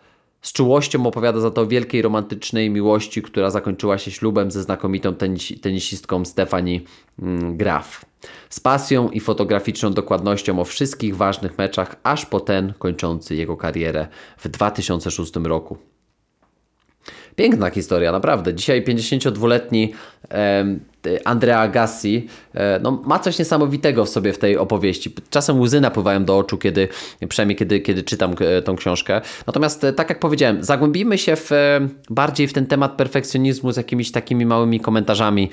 Z 0.41 0.53
czułością 0.53 1.05
opowiada 1.05 1.39
za 1.39 1.51
to 1.51 1.67
wielkiej 1.67 2.01
romantycznej 2.01 2.69
miłości, 2.69 3.21
która 3.21 3.49
zakończyła 3.49 3.97
się 3.97 4.11
ślubem 4.11 4.51
ze 4.51 4.63
znakomitą 4.63 5.15
tenis 5.15 5.61
tenisistką 5.61 6.25
Stefani 6.25 6.85
mm, 7.19 7.57
Graf. 7.57 8.05
Z 8.49 8.59
pasją 8.59 9.09
i 9.09 9.19
fotograficzną 9.19 9.93
dokładnością 9.93 10.59
o 10.59 10.65
wszystkich 10.65 11.17
ważnych 11.17 11.57
meczach, 11.57 11.95
aż 12.03 12.25
po 12.25 12.39
ten 12.39 12.73
kończący 12.79 13.35
jego 13.35 13.57
karierę 13.57 14.07
w 14.37 14.47
2006 14.47 15.33
roku. 15.43 15.90
Piękna 17.35 17.69
historia, 17.69 18.11
naprawdę. 18.11 18.53
Dzisiaj 18.53 18.83
52-letni 18.83 19.93
Andrea 21.25 21.59
Agassi 21.59 22.27
e, 22.53 22.79
no, 22.79 23.01
ma 23.05 23.19
coś 23.19 23.39
niesamowitego 23.39 24.05
w 24.05 24.09
sobie 24.09 24.33
w 24.33 24.37
tej 24.37 24.57
opowieści. 24.57 25.15
Czasem 25.29 25.61
łzy 25.61 25.81
napływają 25.81 26.25
do 26.25 26.37
oczu, 26.37 26.57
kiedy, 26.57 26.87
przynajmniej 27.29 27.55
kiedy, 27.55 27.79
kiedy 27.79 28.03
czytam 28.03 28.35
e, 28.39 28.61
tą 28.61 28.75
książkę. 28.75 29.21
Natomiast 29.47 29.83
e, 29.83 29.93
tak 29.93 30.09
jak 30.09 30.19
powiedziałem, 30.19 30.63
zagłębimy 30.63 31.17
się 31.17 31.35
w, 31.35 31.49
bardziej 32.09 32.47
w 32.47 32.53
ten 32.53 32.65
temat 32.65 32.91
perfekcjonizmu 32.91 33.71
z 33.71 33.77
jakimiś 33.77 34.11
takimi 34.11 34.45
małymi 34.45 34.79
komentarzami 34.79 35.49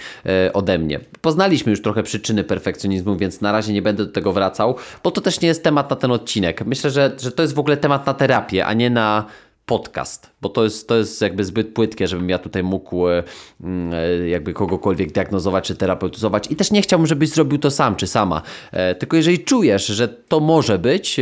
ode 0.53 0.79
mnie. 0.79 1.01
Poznaliśmy 1.21 1.71
już 1.71 1.83
trochę 1.83 2.03
przyczyny 2.03 2.45
perfekcjonizmu, 2.45 3.17
więc 3.17 3.41
na 3.41 3.53
razie 3.53 3.73
nie 3.73 3.83
będę 3.83 4.07
do 4.07 4.13
tego 4.13 4.33
wracał, 4.33 4.77
bo 5.05 5.11
to 5.11 5.21
też 5.21 5.41
nie 5.41 5.49
jest 5.49 5.65
temat 5.65 5.91
na 5.91 5.97
ten 5.97 6.11
odcinek. 6.11 6.67
Myślę, 6.67 6.91
że, 6.91 7.13
że 7.21 7.33
to 7.33 7.43
jest 7.43 7.55
w 7.55 7.59
ogóle 7.59 7.77
temat 7.77 8.07
na 8.07 8.15
terapię, 8.15 8.67
a 8.67 8.73
nie 8.73 8.91
na 8.91 9.25
podcast, 9.69 10.31
bo 10.43 10.49
to 10.49 10.65
jest, 10.65 10.89
to 10.89 10.97
jest 10.97 11.23
jakby 11.23 11.45
zbyt 11.45 11.75
płytkie, 11.75 12.07
żebym 12.07 12.29
ja 12.29 12.39
tutaj 12.39 12.63
mógł 12.63 13.09
e, 13.09 13.23
mm, 13.61 13.93
e, 13.95 14.29
jakby 14.29 14.53
kogokolwiek 14.53 15.13
diagnozować 15.13 15.67
czy 15.67 15.77
terapeutyzować 15.77 16.51
i 16.51 16.57
też 16.57 16.71
nie 16.71 16.83
chciałbym, 16.83 17.07
żebyś 17.07 17.31
zrobił 17.31 17.59
to 17.59 17.71
sam 17.71 17.97
czy 17.97 18.07
sama. 18.07 18.43
E, 18.73 18.95
tylko 18.95 19.17
jeżeli 19.17 19.39
czujesz, 19.39 19.87
że 19.87 20.09
to 20.09 20.41
może 20.41 20.79
być 20.79 21.21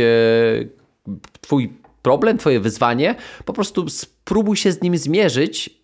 twój 1.41 1.73
problem, 2.01 2.37
twoje 2.37 2.59
wyzwanie, 2.59 3.15
po 3.45 3.53
prostu 3.53 3.89
spróbuj 3.89 4.57
się 4.57 4.71
z 4.71 4.81
nim 4.81 4.97
zmierzyć 4.97 5.77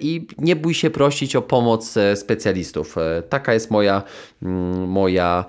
i 0.00 0.26
nie 0.38 0.56
bój 0.56 0.74
się 0.74 0.90
prosić 0.90 1.36
o 1.36 1.42
pomoc 1.42 1.94
specjalistów. 2.14 2.96
Taka 3.28 3.54
jest 3.54 3.70
moja, 3.70 4.02
mm, 4.42 4.88
moja 4.88 5.44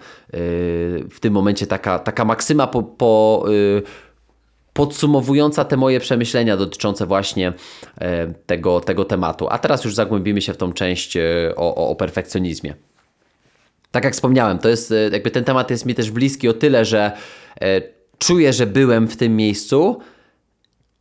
w 1.09 1.17
tym 1.19 1.33
momencie 1.33 1.67
taka, 1.67 1.99
taka 1.99 2.25
maksyma 2.25 2.67
po, 2.67 2.83
po 2.83 3.45
podsumowująca 4.73 5.65
te 5.65 5.77
moje 5.77 5.99
przemyślenia 5.99 6.57
dotyczące 6.57 7.05
właśnie 7.05 7.53
e, 8.01 8.33
tego, 8.45 8.79
tego 8.79 9.05
tematu. 9.05 9.47
A 9.49 9.57
teraz 9.57 9.85
już 9.85 9.95
zagłębimy 9.95 10.41
się 10.41 10.53
w 10.53 10.57
tą 10.57 10.73
część 10.73 11.17
e, 11.17 11.21
o, 11.55 11.75
o, 11.75 11.89
o 11.89 11.95
perfekcjonizmie. 11.95 12.75
Tak 13.91 14.03
jak 14.03 14.13
wspomniałem, 14.13 14.59
to 14.59 14.69
jest 14.69 14.91
e, 14.91 15.09
jakby 15.11 15.31
ten 15.31 15.43
temat 15.43 15.71
jest 15.71 15.85
mi 15.85 15.95
też 15.95 16.11
bliski 16.11 16.49
o 16.49 16.53
tyle, 16.53 16.85
że 16.85 17.11
czuję, 18.17 18.53
że 18.53 18.67
byłem 18.67 19.07
w 19.07 19.17
tym 19.17 19.35
miejscu 19.35 19.99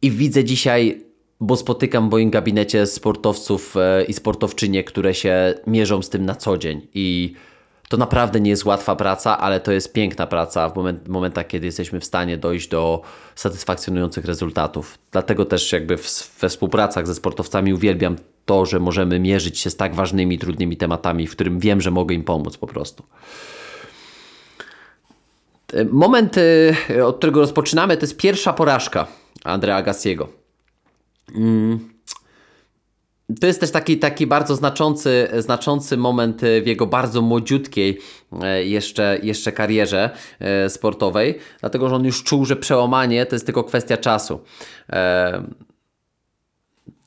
i 0.02 0.10
widzę 0.10 0.44
dzisiaj, 0.44 1.02
bo 1.40 1.56
spotykam 1.56 2.08
w 2.08 2.10
moim 2.10 2.30
gabinecie 2.30 2.86
sportowców 2.86 3.74
i 4.08 4.12
sportowczynie, 4.12 4.84
które 4.84 5.14
się 5.14 5.54
mierzą 5.66 6.02
z 6.02 6.08
tym 6.10 6.24
na 6.24 6.34
co 6.34 6.58
dzień 6.58 6.86
i 6.94 7.34
to 7.92 7.96
naprawdę 7.96 8.40
nie 8.40 8.50
jest 8.50 8.64
łatwa 8.64 8.96
praca, 8.96 9.38
ale 9.38 9.60
to 9.60 9.72
jest 9.72 9.92
piękna 9.92 10.26
praca 10.26 10.68
w 10.68 10.76
moment, 10.76 11.08
momentach, 11.08 11.46
kiedy 11.46 11.66
jesteśmy 11.66 12.00
w 12.00 12.04
stanie 12.04 12.36
dojść 12.36 12.68
do 12.68 13.02
satysfakcjonujących 13.34 14.24
rezultatów. 14.24 14.98
Dlatego 15.10 15.44
też 15.44 15.72
jakby 15.72 15.96
w, 15.96 16.38
we 16.40 16.48
współpracach 16.48 17.06
ze 17.06 17.14
sportowcami 17.14 17.74
uwielbiam 17.74 18.16
to, 18.44 18.66
że 18.66 18.80
możemy 18.80 19.20
mierzyć 19.20 19.58
się 19.58 19.70
z 19.70 19.76
tak 19.76 19.94
ważnymi, 19.94 20.38
trudnymi 20.38 20.76
tematami, 20.76 21.26
w 21.26 21.30
którym 21.30 21.58
wiem, 21.58 21.80
że 21.80 21.90
mogę 21.90 22.14
im 22.14 22.24
pomóc 22.24 22.56
po 22.56 22.66
prostu. 22.66 23.02
Moment, 25.90 26.36
y, 26.38 27.04
od 27.04 27.16
którego 27.16 27.40
rozpoczynamy, 27.40 27.96
to 27.96 28.02
jest 28.02 28.16
pierwsza 28.16 28.52
porażka 28.52 29.06
Andrea 29.44 29.82
Gassiego. 29.82 30.28
Mm 31.34 31.91
to 33.40 33.46
jest 33.46 33.60
też 33.60 33.70
taki, 33.70 33.98
taki 33.98 34.26
bardzo 34.26 34.56
znaczący, 34.56 35.28
znaczący 35.38 35.96
moment 35.96 36.42
w 36.62 36.66
jego 36.66 36.86
bardzo 36.86 37.22
młodziutkiej 37.22 37.98
e, 38.42 38.64
jeszcze, 38.64 39.18
jeszcze 39.22 39.52
karierze 39.52 40.10
e, 40.40 40.70
sportowej, 40.70 41.38
dlatego 41.60 41.88
że 41.88 41.94
on 41.94 42.04
już 42.04 42.24
czuł, 42.24 42.44
że 42.44 42.56
przełamanie 42.56 43.26
to 43.26 43.34
jest 43.34 43.46
tylko 43.46 43.64
kwestia 43.64 43.96
czasu. 43.96 44.40
E, 44.90 45.42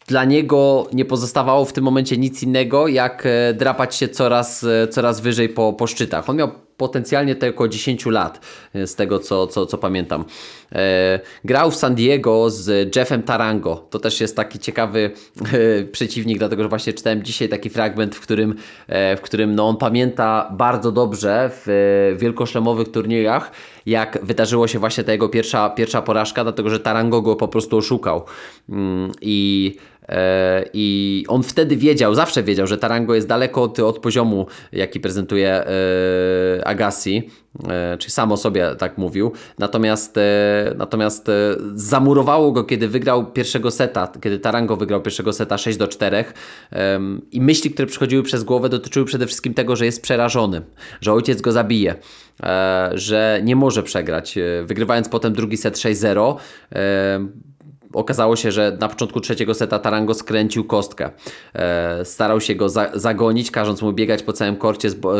dla 0.08 0.26
niego 0.26 0.88
nie 0.94 1.06
pozostawało 1.06 1.66
w 1.66 1.74
tym 1.74 1.84
momencie 1.84 2.18
nic 2.18 2.44
innego, 2.44 2.88
jak 2.88 3.28
drapać 3.54 3.96
się 3.96 4.10
coraz, 4.10 4.66
coraz 4.92 5.22
wyżej 5.22 5.50
po, 5.50 5.74
po 5.74 5.88
szczytach. 5.88 6.30
On 6.30 6.36
miał 6.36 6.65
potencjalnie 6.78 7.36
tylko 7.36 7.68
10 7.68 8.06
lat, 8.06 8.46
e, 8.74 8.88
z 8.88 8.96
tego 8.96 9.20
co, 9.20 9.48
co, 9.48 9.66
co 9.66 9.78
pamiętam. 9.78 10.26
E, 10.72 11.20
grał 11.44 11.72
w 11.72 11.76
San 11.76 11.96
Diego 11.96 12.50
z 12.50 12.96
Jeffem 12.96 13.24
Tarango. 13.24 13.88
To 13.90 14.00
też 14.00 14.22
jest 14.22 14.36
taki 14.36 14.60
ciekawy 14.60 15.12
e, 15.54 15.84
przeciwnik, 15.84 16.38
dlatego 16.38 16.64
że 16.64 16.70
właśnie 16.70 16.94
czytałem 16.94 17.24
dzisiaj 17.24 17.50
taki 17.50 17.70
fragment, 17.70 18.16
w 18.16 18.20
którym, 18.20 18.56
e, 18.88 19.18
w 19.18 19.22
którym 19.22 19.56
no, 19.56 19.68
on 19.68 19.78
pamięta 19.78 20.50
bardzo 20.52 20.92
dobrze 20.92 21.50
w 21.54 21.70
e, 21.70 22.18
wielkoszlemowych 22.18 22.92
turniejach, 22.92 23.52
jak 23.86 24.20
wydarzyło 24.24 24.68
się 24.68 24.80
właśnie 24.80 25.04
ta 25.04 25.12
jego 25.12 25.30
pierwsza, 25.30 25.70
pierwsza 25.70 26.02
porażka, 26.02 26.44
dlatego 26.44 26.70
że 26.70 26.80
Tarango 26.80 27.22
go 27.22 27.36
po 27.36 27.48
prostu 27.48 27.78
oszukał. 27.78 28.24
Mm, 28.70 29.12
I 29.22 29.76
I 30.74 31.26
on 31.28 31.44
wtedy 31.44 31.78
wiedział, 31.78 32.16
zawsze 32.16 32.44
wiedział, 32.44 32.68
że 32.68 32.78
Tarango 32.78 33.16
jest 33.16 33.28
daleko 33.28 33.64
od, 33.64 33.80
od 33.80 34.00
poziomu, 34.00 34.48
jaki 34.72 35.00
prezentuje 35.00 35.50
e, 35.50 36.68
Agassi, 36.68 37.30
e, 37.70 37.98
czyli 37.98 38.12
sam 38.12 38.32
o 38.32 38.38
sobie 38.38 38.76
tak 38.78 38.98
mówił. 38.98 39.32
Natomiast, 39.60 40.16
natomiast 40.78 41.28
zamurowało 41.74 42.52
go, 42.52 42.64
kiedy 42.64 42.88
wygrał 42.88 43.32
pierwszego 43.32 43.72
seta, 43.72 44.12
kiedy 44.22 44.40
Tarango 44.40 44.76
wygrał 44.76 45.02
pierwszego 45.02 45.34
seta 45.34 45.58
6 45.58 45.78
do 45.78 45.88
4. 45.88 46.26
I 47.32 47.42
myśli, 47.42 47.72
które 47.72 47.86
przychodziły 47.86 48.24
przez 48.24 48.44
głowę, 48.44 48.70
dotyczyły 48.70 49.06
przede 49.06 49.26
wszystkim 49.26 49.54
tego, 49.54 49.76
że 49.76 49.86
jest 49.86 50.02
przerażony, 50.02 50.62
że 51.02 51.14
ojciec 51.14 51.42
go 51.42 51.52
zabije, 51.52 51.96
że 52.94 53.42
nie 53.44 53.56
może 53.56 53.84
przegrać. 53.84 54.36
Wygrywając 54.64 55.10
potem 55.10 55.34
drugi 55.34 55.58
set 55.58 55.78
6-0 55.78 56.36
okazało 57.96 58.36
się, 58.36 58.52
że 58.52 58.78
na 58.80 58.90
początku 58.90 59.22
trzeciego 59.22 59.54
seta 59.54 59.80
Tarango 59.80 60.14
skręcił 60.14 60.64
kostkę. 60.64 61.10
E, 61.54 62.06
starał 62.06 62.42
się 62.42 62.56
go 62.56 62.70
za 62.70 62.92
zagonić, 62.94 63.52
każąc 63.52 63.82
mu 63.82 63.94
biegać 63.94 64.24
po 64.24 64.34
całym 64.34 64.56
korcie 64.56 64.90
z, 64.90 64.96
bo 64.96 65.14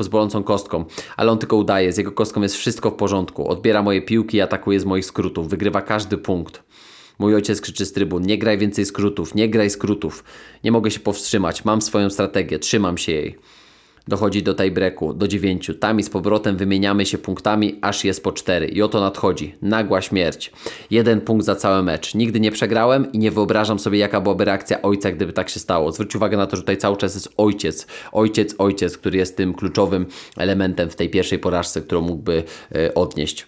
z 0.00 0.08
bolącą 0.08 0.42
kostką, 0.42 0.84
ale 1.16 1.32
on 1.32 1.38
tylko 1.38 1.56
udaje. 1.56 1.92
Z 1.92 1.98
jego 1.98 2.12
kostką 2.12 2.42
jest 2.42 2.56
wszystko 2.56 2.90
w 2.90 2.94
porządku. 2.94 3.48
Odbiera 3.48 3.82
moje 3.82 4.02
piłki 4.02 4.36
i 4.36 4.40
atakuje 4.40 4.80
z 4.80 4.84
moich 4.84 5.04
skrótów. 5.04 5.48
Wygrywa 5.48 5.82
każdy 5.82 6.18
punkt. 6.18 6.62
Mój 7.18 7.34
ojciec 7.34 7.60
krzyczy 7.60 7.86
z 7.86 7.92
trybun: 7.92 8.22
Nie 8.22 8.38
graj 8.38 8.58
więcej 8.58 8.86
skrótów, 8.86 9.34
nie 9.34 9.48
graj 9.48 9.70
skrótów. 9.70 10.24
Nie 10.64 10.72
mogę 10.72 10.90
się 10.90 11.00
powstrzymać, 11.00 11.64
mam 11.64 11.82
swoją 11.82 12.10
strategię, 12.10 12.58
trzymam 12.58 12.98
się 12.98 13.12
jej. 13.12 13.38
Dochodzi 14.08 14.42
do 14.42 14.54
tiebreaku, 14.54 15.14
do 15.14 15.28
dziewięciu. 15.28 15.74
Tam 15.74 16.00
i 16.00 16.02
z 16.02 16.10
powrotem 16.10 16.56
wymieniamy 16.56 17.06
się 17.06 17.18
punktami, 17.18 17.78
aż 17.82 18.04
jest 18.04 18.24
po 18.24 18.32
cztery. 18.32 18.66
I 18.66 18.82
oto 18.82 19.00
nadchodzi. 19.00 19.54
Nagła 19.62 20.02
śmierć. 20.02 20.52
Jeden 20.90 21.20
punkt 21.20 21.46
za 21.46 21.56
cały 21.56 21.82
mecz. 21.82 22.14
Nigdy 22.14 22.40
nie 22.40 22.50
przegrałem 22.50 23.12
i 23.12 23.18
nie 23.18 23.30
wyobrażam 23.30 23.78
sobie, 23.78 23.98
jaka 23.98 24.20
byłaby 24.20 24.44
reakcja 24.44 24.82
ojca, 24.82 25.12
gdyby 25.12 25.32
tak 25.32 25.48
się 25.48 25.60
stało. 25.60 25.92
Zwróć 25.92 26.16
uwagę 26.16 26.36
na 26.36 26.46
to, 26.46 26.56
że 26.56 26.62
tutaj 26.62 26.76
cały 26.76 26.96
czas 26.96 27.14
jest 27.14 27.28
ojciec. 27.36 27.86
Ojciec, 28.12 28.54
ojciec, 28.58 28.98
który 28.98 29.18
jest 29.18 29.36
tym 29.36 29.54
kluczowym 29.54 30.06
elementem 30.36 30.90
w 30.90 30.96
tej 30.96 31.10
pierwszej 31.10 31.38
porażce, 31.38 31.82
którą 31.82 32.00
mógłby 32.00 32.42
y, 32.76 32.94
odnieść. 32.94 33.46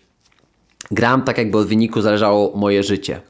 Gram 0.91 1.23
tak, 1.23 1.39
jakby 1.39 1.59
od 1.59 1.67
wyniku 1.67 2.01
zależało 2.01 2.57
moje 2.57 2.83
życie. 2.83 3.21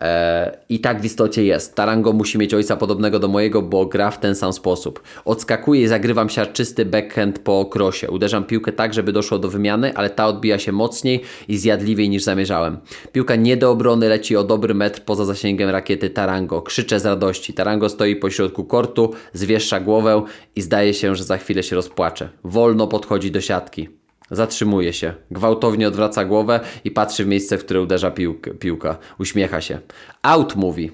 E, 0.00 0.58
I 0.68 0.80
tak 0.80 1.00
w 1.00 1.04
istocie 1.04 1.44
jest. 1.44 1.74
Tarango 1.74 2.12
musi 2.12 2.38
mieć 2.38 2.54
ojca 2.54 2.76
podobnego 2.76 3.18
do 3.18 3.28
mojego, 3.28 3.62
bo 3.62 3.86
gra 3.86 4.10
w 4.10 4.20
ten 4.20 4.34
sam 4.34 4.52
sposób. 4.52 5.02
Odskakuję 5.24 5.82
i 5.82 5.86
zagrywam 5.86 6.28
się 6.28 6.46
czysty 6.46 6.84
backhand 6.84 7.38
po 7.38 7.64
krosie. 7.64 8.10
Uderzam 8.10 8.44
piłkę 8.44 8.72
tak, 8.72 8.94
żeby 8.94 9.12
doszło 9.12 9.38
do 9.38 9.48
wymiany, 9.48 9.94
ale 9.94 10.10
ta 10.10 10.26
odbija 10.26 10.58
się 10.58 10.72
mocniej 10.72 11.22
i 11.48 11.58
zjadliwiej 11.58 12.08
niż 12.08 12.22
zamierzałem. 12.22 12.78
Piłka 13.12 13.36
nie 13.36 13.56
do 13.56 13.70
obrony 13.70 14.08
leci 14.08 14.36
o 14.36 14.44
dobry 14.44 14.74
metr 14.74 15.00
poza 15.00 15.24
zasięgiem 15.24 15.70
rakiety 15.70 16.10
Tarango. 16.10 16.62
Krzyczę 16.62 17.00
z 17.00 17.06
radości. 17.06 17.54
Tarango 17.54 17.88
stoi 17.88 18.16
po 18.16 18.30
środku 18.30 18.64
kortu, 18.64 19.12
zwieszcza 19.32 19.80
głowę 19.80 20.22
i 20.56 20.62
zdaje 20.62 20.94
się, 20.94 21.14
że 21.14 21.24
za 21.24 21.36
chwilę 21.36 21.62
się 21.62 21.76
rozpłacze. 21.76 22.28
Wolno 22.44 22.86
podchodzi 22.86 23.30
do 23.30 23.40
siatki. 23.40 24.03
Zatrzymuje 24.30 24.92
się, 24.92 25.14
gwałtownie 25.30 25.88
odwraca 25.88 26.24
głowę 26.24 26.60
i 26.84 26.90
patrzy 26.90 27.24
w 27.24 27.26
miejsce, 27.26 27.58
w 27.58 27.64
które 27.64 27.80
uderza 27.80 28.10
piłka. 28.10 28.50
piłka. 28.60 28.98
Uśmiecha 29.18 29.60
się. 29.60 29.78
Out 30.22 30.56
mówi. 30.56 30.90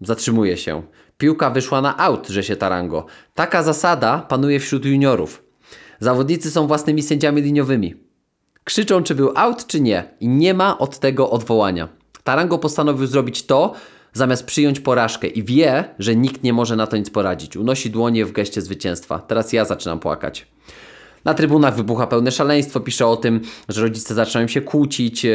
Zatrzymuje 0.00 0.56
się. 0.56 0.82
Piłka 1.18 1.50
wyszła 1.50 1.80
na 1.80 1.98
out, 1.98 2.28
że 2.28 2.42
się 2.42 2.56
tarango. 2.56 3.06
Taka 3.34 3.62
zasada 3.62 4.18
panuje 4.18 4.60
wśród 4.60 4.84
juniorów. 4.84 5.42
Zawodnicy 6.00 6.50
są 6.50 6.66
własnymi 6.66 7.02
sędziami 7.02 7.42
liniowymi. 7.42 7.94
Krzyczą, 8.64 9.02
czy 9.02 9.14
był 9.14 9.32
out, 9.34 9.66
czy 9.66 9.80
nie. 9.80 10.04
I 10.20 10.28
nie 10.28 10.54
ma 10.54 10.78
od 10.78 10.98
tego 10.98 11.30
odwołania. 11.30 11.88
Tarango 12.24 12.58
postanowił 12.58 13.06
zrobić 13.06 13.46
to, 13.46 13.72
zamiast 14.12 14.46
przyjąć 14.46 14.80
porażkę 14.80 15.26
i 15.26 15.42
wie, 15.42 15.84
że 15.98 16.16
nikt 16.16 16.42
nie 16.42 16.52
może 16.52 16.76
na 16.76 16.86
to 16.86 16.96
nic 16.96 17.10
poradzić. 17.10 17.56
Unosi 17.56 17.90
dłonie 17.90 18.24
w 18.24 18.32
geście 18.32 18.60
zwycięstwa. 18.62 19.18
Teraz 19.18 19.52
ja 19.52 19.64
zaczynam 19.64 20.00
płakać. 20.00 20.46
Na 21.24 21.34
trybunach 21.34 21.76
wybucha 21.76 22.06
pełne 22.06 22.30
szaleństwo, 22.30 22.80
pisze 22.80 23.06
o 23.06 23.16
tym, 23.16 23.40
że 23.68 23.82
rodzice 23.82 24.14
zaczynają 24.14 24.48
się 24.48 24.60
kłócić, 24.60 25.24
e, 25.24 25.30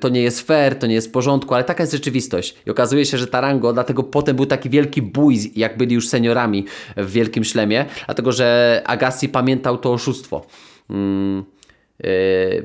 to 0.00 0.08
nie 0.08 0.22
jest 0.22 0.40
fair, 0.40 0.78
to 0.78 0.86
nie 0.86 0.94
jest 0.94 1.08
w 1.08 1.10
porządku, 1.10 1.54
ale 1.54 1.64
taka 1.64 1.82
jest 1.82 1.92
rzeczywistość. 1.92 2.54
I 2.66 2.70
okazuje 2.70 3.06
się, 3.06 3.18
że 3.18 3.26
Tarango, 3.26 3.72
dlatego 3.72 4.02
potem 4.02 4.36
był 4.36 4.46
taki 4.46 4.70
wielki 4.70 5.02
bój, 5.02 5.52
jak 5.56 5.78
byli 5.78 5.94
już 5.94 6.08
seniorami 6.08 6.64
w 6.96 7.10
Wielkim 7.10 7.44
Szlemie, 7.44 7.84
dlatego 8.06 8.32
że 8.32 8.82
Agassi 8.86 9.28
pamiętał 9.28 9.78
to 9.78 9.92
oszustwo. 9.92 10.46
Mm 10.90 11.18
Yy, 11.28 11.57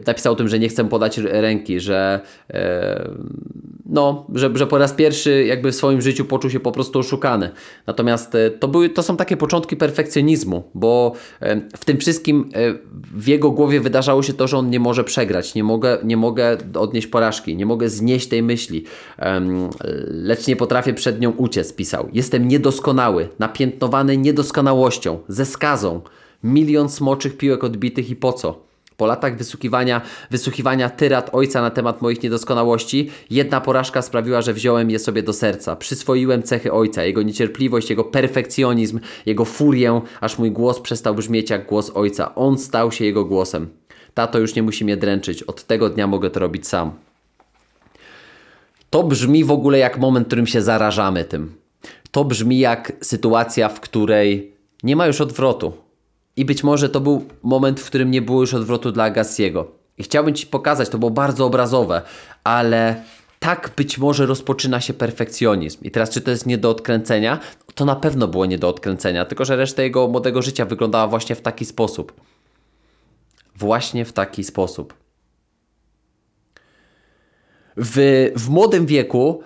napisał 0.07 0.33
o 0.33 0.35
tym, 0.35 0.47
że 0.47 0.59
nie 0.59 0.69
chcę 0.69 0.89
podać 0.89 1.17
ręki, 1.17 1.79
że, 1.79 2.21
yy, 2.53 2.59
no, 3.85 4.27
że, 4.33 4.51
że 4.55 4.67
po 4.67 4.77
raz 4.77 4.93
pierwszy 4.93 5.45
jakby 5.45 5.71
w 5.71 5.75
swoim 5.75 6.01
życiu 6.01 6.25
poczuł 6.25 6.49
się 6.49 6.59
po 6.59 6.71
prostu 6.71 6.99
oszukany. 6.99 7.49
Natomiast 7.87 8.33
yy, 8.33 8.51
to, 8.51 8.67
były, 8.67 8.89
to 8.89 9.03
są 9.03 9.17
takie 9.17 9.37
początki 9.37 9.77
perfekcjonizmu, 9.77 10.63
bo 10.73 11.13
w 11.77 11.85
tym 11.85 11.97
wszystkim 11.97 12.49
w 13.15 13.27
jego 13.27 13.51
głowie 13.51 13.79
wydarzało 13.81 14.23
się 14.23 14.33
to, 14.33 14.47
że 14.47 14.57
on 14.57 14.69
nie 14.69 14.79
może 14.79 15.03
przegrać, 15.03 15.55
nie 15.55 15.63
mogę, 15.63 15.97
nie 16.03 16.17
mogę 16.17 16.57
odnieść 16.75 17.07
porażki, 17.07 17.55
nie 17.55 17.65
mogę 17.65 17.89
znieść 17.89 18.27
tej 18.27 18.43
myśli, 18.43 18.83
lecz 20.07 20.47
nie 20.47 20.55
potrafię 20.55 20.93
przed 20.93 21.21
nią 21.21 21.31
uciec, 21.31 21.73
pisał. 21.73 22.09
Jestem 22.13 22.47
niedoskonały, 22.47 23.27
napiętnowany 23.39 24.17
niedoskonałością, 24.17 25.19
ze 25.27 25.45
skazą, 25.45 26.01
milion 26.43 26.89
smoczych 26.89 27.37
piłek 27.37 27.63
odbitych 27.63 28.09
i 28.09 28.15
po 28.15 28.33
co? 28.33 28.62
Po 28.97 29.05
latach 29.05 29.37
wysłuchiwania, 29.37 30.01
wysłuchiwania 30.31 30.89
tyrat 30.89 31.29
ojca 31.33 31.61
na 31.61 31.69
temat 31.69 32.01
moich 32.01 32.23
niedoskonałości, 32.23 33.09
jedna 33.29 33.61
porażka 33.61 34.01
sprawiła, 34.01 34.41
że 34.41 34.53
wziąłem 34.53 34.89
je 34.89 34.99
sobie 34.99 35.23
do 35.23 35.33
serca. 35.33 35.75
Przyswoiłem 35.75 36.43
cechy 36.43 36.71
ojca, 36.71 37.03
jego 37.03 37.21
niecierpliwość, 37.21 37.89
jego 37.89 38.03
perfekcjonizm, 38.03 38.99
jego 39.25 39.45
furię, 39.45 40.01
aż 40.21 40.37
mój 40.37 40.51
głos 40.51 40.79
przestał 40.79 41.15
brzmieć 41.15 41.49
jak 41.49 41.67
głos 41.67 41.91
ojca. 41.95 42.35
On 42.35 42.57
stał 42.57 42.91
się 42.91 43.05
jego 43.05 43.25
głosem. 43.25 43.69
Tato 44.13 44.39
już 44.39 44.55
nie 44.55 44.63
musi 44.63 44.85
mnie 44.85 44.97
dręczyć. 44.97 45.43
Od 45.43 45.63
tego 45.63 45.89
dnia 45.89 46.07
mogę 46.07 46.29
to 46.29 46.39
robić 46.39 46.67
sam. 46.67 46.91
To 48.89 49.03
brzmi 49.03 49.43
w 49.43 49.51
ogóle 49.51 49.77
jak 49.77 49.97
moment, 49.97 50.25
w 50.25 50.27
którym 50.27 50.47
się 50.47 50.61
zarażamy 50.61 51.25
tym. 51.25 51.55
To 52.11 52.25
brzmi 52.25 52.59
jak 52.59 52.91
sytuacja, 53.01 53.69
w 53.69 53.79
której 53.79 54.53
nie 54.83 54.95
ma 54.95 55.07
już 55.07 55.21
odwrotu. 55.21 55.82
I 56.37 56.45
być 56.45 56.63
może 56.63 56.89
to 56.89 56.99
był 56.99 57.25
moment, 57.43 57.79
w 57.79 57.85
którym 57.85 58.11
nie 58.11 58.21
było 58.21 58.41
już 58.41 58.53
odwrotu 58.53 58.91
dla 58.91 59.03
Agassiego. 59.03 59.71
I 59.97 60.03
chciałbym 60.03 60.33
Ci 60.33 60.47
pokazać, 60.47 60.89
to 60.89 60.97
było 60.97 61.11
bardzo 61.11 61.45
obrazowe, 61.45 62.01
ale 62.43 63.03
tak 63.39 63.71
być 63.75 63.97
może 63.97 64.25
rozpoczyna 64.25 64.81
się 64.81 64.93
perfekcjonizm. 64.93 65.83
I 65.83 65.91
teraz, 65.91 66.09
czy 66.09 66.21
to 66.21 66.31
jest 66.31 66.45
nie 66.45 66.57
do 66.57 66.69
odkręcenia? 66.69 67.39
To 67.75 67.85
na 67.85 67.95
pewno 67.95 68.27
było 68.27 68.45
nie 68.45 68.57
do 68.57 68.69
odkręcenia, 68.69 69.25
tylko 69.25 69.45
że 69.45 69.55
reszta 69.55 69.83
jego 69.83 70.07
młodego 70.07 70.41
życia 70.41 70.65
wyglądała 70.65 71.07
właśnie 71.07 71.35
w 71.35 71.41
taki 71.41 71.65
sposób. 71.65 72.13
Właśnie 73.55 74.05
w 74.05 74.13
taki 74.13 74.43
sposób. 74.43 74.93
W, 77.77 78.31
w 78.35 78.49
młodym 78.49 78.85
wieku 78.85 79.43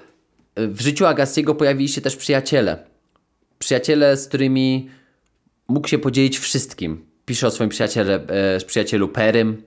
w 0.58 0.82
życiu 0.82 1.06
Agassiego 1.06 1.56
pojawili 1.56 1.89
się 1.89 2.02
też 2.02 2.15
przyjaciele. 2.15 2.84
Przyjaciele, 3.60 4.17
z 4.17 4.28
którymi 4.28 4.89
mógł 5.67 5.88
się 5.88 5.97
podzielić 5.97 6.39
wszystkim. 6.39 7.06
Pisze 7.25 7.47
o 7.47 7.51
swoim 7.51 7.69
przyjaciele, 7.69 8.15
e, 8.56 8.65
przyjacielu 8.65 9.08
Perym. 9.08 9.63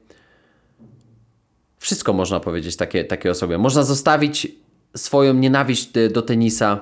Wszystko 1.78 2.12
można 2.12 2.40
powiedzieć 2.40 2.76
takie, 2.76 3.04
takiej 3.04 3.30
osobie. 3.30 3.58
Można 3.58 3.82
zostawić 3.82 4.48
swoją 4.96 5.34
nienawiść 5.34 5.90
do 6.12 6.22
tenisa. 6.22 6.80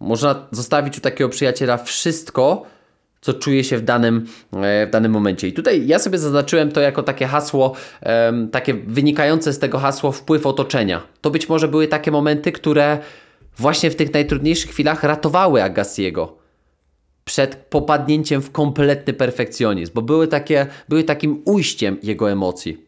Można 0.00 0.46
zostawić 0.50 0.98
u 0.98 1.00
takiego 1.00 1.30
przyjaciela 1.30 1.76
wszystko, 1.76 2.66
co 3.20 3.34
czuje 3.34 3.64
się 3.64 3.78
w 3.78 3.82
danym, 3.82 4.26
e, 4.52 4.86
w 4.86 4.90
danym 4.90 5.12
momencie. 5.12 5.48
I 5.48 5.52
tutaj 5.52 5.86
ja 5.86 5.98
sobie 5.98 6.18
zaznaczyłem 6.18 6.72
to 6.72 6.80
jako 6.80 7.02
takie 7.02 7.26
hasło, 7.26 7.74
takie 8.52 8.74
wynikające 8.74 9.52
z 9.52 9.58
tego 9.58 9.78
hasło 9.78 10.12
wpływ 10.12 10.46
otoczenia. 10.46 11.02
To 11.20 11.30
być 11.30 11.48
może 11.48 11.68
były 11.68 11.88
takie 11.88 12.10
momenty, 12.10 12.52
które 12.52 12.98
właśnie 13.56 13.90
w 13.90 13.96
tych 13.96 14.12
najtrudniejszych 14.12 14.70
chwilach 14.70 15.02
ratowały 15.02 15.62
Agassiego 15.62 16.36
przed 17.24 17.56
popadnięciem 17.56 18.42
w 18.42 18.52
kompletny 18.52 19.12
perfekcjonizm, 19.12 19.92
bo 19.94 20.02
były, 20.02 20.28
takie, 20.28 20.66
były 20.88 21.04
takim 21.04 21.42
ujściem 21.44 21.98
jego 22.02 22.30
emocji. 22.30 22.86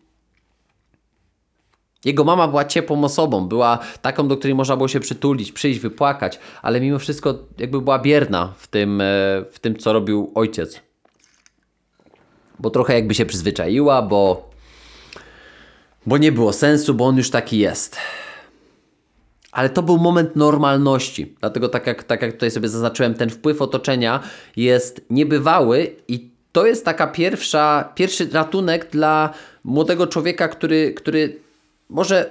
Jego 2.04 2.24
mama 2.24 2.48
była 2.48 2.64
ciepłą 2.64 3.04
osobą, 3.04 3.48
była 3.48 3.78
taką, 4.02 4.28
do 4.28 4.36
której 4.36 4.54
można 4.54 4.76
było 4.76 4.88
się 4.88 5.00
przytulić, 5.00 5.52
przyjść, 5.52 5.80
wypłakać, 5.80 6.38
ale 6.62 6.80
mimo 6.80 6.98
wszystko 6.98 7.34
jakby 7.58 7.80
była 7.80 7.98
bierna 7.98 8.52
w 8.58 8.66
tym, 8.66 9.00
e, 9.00 9.04
w 9.50 9.58
tym 9.60 9.76
co 9.76 9.92
robił 9.92 10.32
ojciec. 10.34 10.80
Bo 12.58 12.70
trochę 12.70 12.94
jakby 12.94 13.14
się 13.14 13.26
przyzwyczaiła, 13.26 14.02
bo, 14.02 14.50
bo 16.06 16.18
nie 16.18 16.32
było 16.32 16.52
sensu, 16.52 16.94
bo 16.94 17.06
on 17.06 17.16
już 17.16 17.30
taki 17.30 17.58
jest. 17.58 17.96
Ale 19.52 19.70
to 19.70 19.82
był 19.82 19.98
moment 19.98 20.36
normalności. 20.36 21.34
Dlatego, 21.40 21.68
tak 21.68 21.86
jak, 21.86 22.04
tak 22.04 22.22
jak 22.22 22.32
tutaj 22.32 22.50
sobie 22.50 22.68
zaznaczyłem, 22.68 23.14
ten 23.14 23.30
wpływ 23.30 23.62
otoczenia 23.62 24.20
jest 24.56 25.00
niebywały 25.10 25.96
i 26.08 26.30
to 26.52 26.66
jest 26.66 26.84
taka 26.84 27.06
pierwsza, 27.06 27.92
pierwszy 27.94 28.28
ratunek 28.32 28.90
dla 28.90 29.34
młodego 29.64 30.06
człowieka, 30.06 30.48
który, 30.48 30.94
który 30.94 31.36
może, 31.88 32.30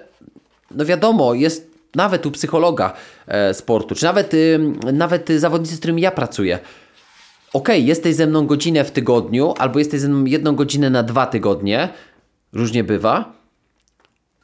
no 0.71 0.86
wiadomo, 0.86 1.34
jest 1.34 1.71
nawet 1.95 2.25
u 2.25 2.32
psychologa 2.32 2.93
e, 3.27 3.53
sportu, 3.53 3.95
czy 3.95 4.06
nawet, 4.06 4.34
y, 4.34 4.60
nawet 4.93 5.30
zawodnicy, 5.30 5.75
z 5.75 5.80
którymi 5.80 6.01
ja 6.01 6.12
pracuję. 6.12 6.60
Ok, 7.53 7.69
jesteś 7.73 8.15
ze 8.15 8.27
mną 8.27 8.47
godzinę 8.47 8.84
w 8.84 8.91
tygodniu, 8.91 9.53
albo 9.58 9.80
jesteś 9.80 10.01
ze 10.01 10.08
mną 10.08 10.25
jedną 10.25 10.56
godzinę 10.56 10.89
na 10.89 11.03
dwa 11.03 11.25
tygodnie, 11.25 11.89
różnie 12.53 12.84
bywa. 12.84 13.34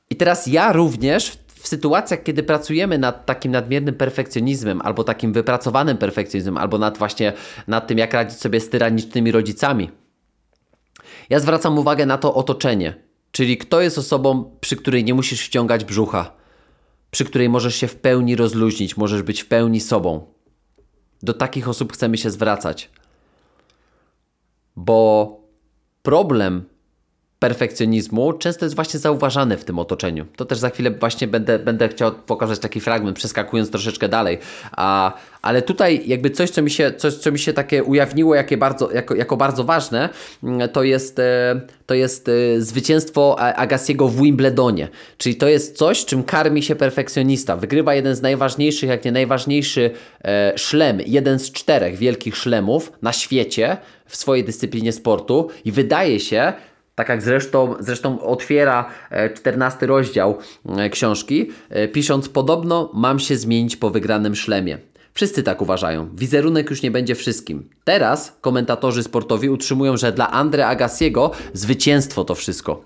I 0.09 0.15
teraz 0.15 0.47
ja 0.47 0.73
również 0.73 1.38
w 1.63 1.67
sytuacjach, 1.67 2.23
kiedy 2.23 2.43
pracujemy 2.43 2.97
nad 2.97 3.26
takim 3.26 3.52
nadmiernym 3.52 3.95
perfekcjonizmem, 3.95 4.82
albo 4.82 5.04
takim 5.04 5.34
wypracowanym 5.34 5.97
perfekcjonizmem, 5.97 6.58
albo 6.58 6.78
nad 6.78 6.97
właśnie 6.97 7.34
nad 7.67 7.88
tym, 7.88 7.97
jak 7.97 8.13
radzić 8.13 8.39
sobie 8.39 8.60
z 8.60 8.69
tyranicznymi 8.69 9.32
rodzicami, 9.32 9.91
ja 11.30 11.39
zwracam 11.39 11.78
uwagę 11.78 12.06
na 12.06 12.17
to 12.17 12.34
otoczenie. 12.34 12.95
Czyli 13.32 13.58
kto 13.58 13.82
jest 13.82 13.97
osobą, 13.97 14.58
przy 14.62 14.76
której 14.76 15.04
nie 15.04 15.13
musisz 15.13 15.45
wciągać 15.45 15.86
brzucha, 15.86 16.32
przy 17.12 17.26
której 17.26 17.49
możesz 17.49 17.76
się 17.76 17.88
w 17.88 17.95
pełni 17.95 18.36
rozluźnić, 18.36 18.97
możesz 18.97 19.21
być 19.21 19.41
w 19.41 19.47
pełni 19.47 19.80
sobą. 19.80 20.34
Do 21.21 21.34
takich 21.34 21.69
osób 21.69 21.93
chcemy 21.93 22.17
się 22.17 22.30
zwracać. 22.30 22.89
Bo 24.76 25.38
problem 26.02 26.63
perfekcjonizmu 27.43 28.34
często 28.34 28.65
jest 28.65 28.75
właśnie 28.75 28.99
zauważany 28.99 29.58
w 29.58 29.65
tym 29.65 29.79
otoczeniu. 29.79 30.25
To 30.36 30.45
też 30.45 30.58
za 30.58 30.69
chwilę 30.69 30.91
właśnie 30.91 31.27
będę, 31.27 31.60
będę 31.60 31.89
chciał 31.89 32.12
pokazać 32.12 32.60
taki 32.60 32.79
fragment, 32.79 33.17
przeskakując 33.17 33.71
troszeczkę 33.71 34.10
dalej. 34.10 34.38
A, 34.71 35.13
ale 35.41 35.62
tutaj 35.62 36.01
jakby 36.06 36.29
coś, 36.29 36.49
co 36.49 36.62
mi 36.62 36.71
się, 36.71 36.93
coś, 36.97 37.13
co 37.13 37.32
mi 37.32 37.39
się 37.39 37.53
takie 37.53 37.84
ujawniło 37.84 38.36
jakie 38.36 38.58
bardzo, 38.58 38.91
jako, 38.91 39.15
jako 39.15 39.38
bardzo 39.38 39.63
ważne, 39.63 40.10
mm, 40.43 40.69
to 40.69 40.84
jest, 40.84 41.19
e, 41.19 41.62
to 41.86 41.93
jest 41.93 42.29
e, 42.29 42.62
zwycięstwo 42.62 43.39
Agassiego 43.39 44.08
w 44.08 44.21
Wimbledonie. 44.21 44.88
Czyli 45.17 45.36
to 45.36 45.47
jest 45.47 45.77
coś, 45.77 46.06
czym 46.06 46.23
karmi 46.23 46.63
się 46.63 46.75
perfekcjonista. 46.75 47.56
Wygrywa 47.56 47.95
jeden 47.95 48.15
z 48.15 48.21
najważniejszych, 48.21 48.89
jak 48.89 49.06
nie 49.06 49.12
najważniejszy 49.12 49.91
e, 50.25 50.53
szlem, 50.56 50.99
jeden 51.06 51.39
z 51.39 51.51
czterech 51.51 51.97
wielkich 51.97 52.36
szlemów 52.36 52.91
na 53.01 53.13
świecie 53.13 53.77
w 54.06 54.15
swojej 54.15 54.43
dyscyplinie 54.43 54.93
sportu 54.93 55.49
i 55.65 55.71
wydaje 55.71 56.19
się, 56.19 56.53
tak 56.95 57.10
jak 57.10 57.21
zresztą, 57.21 57.75
zresztą 57.79 58.21
otwiera 58.21 58.89
14 59.36 59.86
rozdział 59.86 60.38
książki, 60.91 61.51
pisząc 61.93 62.29
podobno 62.29 62.91
mam 62.93 63.19
się 63.19 63.38
zmienić 63.38 63.77
po 63.77 63.89
wygranym 63.89 64.36
szlemie. 64.36 64.77
Wszyscy 65.13 65.43
tak 65.43 65.62
uważają. 65.62 66.10
Wizerunek 66.15 66.69
już 66.69 66.82
nie 66.82 66.91
będzie 66.91 67.15
wszystkim. 67.15 67.69
Teraz 67.84 68.38
komentatorzy 68.41 69.03
sportowi 69.03 69.49
utrzymują, 69.49 69.97
że 69.97 70.12
dla 70.12 70.32
Andre 70.32 70.67
Agassiego 70.67 71.32
zwycięstwo 71.53 72.25
to 72.25 72.36
wszystko. 72.36 72.82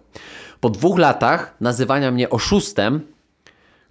Po 0.60 0.70
dwóch 0.70 1.00
latach 1.00 1.56
nazywania 1.62 2.12
mnie 2.12 2.30
oszustem, 2.30 3.02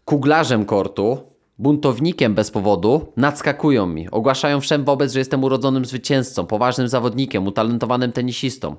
kuglarzem 0.04 0.64
kortu, 0.64 1.18
buntownikiem 1.58 2.34
bez 2.34 2.50
powodu, 2.50 3.12
nadskakują 3.16 3.86
mi. 3.86 4.10
Ogłaszają 4.10 4.60
wszem 4.60 4.84
wobec, 4.84 5.12
że 5.12 5.18
jestem 5.18 5.44
urodzonym 5.44 5.84
zwycięzcą, 5.84 6.46
poważnym 6.46 6.88
zawodnikiem, 6.88 7.46
utalentowanym 7.46 8.12
tenisistą. 8.12 8.76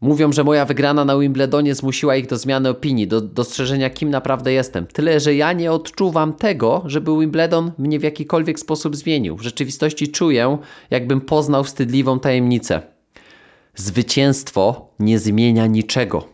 Mówią, 0.00 0.32
że 0.32 0.44
moja 0.44 0.64
wygrana 0.64 1.04
na 1.04 1.18
Wimbledonie 1.18 1.74
zmusiła 1.74 2.16
ich 2.16 2.26
do 2.26 2.36
zmiany 2.38 2.68
opinii, 2.68 3.08
do 3.08 3.20
dostrzeżenia, 3.20 3.90
kim 3.90 4.10
naprawdę 4.10 4.52
jestem. 4.52 4.86
Tyle, 4.86 5.20
że 5.20 5.34
ja 5.34 5.52
nie 5.52 5.72
odczuwam 5.72 6.32
tego, 6.32 6.82
żeby 6.86 7.18
Wimbledon 7.18 7.72
mnie 7.78 7.98
w 7.98 8.02
jakikolwiek 8.02 8.60
sposób 8.60 8.96
zmienił. 8.96 9.36
W 9.36 9.42
rzeczywistości 9.42 10.08
czuję, 10.08 10.58
jakbym 10.90 11.20
poznał 11.20 11.64
wstydliwą 11.64 12.20
tajemnicę. 12.20 12.82
Zwycięstwo 13.74 14.90
nie 14.98 15.18
zmienia 15.18 15.66
niczego. 15.66 16.28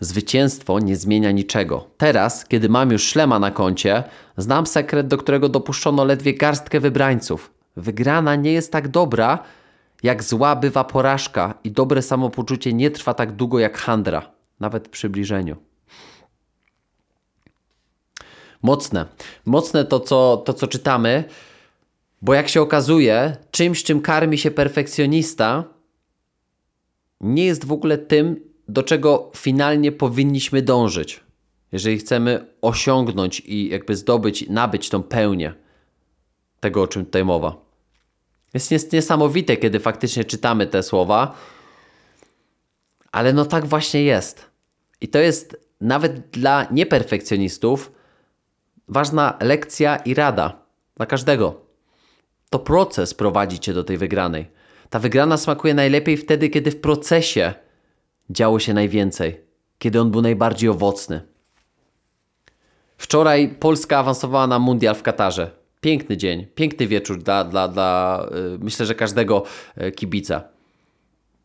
Zwycięstwo 0.00 0.78
nie 0.78 0.96
zmienia 0.96 1.30
niczego. 1.30 1.90
Teraz, 1.96 2.44
kiedy 2.46 2.68
mam 2.68 2.90
już 2.90 3.02
szlema 3.02 3.38
na 3.38 3.50
koncie, 3.50 4.04
znam 4.36 4.66
sekret, 4.66 5.06
do 5.06 5.18
którego 5.18 5.48
dopuszczono 5.48 6.04
ledwie 6.04 6.34
garstkę 6.34 6.80
wybrańców. 6.80 7.50
Wygrana 7.76 8.36
nie 8.36 8.52
jest 8.52 8.72
tak 8.72 8.88
dobra, 8.88 9.38
jak 10.02 10.22
zła 10.22 10.56
bywa 10.56 10.84
porażka 10.84 11.54
i 11.64 11.70
dobre 11.70 12.02
samopoczucie 12.02 12.72
nie 12.72 12.90
trwa 12.90 13.14
tak 13.14 13.32
długo 13.32 13.58
jak 13.58 13.78
handra, 13.78 14.30
nawet 14.60 14.88
w 14.88 14.90
przybliżeniu. 14.90 15.56
Mocne. 18.62 19.06
Mocne 19.46 19.84
to, 19.84 20.00
co, 20.00 20.36
to, 20.36 20.54
co 20.54 20.66
czytamy, 20.66 21.24
bo 22.22 22.34
jak 22.34 22.48
się 22.48 22.62
okazuje, 22.62 23.36
czymś, 23.50 23.84
czym 23.84 24.00
karmi 24.00 24.38
się 24.38 24.50
perfekcjonista, 24.50 25.64
nie 27.20 27.44
jest 27.44 27.64
w 27.64 27.72
ogóle 27.72 27.98
tym, 27.98 28.40
do 28.68 28.82
czego 28.82 29.30
finalnie 29.36 29.92
powinniśmy 29.92 30.62
dążyć. 30.62 31.20
Jeżeli 31.72 31.98
chcemy 31.98 32.46
osiągnąć 32.60 33.40
i 33.40 33.68
jakby 33.68 33.96
zdobyć, 33.96 34.48
nabyć 34.48 34.88
tą 34.88 35.02
pełnię 35.02 35.54
tego, 36.60 36.82
o 36.82 36.86
czym 36.86 37.04
tutaj 37.04 37.24
mowa. 37.24 37.67
Jest 38.54 38.92
niesamowite, 38.92 39.56
kiedy 39.56 39.80
faktycznie 39.80 40.24
czytamy 40.24 40.66
te 40.66 40.82
słowa, 40.82 41.34
ale 43.12 43.32
no 43.32 43.44
tak 43.44 43.66
właśnie 43.66 44.02
jest. 44.02 44.50
I 45.00 45.08
to 45.08 45.18
jest 45.18 45.68
nawet 45.80 46.30
dla 46.30 46.66
nieperfekcjonistów 46.70 47.92
ważna 48.88 49.36
lekcja 49.40 49.96
i 49.96 50.14
rada 50.14 50.62
dla 50.96 51.06
każdego. 51.06 51.60
To 52.50 52.58
proces 52.58 53.14
prowadzi 53.14 53.58
cię 53.58 53.72
do 53.74 53.84
tej 53.84 53.98
wygranej. 53.98 54.50
Ta 54.90 54.98
wygrana 54.98 55.36
smakuje 55.36 55.74
najlepiej 55.74 56.16
wtedy, 56.16 56.48
kiedy 56.48 56.70
w 56.70 56.80
procesie 56.80 57.54
działo 58.30 58.58
się 58.58 58.74
najwięcej, 58.74 59.44
kiedy 59.78 60.00
on 60.00 60.10
był 60.10 60.22
najbardziej 60.22 60.68
owocny. 60.68 61.20
Wczoraj 62.98 63.48
Polska 63.48 63.98
awansowała 63.98 64.46
na 64.46 64.58
mundial 64.58 64.94
w 64.94 65.02
Katarze. 65.02 65.57
Piękny 65.80 66.16
dzień, 66.16 66.46
piękny 66.54 66.86
wieczór 66.86 67.22
dla, 67.22 67.44
dla, 67.44 67.68
dla 67.68 68.26
yy, 68.30 68.58
myślę, 68.60 68.86
że 68.86 68.94
każdego 68.94 69.44
yy, 69.76 69.92
kibica. 69.92 70.44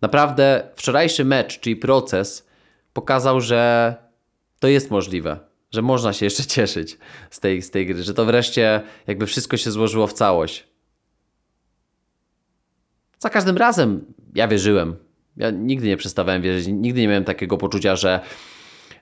Naprawdę 0.01 0.69
wczorajszy 0.75 1.25
mecz, 1.25 1.59
czyli 1.59 1.75
proces, 1.75 2.47
pokazał, 2.93 3.41
że 3.41 3.95
to 4.59 4.67
jest 4.67 4.91
możliwe, 4.91 5.39
że 5.71 5.81
można 5.81 6.13
się 6.13 6.25
jeszcze 6.25 6.45
cieszyć 6.55 6.97
z 7.29 7.39
tej, 7.39 7.61
z 7.61 7.71
tej 7.71 7.87
gry, 7.87 8.03
że 8.03 8.13
to 8.13 8.25
wreszcie 8.25 8.81
jakby 9.07 9.25
wszystko 9.25 9.57
się 9.57 9.71
złożyło 9.71 10.07
w 10.07 10.13
całość. 10.13 10.67
Za 13.19 13.29
każdym 13.29 13.57
razem 13.57 14.05
ja 14.35 14.47
wierzyłem. 14.47 14.95
Ja 15.37 15.51
nigdy 15.51 15.87
nie 15.87 15.97
przestawałem 15.97 16.41
wierzyć, 16.41 16.67
nigdy 16.67 17.01
nie 17.01 17.07
miałem 17.07 17.23
takiego 17.23 17.57
poczucia, 17.57 17.95
że, 17.95 18.19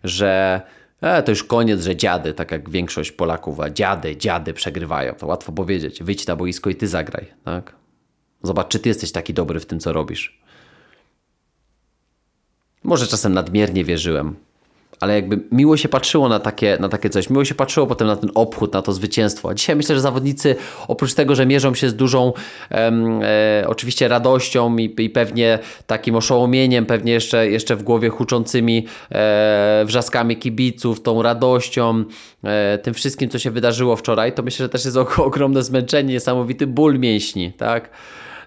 że 0.03 0.61
e, 1.01 1.23
to 1.23 1.31
już 1.31 1.43
koniec, 1.43 1.81
że 1.81 1.95
dziady, 1.95 2.33
tak 2.33 2.51
jak 2.51 2.69
większość 2.69 3.11
Polaków, 3.11 3.59
a 3.59 3.69
dziady, 3.69 4.17
dziady 4.17 4.53
przegrywają. 4.53 5.13
To 5.13 5.27
łatwo 5.27 5.51
powiedzieć. 5.51 6.03
Wyjdź 6.03 6.27
na 6.27 6.35
boisko 6.35 6.69
i 6.69 6.75
ty 6.75 6.87
zagraj. 6.87 7.25
Tak? 7.43 7.75
Zobacz, 8.43 8.67
czy 8.67 8.79
ty 8.79 8.89
jesteś 8.89 9.11
taki 9.11 9.33
dobry 9.33 9.59
w 9.59 9.65
tym, 9.65 9.79
co 9.79 9.93
robisz. 9.93 10.41
Może 12.83 13.07
czasem 13.07 13.33
nadmiernie 13.33 13.83
wierzyłem, 13.83 14.35
ale 15.01 15.15
jakby 15.15 15.39
miło 15.51 15.77
się 15.77 15.89
patrzyło 15.89 16.29
na 16.29 16.39
takie, 16.39 16.77
na 16.79 16.89
takie 16.89 17.09
coś, 17.09 17.29
miło 17.29 17.45
się 17.45 17.55
patrzyło 17.55 17.87
potem 17.87 18.07
na 18.07 18.15
ten 18.15 18.31
obchód, 18.35 18.73
na 18.73 18.81
to 18.81 18.93
zwycięstwo. 18.93 19.49
A 19.49 19.53
dzisiaj 19.53 19.75
myślę, 19.75 19.95
że 19.95 20.01
zawodnicy 20.01 20.55
oprócz 20.87 21.13
tego, 21.13 21.35
że 21.35 21.45
mierzą 21.45 21.75
się 21.75 21.89
z 21.89 21.95
dużą 21.95 22.33
e, 22.71 23.65
oczywiście 23.67 24.07
radością 24.07 24.77
i, 24.77 24.95
i, 24.97 25.09
pewnie 25.09 25.59
takim 25.87 26.15
oszołomieniem, 26.15 26.85
pewnie 26.85 27.13
jeszcze, 27.13 27.49
jeszcze 27.49 27.75
w 27.75 27.83
głowie 27.83 28.09
huczącymi 28.09 28.87
e, 29.11 29.83
wrzaskami 29.85 30.37
kibiców, 30.37 31.01
tą 31.01 31.21
radością, 31.21 32.03
e, 32.43 32.77
tym 32.77 32.93
wszystkim, 32.93 33.29
co 33.29 33.39
się 33.39 33.51
wydarzyło 33.51 33.95
wczoraj, 33.95 34.33
to 34.33 34.43
myślę, 34.43 34.63
że 34.63 34.69
też 34.69 34.85
jest 34.85 34.97
ogromne 35.17 35.63
zmęczenie, 35.63 36.13
niesamowity 36.13 36.67
ból 36.67 36.99
mięśni, 36.99 37.53
tak? 37.53 37.89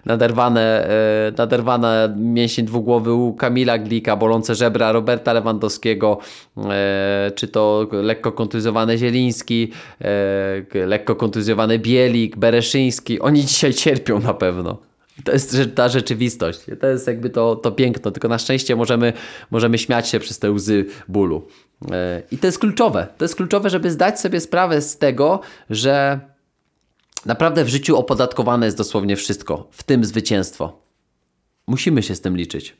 Naderwane, 0.05 0.89
e, 0.89 1.31
naderwana 1.37 2.09
mięsień 2.17 2.65
dwugłowy 2.65 3.13
u 3.13 3.33
Kamila 3.33 3.77
Glika, 3.77 4.15
bolące 4.15 4.55
żebra 4.55 4.91
Roberta 4.91 5.33
Lewandowskiego, 5.33 6.17
e, 6.57 7.31
czy 7.35 7.47
to 7.47 7.87
lekko 7.91 8.31
kontuzjowany 8.31 8.97
Zieliński, 8.97 9.71
e, 10.01 10.85
lekko 10.85 11.15
kontuzjowany 11.15 11.79
Bielik, 11.79 12.37
Bereszyński. 12.37 13.19
Oni 13.19 13.45
dzisiaj 13.45 13.73
cierpią 13.73 14.19
na 14.19 14.33
pewno. 14.33 14.77
To 15.23 15.31
jest 15.31 15.57
ta 15.75 15.89
rzeczywistość. 15.89 16.59
To 16.79 16.87
jest 16.87 17.07
jakby 17.07 17.29
to, 17.29 17.55
to 17.55 17.71
piękno. 17.71 18.11
Tylko 18.11 18.27
na 18.27 18.37
szczęście 18.37 18.75
możemy, 18.75 19.13
możemy 19.51 19.77
śmiać 19.77 20.07
się 20.07 20.19
przez 20.19 20.39
te 20.39 20.51
łzy 20.51 20.85
bólu. 21.07 21.47
I 22.31 22.37
to 22.37 22.47
jest 22.47 22.59
kluczowe. 22.59 23.07
To 23.17 23.25
jest 23.25 23.35
kluczowe, 23.35 23.69
żeby 23.69 23.91
zdać 23.91 24.19
sobie 24.19 24.39
sprawę 24.39 24.81
z 24.81 24.97
tego, 24.97 25.39
że 25.69 26.19
Naprawdę 27.25 27.63
w 27.63 27.69
życiu 27.69 27.97
opodatkowane 27.97 28.65
jest 28.65 28.77
dosłownie 28.77 29.15
wszystko, 29.15 29.67
w 29.71 29.83
tym 29.83 30.05
zwycięstwo. 30.05 30.79
Musimy 31.67 32.03
się 32.03 32.15
z 32.15 32.21
tym 32.21 32.37
liczyć. 32.37 32.77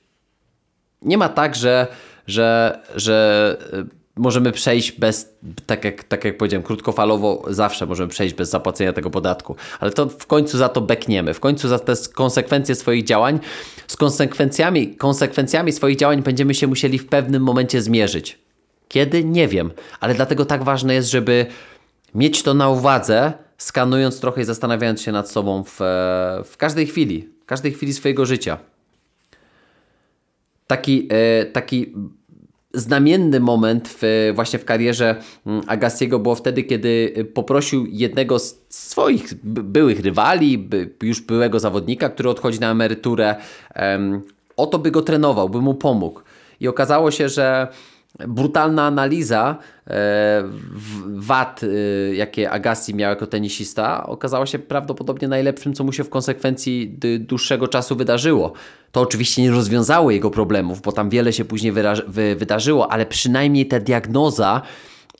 Nie 1.01 1.17
ma 1.17 1.29
tak, 1.29 1.55
że, 1.55 1.87
że, 2.27 2.79
że 2.95 3.57
y, 3.73 3.85
możemy 4.15 4.51
przejść 4.51 4.91
bez, 4.91 5.29
tak 5.65 5.85
jak, 5.85 6.03
tak 6.03 6.25
jak 6.25 6.37
powiedziałem, 6.37 6.63
krótkofalowo 6.63 7.45
zawsze 7.49 7.85
możemy 7.85 8.09
przejść 8.09 8.35
bez 8.35 8.49
zapłacenia 8.49 8.93
tego 8.93 9.09
podatku, 9.09 9.55
ale 9.79 9.91
to 9.91 10.09
w 10.09 10.27
końcu 10.27 10.57
za 10.57 10.69
to 10.69 10.81
bekniemy, 10.81 11.33
w 11.33 11.39
końcu 11.39 11.67
za 11.67 11.79
te 11.79 11.93
konsekwencje 12.13 12.75
swoich 12.75 13.03
działań, 13.03 13.39
z 13.87 13.97
konsekwencjami, 13.97 14.95
konsekwencjami 14.95 15.71
swoich 15.71 15.97
działań 15.97 16.23
będziemy 16.23 16.53
się 16.53 16.67
musieli 16.67 16.99
w 16.99 17.07
pewnym 17.07 17.43
momencie 17.43 17.81
zmierzyć. 17.81 18.39
Kiedy? 18.87 19.23
Nie 19.23 19.47
wiem, 19.47 19.71
ale 19.99 20.15
dlatego 20.15 20.45
tak 20.45 20.63
ważne 20.63 20.93
jest, 20.93 21.09
żeby 21.09 21.45
mieć 22.15 22.43
to 22.43 22.53
na 22.53 22.69
uwadze, 22.69 23.33
skanując 23.57 24.19
trochę 24.19 24.41
i 24.41 24.45
zastanawiając 24.45 25.01
się 25.01 25.11
nad 25.11 25.31
sobą 25.31 25.63
w, 25.63 25.81
e, 25.81 26.41
w 26.45 26.57
każdej 26.57 26.87
chwili, 26.87 27.29
w 27.41 27.45
każdej 27.45 27.71
chwili 27.71 27.93
swojego 27.93 28.25
życia. 28.25 28.57
Taki, 30.67 31.07
e, 31.11 31.45
taki 31.45 31.93
znamienny 32.73 33.39
moment 33.39 33.97
w, 34.01 34.31
właśnie 34.35 34.59
w 34.59 34.65
karierze 34.65 35.15
mm, 35.45 35.61
Agassiego 35.67 36.19
było 36.19 36.35
wtedy, 36.35 36.63
kiedy 36.63 37.13
poprosił 37.33 37.85
jednego 37.85 38.39
z 38.39 38.65
swoich 38.69 39.43
byłych 39.43 39.99
rywali, 39.99 40.69
już 41.03 41.21
byłego 41.21 41.59
zawodnika, 41.59 42.09
który 42.09 42.29
odchodzi 42.29 42.59
na 42.59 42.71
emeryturę, 42.71 43.35
o 44.57 44.67
to, 44.67 44.79
by 44.79 44.91
go 44.91 45.01
trenował, 45.01 45.49
by 45.49 45.61
mu 45.61 45.73
pomógł. 45.73 46.21
I 46.59 46.67
okazało 46.67 47.11
się, 47.11 47.29
że 47.29 47.67
brutalna 48.19 48.83
analiza 48.83 49.57
e, 49.87 50.43
wad, 51.05 51.61
e, 51.63 52.15
jakie 52.15 52.51
Agassi 52.51 52.95
miał 52.95 53.09
jako 53.09 53.27
tenisista, 53.27 54.07
okazała 54.07 54.45
się 54.45 54.59
prawdopodobnie 54.59 55.27
najlepszym, 55.27 55.73
co 55.73 55.83
mu 55.83 55.93
się 55.93 56.03
w 56.03 56.09
konsekwencji 56.09 56.99
dłuższego 57.19 57.67
czasu 57.67 57.95
wydarzyło. 57.95 58.53
To 58.91 59.01
oczywiście 59.01 59.41
nie 59.41 59.51
rozwiązało 59.51 60.11
jego 60.11 60.29
problemów, 60.29 60.81
bo 60.81 60.91
tam 60.91 61.09
wiele 61.09 61.33
się 61.33 61.45
później 61.45 61.73
wydarzyło, 62.35 62.91
ale 62.91 63.05
przynajmniej 63.05 63.67
ta 63.67 63.79
diagnoza 63.79 64.61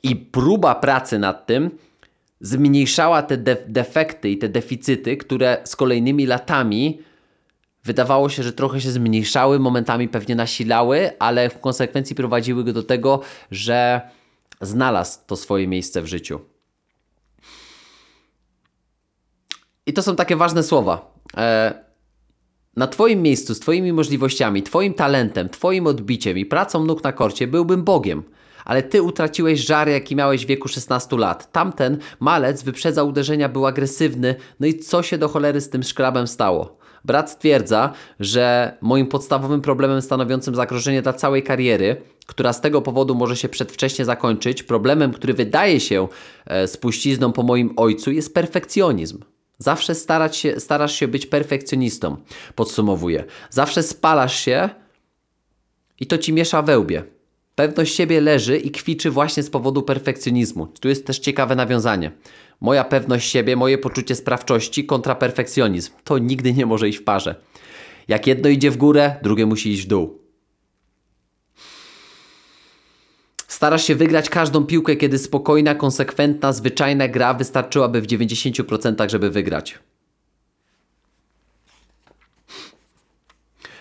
i 0.02 0.16
próba 0.16 0.74
pracy 0.74 1.18
nad 1.18 1.46
tym 1.46 1.70
zmniejszała 2.40 3.22
te 3.22 3.36
defekty 3.68 4.30
i 4.30 4.38
te 4.38 4.48
deficyty, 4.48 5.16
które 5.16 5.58
z 5.64 5.76
kolejnymi 5.76 6.26
latami 6.26 6.98
wydawało 7.86 8.28
się, 8.28 8.42
że 8.42 8.52
trochę 8.52 8.80
się 8.80 8.90
zmniejszały, 8.90 9.58
momentami 9.58 10.08
pewnie 10.08 10.34
nasilały, 10.34 11.10
ale 11.18 11.50
w 11.50 11.60
konsekwencji 11.60 12.16
prowadziły 12.16 12.64
go 12.64 12.72
do 12.72 12.82
tego, 12.82 13.20
że 13.50 14.00
znalazł 14.60 15.18
to 15.26 15.36
swoje 15.36 15.68
miejsce 15.68 16.02
w 16.02 16.06
życiu. 16.06 16.40
I 19.86 19.92
to 19.92 20.02
są 20.02 20.16
takie 20.16 20.36
ważne 20.36 20.62
słowa. 20.62 21.14
E, 21.36 21.74
na 22.76 22.86
Twoim 22.86 23.22
miejscu, 23.22 23.54
z 23.54 23.60
Twoimi 23.60 23.92
możliwościami, 23.92 24.62
Twoim 24.62 24.94
talentem, 24.94 25.48
Twoim 25.48 25.86
odbiciem 25.86 26.38
i 26.38 26.46
pracą 26.46 26.84
nóg 26.84 27.04
na 27.04 27.12
korcie 27.12 27.46
byłbym 27.46 27.84
Bogiem. 27.84 28.22
Ale 28.64 28.82
Ty 28.82 29.02
utraciłeś 29.02 29.60
żar, 29.60 29.88
jaki 29.88 30.16
miałeś 30.16 30.44
w 30.44 30.48
wieku 30.48 30.68
16 30.68 31.16
lat. 31.16 31.52
Tamten 31.52 31.98
malec 32.20 32.62
wyprzedza 32.62 33.02
uderzenia, 33.02 33.48
był 33.48 33.66
agresywny. 33.66 34.34
No 34.60 34.66
i 34.66 34.78
co 34.78 35.02
się 35.02 35.18
do 35.18 35.28
cholery 35.28 35.60
z 35.60 35.70
tym 35.70 35.82
szkrabem 35.82 36.26
stało? 36.26 36.78
Brat 37.06 37.30
stwierdza, 37.30 37.92
że 38.20 38.76
moim 38.80 39.06
podstawowym 39.06 39.60
problemem 39.60 40.02
stanowiącym 40.02 40.54
zagrożenie 40.54 41.02
dla 41.02 41.12
całej 41.12 41.42
kariery, 41.42 42.02
która 42.26 42.52
z 42.52 42.60
tego 42.60 42.82
powodu 42.82 43.14
może 43.14 43.36
się 43.36 43.48
przedwcześnie 43.48 44.04
zakończyć, 44.04 44.62
problemem, 44.62 45.12
który 45.12 45.34
wydaje 45.34 45.80
się 45.80 46.08
e, 46.46 46.68
spuścizną 46.68 47.32
po 47.32 47.42
moim 47.42 47.72
ojcu, 47.76 48.12
jest 48.12 48.34
perfekcjonizm. 48.34 49.24
Zawsze 49.58 49.94
się, 50.32 50.60
starasz 50.60 50.94
się 50.94 51.08
być 51.08 51.26
perfekcjonistą, 51.26 52.16
podsumowuję. 52.54 53.24
Zawsze 53.50 53.82
spalasz 53.82 54.40
się 54.40 54.70
i 56.00 56.06
to 56.06 56.18
ci 56.18 56.32
miesza 56.32 56.62
wełbie. 56.62 57.02
Pewność 57.54 57.94
siebie 57.94 58.20
leży 58.20 58.56
i 58.56 58.70
kwiczy 58.70 59.10
właśnie 59.10 59.42
z 59.42 59.50
powodu 59.50 59.82
perfekcjonizmu. 59.82 60.66
Tu 60.66 60.88
jest 60.88 61.06
też 61.06 61.18
ciekawe 61.18 61.56
nawiązanie. 61.56 62.12
Moja 62.60 62.84
pewność 62.84 63.30
siebie, 63.30 63.56
moje 63.56 63.78
poczucie 63.78 64.14
sprawczości 64.14 64.86
kontra 64.86 65.14
perfekcjonizm. 65.14 65.92
To 66.04 66.18
nigdy 66.18 66.52
nie 66.52 66.66
może 66.66 66.88
iść 66.88 66.98
w 66.98 67.04
parze. 67.04 67.34
Jak 68.08 68.26
jedno 68.26 68.48
idzie 68.48 68.70
w 68.70 68.76
górę, 68.76 69.16
drugie 69.22 69.46
musi 69.46 69.72
iść 69.72 69.82
w 69.82 69.88
dół. 69.88 70.18
Starasz 73.48 73.84
się 73.84 73.94
wygrać 73.94 74.30
każdą 74.30 74.64
piłkę, 74.66 74.96
kiedy 74.96 75.18
spokojna, 75.18 75.74
konsekwentna, 75.74 76.52
zwyczajna 76.52 77.08
gra 77.08 77.34
wystarczyłaby 77.34 78.00
w 78.00 78.06
90%, 78.06 79.10
żeby 79.10 79.30
wygrać. 79.30 79.78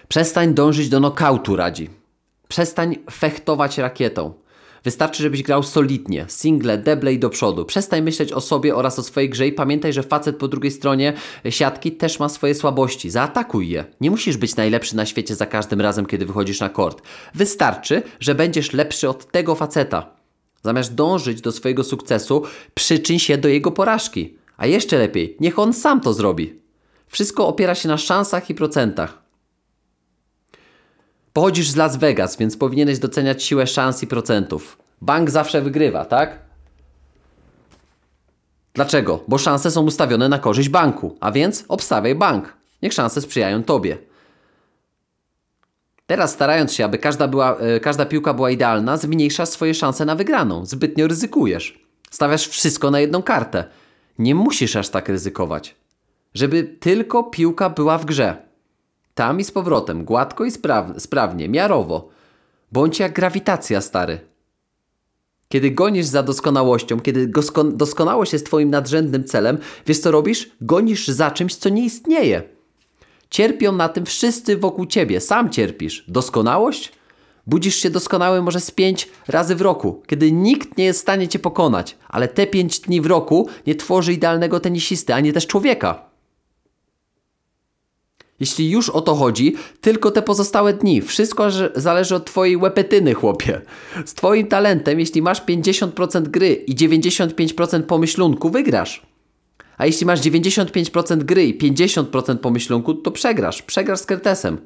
Przestań 0.07 0.53
dążyć 0.53 0.89
do 0.89 0.99
nokautu, 0.99 1.55
radzi. 1.55 1.89
Przestań 2.47 2.95
fechtować 3.11 3.77
rakietą. 3.77 4.33
Wystarczy, 4.85 5.23
żebyś 5.23 5.43
grał 5.43 5.63
solidnie, 5.63 6.25
single, 6.27 6.77
deble 6.77 7.13
i 7.13 7.19
do 7.19 7.29
przodu. 7.29 7.65
Przestań 7.65 8.01
myśleć 8.01 8.31
o 8.31 8.41
sobie 8.41 8.75
oraz 8.75 8.99
o 8.99 9.03
swojej 9.03 9.29
grze 9.29 9.47
i 9.47 9.51
pamiętaj, 9.51 9.93
że 9.93 10.03
facet 10.03 10.37
po 10.37 10.47
drugiej 10.47 10.71
stronie 10.71 11.13
siatki 11.49 11.91
też 11.91 12.19
ma 12.19 12.29
swoje 12.29 12.55
słabości. 12.55 13.09
Zaatakuj 13.09 13.69
je. 13.69 13.85
Nie 14.01 14.11
musisz 14.11 14.37
być 14.37 14.55
najlepszy 14.55 14.95
na 14.95 15.05
świecie 15.05 15.35
za 15.35 15.45
każdym 15.45 15.81
razem, 15.81 16.05
kiedy 16.05 16.25
wychodzisz 16.25 16.59
na 16.59 16.69
kort. 16.69 17.01
Wystarczy, 17.35 18.03
że 18.19 18.35
będziesz 18.35 18.73
lepszy 18.73 19.09
od 19.09 19.31
tego 19.31 19.55
faceta. 19.55 20.09
Zamiast 20.63 20.95
dążyć 20.95 21.41
do 21.41 21.51
swojego 21.51 21.83
sukcesu, 21.83 22.43
przyczyń 22.73 23.19
się 23.19 23.37
do 23.37 23.47
jego 23.47 23.71
porażki. 23.71 24.37
A 24.57 24.67
jeszcze 24.67 24.97
lepiej, 24.97 25.37
niech 25.39 25.59
on 25.59 25.73
sam 25.73 26.01
to 26.01 26.13
zrobi. 26.13 26.59
Wszystko 27.07 27.47
opiera 27.47 27.75
się 27.75 27.87
na 27.87 27.97
szansach 27.97 28.49
i 28.49 28.55
procentach. 28.55 29.24
Pochodzisz 31.35 31.69
z 31.69 31.75
Las 31.75 31.95
Vegas, 31.95 32.37
więc 32.37 32.57
powinieneś 32.57 32.99
doceniać 32.99 33.43
siłę 33.43 33.67
szans 33.67 34.03
i 34.03 34.07
procentów. 34.07 34.77
Bank 35.01 35.29
zawsze 35.29 35.61
wygrywa, 35.61 36.05
tak? 36.05 36.39
Dlaczego? 38.73 39.23
Bo 39.27 39.37
szanse 39.37 39.71
są 39.71 39.85
ustawione 39.85 40.29
na 40.29 40.39
korzyść 40.39 40.69
banku, 40.69 41.17
a 41.19 41.31
więc 41.31 41.65
obstawiaj 41.67 42.15
bank. 42.15 42.53
Niech 42.81 42.93
szanse 42.93 43.21
sprzyjają 43.21 43.63
tobie. 43.63 43.97
Teraz 46.07 46.31
starając 46.31 46.73
się, 46.73 46.85
aby 46.85 46.97
każda, 46.97 47.27
była, 47.27 47.57
e, 47.57 47.79
każda 47.79 48.05
piłka 48.05 48.33
była 48.33 48.49
idealna, 48.51 48.97
zmniejszasz 48.97 49.49
swoje 49.49 49.73
szanse 49.73 50.05
na 50.05 50.15
wygraną. 50.15 50.65
Zbytnio 50.65 51.07
ryzykujesz. 51.07 51.79
Stawiasz 52.11 52.47
wszystko 52.47 52.91
na 52.91 52.99
jedną 52.99 53.23
kartę. 53.23 53.63
Nie 54.19 54.35
musisz 54.35 54.75
aż 54.75 54.89
tak 54.89 55.09
ryzykować. 55.09 55.75
Żeby 56.33 56.63
tylko 56.63 57.23
piłka 57.23 57.69
była 57.69 57.97
w 57.97 58.05
grze. 58.05 58.45
Tam 59.15 59.39
i 59.39 59.43
z 59.43 59.51
powrotem, 59.51 60.05
gładko 60.05 60.45
i 60.45 60.51
spraw 60.51 60.87
sprawnie, 60.97 61.49
miarowo. 61.49 62.09
Bądź 62.71 62.99
jak 62.99 63.13
grawitacja, 63.13 63.81
stary. 63.81 64.19
Kiedy 65.49 65.71
gonisz 65.71 66.05
za 66.05 66.23
doskonałością, 66.23 66.99
kiedy 66.99 67.31
doskonałość 67.73 68.33
jest 68.33 68.45
Twoim 68.45 68.69
nadrzędnym 68.69 69.23
celem, 69.23 69.57
wiesz 69.87 69.99
co 69.99 70.11
robisz? 70.11 70.51
Gonisz 70.61 71.07
za 71.07 71.31
czymś, 71.31 71.55
co 71.55 71.69
nie 71.69 71.85
istnieje. 71.85 72.43
Cierpią 73.29 73.71
na 73.71 73.89
tym 73.89 74.05
wszyscy 74.05 74.57
wokół 74.57 74.85
Ciebie, 74.85 75.21
sam 75.21 75.49
cierpisz. 75.49 76.05
Doskonałość? 76.07 76.91
Budzisz 77.47 77.75
się 77.75 77.89
doskonały 77.89 78.41
może 78.41 78.59
z 78.59 78.71
pięć 78.71 79.09
razy 79.27 79.55
w 79.55 79.61
roku, 79.61 80.03
kiedy 80.07 80.31
nikt 80.31 80.77
nie 80.77 80.85
jest 80.85 80.99
w 80.99 81.01
stanie 81.01 81.27
Cię 81.27 81.39
pokonać, 81.39 81.97
ale 82.09 82.27
te 82.27 82.47
pięć 82.47 82.79
dni 82.79 83.01
w 83.01 83.05
roku 83.05 83.49
nie 83.67 83.75
tworzy 83.75 84.13
idealnego 84.13 84.59
tenisisty, 84.59 85.13
ani 85.13 85.33
też 85.33 85.47
człowieka. 85.47 86.14
Jeśli 88.39 88.69
już 88.69 88.89
o 88.89 89.01
to 89.01 89.15
chodzi, 89.15 89.55
tylko 89.81 90.11
te 90.11 90.21
pozostałe 90.21 90.73
dni. 90.73 91.01
Wszystko 91.01 91.47
zależy 91.75 92.15
od 92.15 92.25
Twojej 92.25 92.57
łepetyny, 92.57 93.13
chłopie. 93.13 93.61
Z 94.05 94.13
Twoim 94.13 94.47
talentem, 94.47 94.99
jeśli 94.99 95.21
masz 95.21 95.41
50% 95.41 96.21
gry 96.21 96.53
i 96.53 96.75
95% 96.75 97.83
pomyślunku, 97.83 98.49
wygrasz. 98.49 99.01
A 99.77 99.85
jeśli 99.85 100.05
masz 100.05 100.21
95% 100.21 101.17
gry 101.17 101.45
i 101.45 101.59
50% 101.59 102.37
pomyślunku, 102.37 102.93
to 102.93 103.11
przegrasz. 103.11 103.61
Przegrasz 103.61 103.99
z 103.99 104.05
Kertesem. 104.05 104.57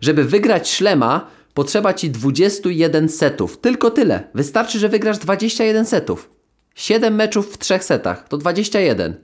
Żeby 0.00 0.24
wygrać 0.24 0.70
szlema, 0.72 1.26
potrzeba 1.54 1.94
Ci 1.94 2.10
21 2.10 3.08
setów. 3.08 3.58
Tylko 3.58 3.90
tyle. 3.90 4.28
Wystarczy, 4.34 4.78
że 4.78 4.88
wygrasz 4.88 5.18
21 5.18 5.86
setów. 5.86 6.30
7 6.74 7.14
meczów 7.14 7.52
w 7.52 7.58
3 7.58 7.78
setach 7.80 8.28
to 8.28 8.38
21. 8.38 9.14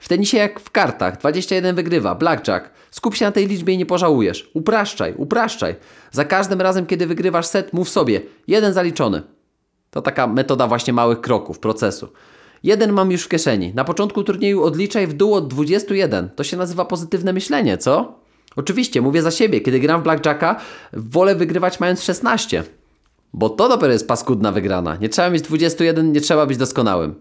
W 0.00 0.08
tenisie 0.08 0.38
jak 0.38 0.60
w 0.60 0.70
kartach, 0.70 1.18
21 1.18 1.76
wygrywa, 1.76 2.14
blackjack. 2.14 2.70
Skup 2.90 3.14
się 3.14 3.24
na 3.24 3.32
tej 3.32 3.46
liczbie 3.46 3.74
i 3.74 3.78
nie 3.78 3.86
pożałujesz. 3.86 4.50
Upraszczaj, 4.54 5.14
upraszczaj. 5.16 5.74
Za 6.10 6.24
każdym 6.24 6.60
razem, 6.60 6.86
kiedy 6.86 7.06
wygrywasz 7.06 7.46
set, 7.46 7.72
mów 7.72 7.88
sobie, 7.88 8.20
jeden 8.46 8.72
zaliczony. 8.72 9.22
To 9.90 10.02
taka 10.02 10.26
metoda 10.26 10.66
właśnie 10.66 10.92
małych 10.92 11.20
kroków, 11.20 11.58
procesu. 11.58 12.08
Jeden 12.62 12.92
mam 12.92 13.12
już 13.12 13.22
w 13.22 13.28
kieszeni. 13.28 13.74
Na 13.74 13.84
początku 13.84 14.24
turnieju 14.24 14.62
odliczaj 14.62 15.06
w 15.06 15.12
dół 15.12 15.34
od 15.34 15.48
21. 15.48 16.28
To 16.36 16.44
się 16.44 16.56
nazywa 16.56 16.84
pozytywne 16.84 17.32
myślenie, 17.32 17.78
co? 17.78 18.18
Oczywiście, 18.56 19.02
mówię 19.02 19.22
za 19.22 19.30
siebie. 19.30 19.60
Kiedy 19.60 19.80
gram 19.80 20.00
w 20.00 20.04
blackjacka, 20.04 20.60
wolę 20.92 21.34
wygrywać 21.34 21.80
mając 21.80 22.02
16. 22.02 22.64
Bo 23.32 23.48
to 23.48 23.68
dopiero 23.68 23.92
jest 23.92 24.08
paskudna 24.08 24.52
wygrana. 24.52 24.96
Nie 24.96 25.08
trzeba 25.08 25.30
mieć 25.30 25.42
21, 25.42 26.12
nie 26.12 26.20
trzeba 26.20 26.46
być 26.46 26.56
doskonałym. 26.56 27.14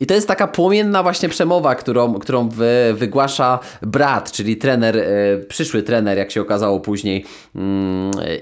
I 0.00 0.06
to 0.06 0.14
jest 0.14 0.28
taka 0.28 0.46
płomienna 0.46 1.02
właśnie 1.02 1.28
przemowa, 1.28 1.74
którą, 1.74 2.14
którą 2.14 2.48
wy, 2.48 2.94
wygłasza 2.94 3.58
brat, 3.82 4.32
czyli 4.32 4.56
trener, 4.56 4.96
e, 4.96 5.38
przyszły 5.48 5.82
trener, 5.82 6.18
jak 6.18 6.30
się 6.30 6.40
okazało 6.40 6.80
później, 6.80 7.24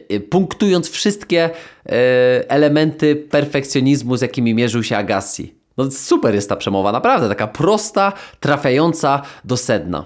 e, 0.09 0.21
punktując 0.21 0.91
wszystkie 0.91 1.51
e, 1.87 2.51
elementy 2.51 3.17
perfekcjonizmu, 3.17 4.17
z 4.17 4.21
jakimi 4.21 4.55
mierzył 4.55 4.83
się 4.83 4.97
Agassi. 4.97 5.55
No 5.77 5.91
super 5.91 6.35
jest 6.35 6.49
ta 6.49 6.57
przemowa, 6.57 6.93
naprawdę 6.93 7.29
taka 7.29 7.47
prosta, 7.47 8.13
trafiająca 8.41 9.23
do 9.45 9.57
sedna. 9.57 10.05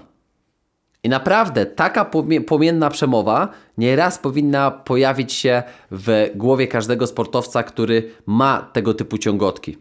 I 1.03 1.09
naprawdę 1.09 1.65
taka 1.65 2.11
płomienna 2.47 2.89
przemowa 2.89 3.47
nieraz 3.77 4.17
powinna 4.17 4.71
pojawić 4.71 5.33
się 5.33 5.63
w 5.91 6.31
głowie 6.35 6.67
każdego 6.67 7.07
sportowca, 7.07 7.63
który 7.63 8.11
ma 8.25 8.69
tego 8.73 8.93
typu 8.93 9.17
ciągotki. 9.17 9.77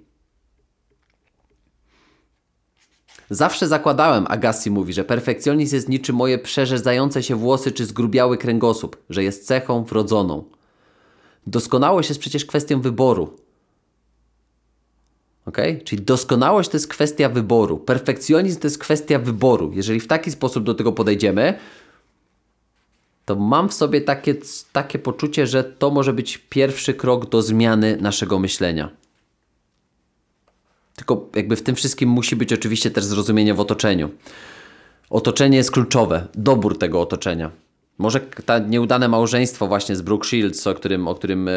Zawsze 3.31 3.69
zakładałem, 3.69 4.27
Agassi 4.29 4.71
mówi, 4.71 4.93
że 4.93 5.05
perfekcjonizm 5.05 5.75
jest 5.75 5.89
niczym 5.89 6.17
moje 6.17 6.39
przerzedzające 6.39 7.23
się 7.23 7.37
włosy 7.37 7.73
czy 7.73 7.87
zgrubiały 7.87 8.39
kręgosłup, 8.39 8.97
że 9.11 9.25
jest 9.25 9.47
cechą 9.47 9.85
wrodzoną. 9.85 10.45
Doskonałość 11.47 12.09
jest 12.09 12.21
przecież 12.21 12.45
kwestią 12.45 12.81
wyboru. 12.81 13.37
Ok? 15.47 15.57
Czyli 15.85 16.03
doskonałość 16.03 16.71
to 16.71 16.77
jest 16.77 16.89
kwestia 16.89 17.29
wyboru. 17.29 17.79
Perfekcjonizm 17.79 18.61
to 18.61 18.67
jest 18.67 18.79
kwestia 18.79 19.19
wyboru. 19.19 19.71
Jeżeli 19.75 20.01
w 20.01 20.07
taki 20.07 20.31
sposób 20.31 20.65
do 20.65 20.75
tego 20.75 20.93
podejdziemy, 20.93 21.59
to 23.25 23.37
mam 23.37 23.69
w 23.69 23.75
sobie 23.75 24.01
takie, 24.01 24.35
takie 24.73 24.99
poczucie, 24.99 25.47
że 25.47 25.65
to 25.65 25.91
może 25.91 26.13
być 26.13 26.39
pierwszy 26.39 26.95
krok 26.95 27.29
do 27.29 27.43
zmiany 27.43 27.97
naszego 28.01 28.39
myślenia. 28.39 28.91
Tylko 31.01 31.29
jakby 31.35 31.57
w 31.57 31.63
tym 31.63 31.75
wszystkim 31.75 32.09
musi 32.09 32.37
być 32.37 32.53
oczywiście 32.53 32.91
też 32.91 33.05
zrozumienie 33.05 33.55
w 33.55 33.61
otoczeniu. 33.61 34.11
Otoczenie 35.11 35.57
jest 35.57 35.71
kluczowe, 35.71 36.27
dobór 36.35 36.79
tego 36.79 37.01
otoczenia. 37.01 37.51
Może 37.99 38.21
to 38.21 38.59
nieudane 38.59 39.09
małżeństwo 39.09 39.67
właśnie 39.67 39.97
z 39.97 40.03
Brooke 40.03 40.29
Shields, 40.29 40.67
o 40.67 40.75
którym, 40.75 41.09
o 41.09 41.15
którym 41.15 41.49
e, 41.49 41.53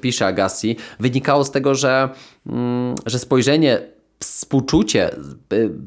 pisze 0.00 0.26
Agassi, 0.26 0.76
wynikało 1.00 1.44
z 1.44 1.50
tego, 1.50 1.74
że, 1.74 2.08
mm, 2.46 2.94
że 3.06 3.18
spojrzenie, 3.18 3.80
współczucie, 4.20 5.14
e, 5.14 5.16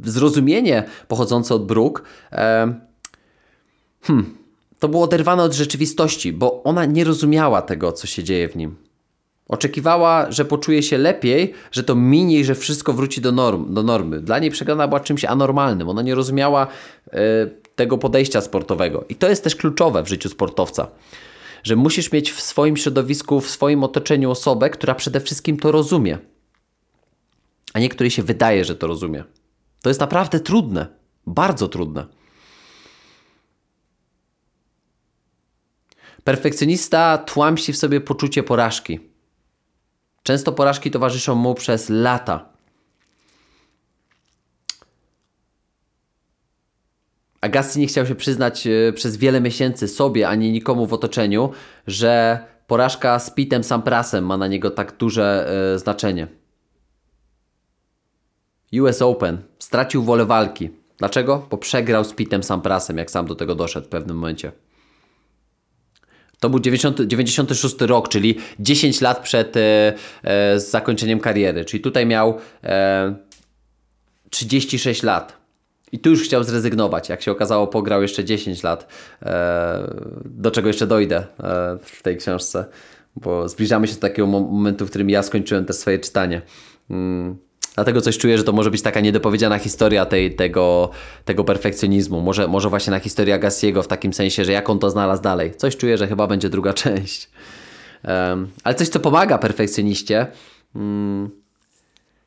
zrozumienie 0.04 0.84
pochodzące 1.08 1.56
od 1.56 1.66
Brooke 1.66 2.04
e, 2.32 2.74
hmm, 4.02 4.38
to 4.80 4.90
było 4.90 5.04
oderwane 5.04 5.44
od 5.44 5.54
rzeczywistości, 5.54 6.34
bo 6.34 6.64
ona 6.64 6.86
nie 6.86 7.04
rozumiała 7.04 7.62
tego, 7.62 7.92
co 7.92 8.08
się 8.08 8.24
dzieje 8.24 8.50
w 8.50 8.56
nim. 8.56 8.76
Oczekiwała, 9.54 10.32
że 10.32 10.46
poczuje 10.46 10.84
się 10.84 10.98
lepiej, 10.98 11.54
że 11.72 11.84
to 11.84 11.96
minie 11.96 12.40
i 12.40 12.46
że 12.46 12.56
wszystko 12.56 12.94
wróci 12.94 13.22
do, 13.22 13.32
norm, 13.32 13.74
do 13.74 13.84
normy. 13.84 14.22
Dla 14.22 14.40
niej 14.40 14.52
przegrana 14.52 14.88
była 14.88 15.00
czymś 15.00 15.26
anormalnym. 15.26 15.90
Ona 15.90 16.02
nie 16.02 16.16
rozumiała 16.16 16.68
y, 17.08 17.12
tego 17.76 17.98
podejścia 17.98 18.42
sportowego. 18.42 19.06
I 19.10 19.16
to 19.16 19.30
jest 19.30 19.44
też 19.44 19.56
kluczowe 19.56 20.04
w 20.04 20.08
życiu 20.08 20.30
sportowca. 20.30 20.88
Że 21.64 21.76
musisz 21.76 22.12
mieć 22.12 22.32
w 22.32 22.42
swoim 22.42 22.78
środowisku, 22.78 23.42
w 23.42 23.50
swoim 23.50 23.84
otoczeniu 23.84 24.32
osobę, 24.32 24.70
która 24.70 24.96
przede 24.96 25.20
wszystkim 25.20 25.58
to 25.58 25.72
rozumie. 25.72 26.18
A 27.74 27.80
nie 27.80 27.90
której 27.90 28.12
się 28.12 28.24
wydaje, 28.24 28.66
że 28.66 28.76
to 28.76 28.88
rozumie. 28.88 29.24
To 29.82 29.90
jest 29.90 30.00
naprawdę 30.00 30.40
trudne. 30.40 30.88
Bardzo 31.28 31.68
trudne. 31.68 32.06
Perfekcjonista 36.24 37.18
tłamsi 37.18 37.74
w 37.74 37.78
sobie 37.78 38.02
poczucie 38.02 38.44
porażki. 38.44 39.13
Często 40.24 40.52
porażki 40.52 40.92
towarzyszą 40.92 41.36
mu 41.36 41.56
przez 41.56 41.90
lata. 41.90 42.54
Agassi 47.42 47.80
nie 47.80 47.88
chciał 47.88 48.06
się 48.06 48.16
przyznać 48.16 48.68
e, 48.68 48.94
przez 48.94 49.18
wiele 49.18 49.42
miesięcy 49.42 49.88
sobie 49.88 50.30
ani 50.30 50.52
nikomu 50.52 50.88
w 50.88 50.94
otoczeniu, 50.94 51.52
że 51.88 52.40
porażka 52.68 53.20
z 53.20 53.32
Pitem 53.32 53.64
Samprasem 53.64 54.26
ma 54.26 54.38
na 54.38 54.48
niego 54.48 54.72
tak 54.72 54.98
duże 54.98 55.50
y, 55.76 55.80
znaczenie. 55.80 56.28
US 58.82 59.02
Open 59.02 59.42
stracił 59.60 60.04
wolę 60.04 60.26
walki. 60.26 60.70
Dlaczego? 60.98 61.48
Bo 61.50 61.58
przegrał 61.58 62.04
z 62.04 62.14
Pitem 62.14 62.44
Samprasem, 62.44 62.98
jak 62.98 63.12
sam 63.12 63.26
do 63.26 63.36
tego 63.36 63.56
doszedł 63.56 63.88
w 63.88 63.90
pewnym 63.90 64.18
momencie. 64.18 64.52
To 66.44 66.50
był 66.50 66.60
90, 66.60 67.00
96 67.00 67.82
rok, 67.82 68.10
czyli 68.10 68.38
10 68.60 69.02
lat 69.02 69.20
przed 69.20 69.58
e, 69.58 69.94
e, 70.24 70.60
zakończeniem 70.60 71.20
kariery. 71.20 71.66
Czyli 71.66 71.84
tutaj 71.84 72.06
miał 72.06 72.38
e, 72.64 73.16
36 74.30 75.04
lat. 75.04 75.38
I 75.92 76.00
tu 76.00 76.10
już 76.10 76.24
chciał 76.24 76.44
zrezygnować. 76.44 77.10
Jak 77.10 77.22
się 77.22 77.32
okazało, 77.32 77.68
pograł 77.68 78.02
jeszcze 78.02 78.26
10 78.26 78.64
lat. 78.64 78.88
E, 79.22 79.94
do 80.26 80.52
czego 80.52 80.68
jeszcze 80.68 80.88
dojdę 80.88 81.18
e, 81.18 81.26
w 81.82 82.02
tej 82.02 82.18
książce, 82.18 82.66
bo 83.16 83.50
zbliżamy 83.50 83.88
się 83.88 83.94
do 83.94 84.00
takiego 84.00 84.28
momentu, 84.28 84.86
w 84.86 84.90
którym 84.90 85.10
ja 85.10 85.24
skończyłem 85.24 85.66
też 85.66 85.76
swoje 85.76 86.00
czytanie. 86.00 86.42
Mm. 86.90 87.38
Dlatego 87.76 88.02
coś 88.02 88.18
czuję, 88.18 88.38
że 88.38 88.44
to 88.44 88.52
może 88.52 88.72
być 88.72 88.82
taka 88.82 89.00
niedopowiedziana 89.00 89.60
historia 89.60 90.06
tej, 90.06 90.36
tego, 90.36 90.90
tego 91.26 91.44
perfekcjonizmu. 91.44 92.22
Może, 92.22 92.48
może 92.48 92.70
właśnie 92.70 92.92
na 92.92 93.00
historię 93.00 93.36
Agassiego 93.36 93.84
w 93.84 93.88
takim 93.88 94.14
sensie, 94.14 94.46
że 94.46 94.52
jak 94.52 94.70
on 94.70 94.80
to 94.80 94.90
znalazł 94.90 95.22
dalej. 95.22 95.56
Coś 95.56 95.78
czuję, 95.78 95.98
że 95.98 96.08
chyba 96.08 96.28
będzie 96.28 96.50
druga 96.50 96.74
część. 96.84 97.30
Um, 98.08 98.52
ale 98.64 98.76
coś, 98.76 98.90
co 98.90 99.00
pomaga 99.00 99.38
perfekcjoniście, 99.38 100.28
um, 100.76 101.30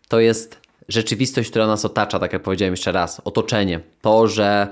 to 0.09 0.21
jest 0.21 0.61
rzeczywistość, 0.89 1.51
która 1.51 1.67
nas 1.67 1.85
otacza, 1.85 2.19
tak 2.19 2.33
jak 2.33 2.43
powiedziałem 2.43 2.73
jeszcze 2.73 2.93
raz. 2.93 3.21
Otoczenie. 3.25 3.81
To, 4.03 4.29
że 4.29 4.69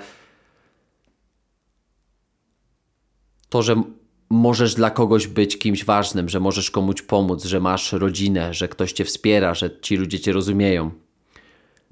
to, 3.49 3.63
że 3.63 3.83
możesz 4.31 4.75
dla 4.75 4.91
kogoś 4.91 5.27
być 5.27 5.59
kimś 5.59 5.85
ważnym, 5.85 6.29
że 6.29 6.41
możesz 6.41 6.71
komuś 6.71 7.03
pomóc, 7.03 7.45
że 7.45 7.61
masz 7.61 7.93
rodzinę, 7.93 8.55
że 8.55 8.69
ktoś 8.69 8.93
cię 8.93 9.05
wspiera, 9.05 9.55
że 9.55 9.81
ci 9.81 9.97
ludzie 9.97 10.21
cię 10.21 10.33
rozumieją. 10.33 10.91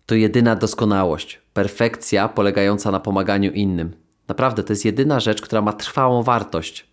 To 0.06 0.14
jedyna 0.14 0.56
doskonałość, 0.56 1.40
perfekcja 1.54 2.28
polegająca 2.28 2.90
na 2.90 3.00
pomaganiu 3.00 3.52
innym. 3.52 3.92
Naprawdę, 4.28 4.62
to 4.64 4.72
jest 4.72 4.84
jedyna 4.84 5.20
rzecz, 5.20 5.42
która 5.42 5.62
ma 5.62 5.72
trwałą 5.72 6.22
wartość 6.22 6.86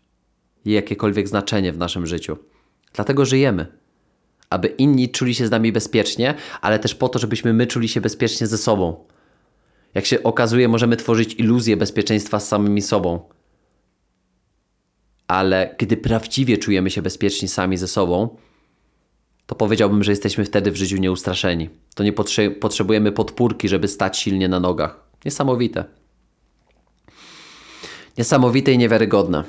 i 0.65 0.71
jakiekolwiek 0.71 1.27
znaczenie 1.27 1.73
w 1.73 1.77
naszym 1.77 2.07
życiu. 2.07 2.37
Dlatego 2.93 3.25
żyjemy. 3.25 3.65
Aby 4.49 4.67
inni 4.67 5.09
czuli 5.09 5.35
się 5.35 5.47
z 5.47 5.51
nami 5.51 5.71
bezpiecznie, 5.71 6.33
ale 6.61 6.79
też 6.79 6.95
po 6.95 7.09
to, 7.09 7.19
żebyśmy 7.19 7.53
my 7.53 7.67
czuli 7.67 7.87
się 7.87 8.01
bezpiecznie 8.01 8.47
ze 8.47 8.57
sobą. 8.57 9.05
Jak 9.93 10.05
się 10.05 10.23
okazuje, 10.23 10.67
możemy 10.67 10.97
tworzyć 10.97 11.33
iluzję 11.33 11.77
bezpieczeństwa 11.77 12.39
z 12.39 12.47
samymi 12.47 12.81
sobą 12.81 13.19
ale 15.30 15.75
gdy 15.77 15.97
prawdziwie 15.97 16.57
czujemy 16.57 16.89
się 16.89 17.01
bezpieczni 17.01 17.47
sami 17.47 17.77
ze 17.77 17.88
sobą, 17.88 18.38
to 19.45 19.55
powiedziałbym, 19.55 20.03
że 20.03 20.11
jesteśmy 20.11 20.45
wtedy 20.45 20.71
w 20.71 20.75
życiu 20.75 20.97
nieustraszeni. 20.97 21.69
To 21.95 22.03
nie 22.03 22.13
potrze 22.13 22.51
potrzebujemy 22.51 23.11
podpórki, 23.11 23.69
żeby 23.69 23.88
stać 23.88 24.17
silnie 24.17 24.47
na 24.47 24.59
nogach. 24.59 24.99
Niesamowite. 25.25 25.86
Niesamowite 28.17 28.71
i 28.71 28.77
niewiarygodne. 28.77 29.43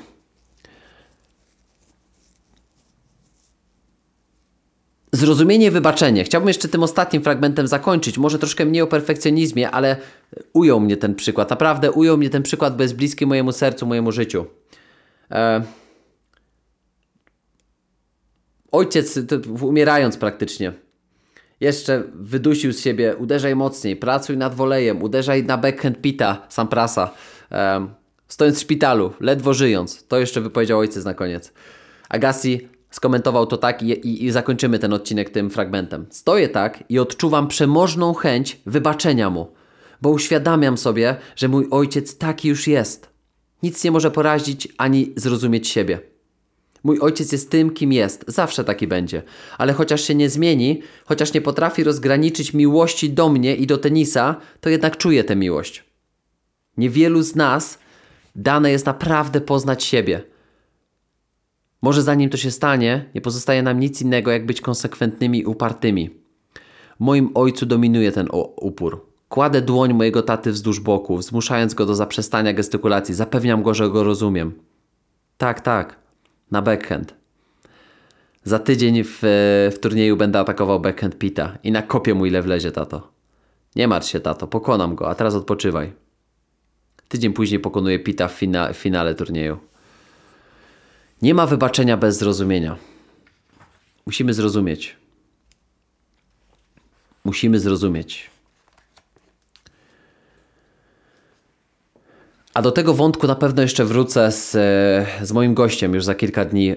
Zrozumienie, 5.11 5.71
wybaczenie. 5.71 6.23
Chciałbym 6.23 6.47
jeszcze 6.47 6.67
tym 6.67 6.83
ostatnim 6.83 7.23
fragmentem 7.23 7.67
zakończyć. 7.67 8.17
Może 8.17 8.39
troszkę 8.39 8.65
mniej 8.65 8.81
o 8.81 8.87
perfekcjonizmie, 8.87 9.71
ale 9.71 9.97
ujął 10.53 10.79
mnie 10.79 10.97
ten 10.97 11.15
przykład. 11.15 11.49
Naprawdę 11.49 11.91
ujął 11.91 12.17
mnie 12.17 12.29
ten 12.29 12.43
przykład, 12.43 12.77
bo 12.77 12.83
jest 12.83 12.95
bliski 12.95 13.25
mojemu 13.25 13.51
sercu, 13.51 13.85
mojemu 13.85 14.11
życiu. 14.11 14.45
E, 15.31 15.61
ojciec, 18.71 19.19
umierając 19.61 20.17
praktycznie, 20.17 20.73
jeszcze 21.59 22.03
wydusił 22.13 22.73
z 22.73 22.79
siebie, 22.79 23.15
uderzaj 23.15 23.55
mocniej, 23.55 23.95
pracuj 23.95 24.37
nad 24.37 24.55
wolejem, 24.55 25.03
uderzaj 25.03 25.43
na 25.43 25.57
backhand 25.57 26.01
pita 26.01 26.45
Samprasa, 26.49 27.13
e, 27.51 27.87
stojąc 28.27 28.57
w 28.57 28.61
szpitalu, 28.61 29.13
ledwo 29.19 29.53
żyjąc. 29.53 30.07
To 30.07 30.19
jeszcze 30.19 30.41
wypowiedział 30.41 30.79
ojciec 30.79 31.05
na 31.05 31.13
koniec. 31.13 31.53
Agassi 32.09 32.69
skomentował 32.91 33.47
to 33.47 33.57
tak 33.57 33.83
i, 33.83 33.91
i, 33.91 34.25
i, 34.25 34.31
zakończymy 34.31 34.79
ten 34.79 34.93
odcinek 34.93 35.29
tym 35.29 35.49
fragmentem. 35.49 36.05
Stoję 36.09 36.49
tak 36.49 36.83
i 36.89 36.99
odczuwam 36.99 37.47
przemożną 37.47 38.13
chęć 38.13 38.61
wybaczenia 38.65 39.29
mu, 39.29 39.53
bo 40.01 40.09
uświadamiam 40.09 40.77
sobie, 40.77 41.15
że 41.35 41.47
mój 41.47 41.67
ojciec 41.71 42.17
taki 42.17 42.49
już 42.49 42.67
jest. 42.67 43.10
Nic 43.63 43.83
nie 43.83 43.91
może 43.91 44.11
porazić 44.11 44.67
ani 44.77 45.13
zrozumieć 45.15 45.67
siebie. 45.67 45.99
Mój 46.83 46.99
ojciec 46.99 47.31
jest 47.31 47.51
tym, 47.51 47.69
kim 47.69 47.93
jest, 47.93 48.25
zawsze 48.27 48.63
taki 48.63 48.87
będzie, 48.87 49.23
ale 49.57 49.73
chociaż 49.73 50.01
się 50.01 50.15
nie 50.15 50.29
zmieni, 50.29 50.81
chociaż 51.05 51.33
nie 51.33 51.41
potrafi 51.41 51.83
rozgraniczyć 51.83 52.53
miłości 52.53 53.09
do 53.09 53.29
mnie 53.29 53.55
i 53.55 53.67
do 53.67 53.77
tenisa, 53.77 54.35
to 54.61 54.69
jednak 54.69 54.97
czuje 54.97 55.23
tę 55.23 55.35
miłość. 55.35 55.83
Niewielu 56.77 57.21
z 57.21 57.35
nas 57.35 57.79
dane 58.35 58.71
jest 58.71 58.85
naprawdę 58.85 59.41
poznać 59.41 59.83
siebie. 59.83 60.23
Może 61.81 62.01
zanim 62.01 62.29
to 62.29 62.37
się 62.37 62.51
stanie, 62.51 63.09
nie 63.15 63.21
pozostaje 63.21 63.63
nam 63.63 63.79
nic 63.79 64.01
innego, 64.01 64.31
jak 64.31 64.45
być 64.45 64.61
konsekwentnymi 64.61 65.45
upartymi. 65.45 66.09
Moim 66.99 67.29
ojcu 67.33 67.65
dominuje 67.65 68.11
ten 68.11 68.27
upór. 68.55 69.10
Kładę 69.31 69.61
dłoń 69.61 69.93
mojego 69.93 70.23
taty 70.23 70.51
wzdłuż 70.51 70.79
boku, 70.79 71.21
zmuszając 71.21 71.73
go 71.73 71.85
do 71.85 71.95
zaprzestania 71.95 72.53
gestykulacji. 72.53 73.15
Zapewniam 73.15 73.63
go, 73.63 73.73
że 73.73 73.89
go 73.89 74.03
rozumiem. 74.03 74.53
Tak, 75.37 75.61
tak. 75.61 75.95
Na 76.51 76.61
backhand. 76.61 77.13
Za 78.43 78.59
tydzień 78.59 79.03
w, 79.03 79.19
w 79.73 79.79
turnieju 79.79 80.17
będę 80.17 80.39
atakował 80.39 80.79
backhand 80.79 81.17
Pita 81.17 81.57
i 81.63 81.71
nakopię 81.71 82.13
mu 82.13 82.25
ile 82.25 82.41
wlezie, 82.41 82.71
tato. 82.71 83.11
Nie 83.75 83.87
martw 83.87 84.09
się, 84.09 84.19
tato, 84.19 84.47
pokonam 84.47 84.95
go, 84.95 85.09
a 85.09 85.15
teraz 85.15 85.35
odpoczywaj. 85.35 85.93
Tydzień 87.07 87.33
później 87.33 87.59
pokonuję 87.59 87.99
Pita 87.99 88.27
w, 88.27 88.31
fina, 88.31 88.73
w 88.73 88.77
finale 88.77 89.15
turnieju. 89.15 89.57
Nie 91.21 91.33
ma 91.33 91.47
wybaczenia 91.47 91.97
bez 91.97 92.17
zrozumienia. 92.17 92.77
Musimy 94.05 94.33
zrozumieć. 94.33 94.97
Musimy 97.25 97.59
zrozumieć. 97.59 98.30
A 102.53 102.61
do 102.61 102.71
tego 102.71 102.93
wątku 102.93 103.27
na 103.27 103.35
pewno 103.35 103.61
jeszcze 103.61 103.85
wrócę 103.85 104.31
z, 104.31 104.55
e, 104.55 105.25
z 105.25 105.31
moim 105.31 105.53
gościem. 105.53 105.93
Już 105.93 106.03
za 106.03 106.15
kilka 106.15 106.45
dni 106.45 106.69
e, 106.69 106.75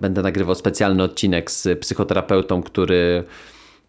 będę 0.00 0.22
nagrywał 0.22 0.54
specjalny 0.54 1.02
odcinek 1.02 1.50
z 1.50 1.78
psychoterapeutą, 1.80 2.62
który, 2.62 3.24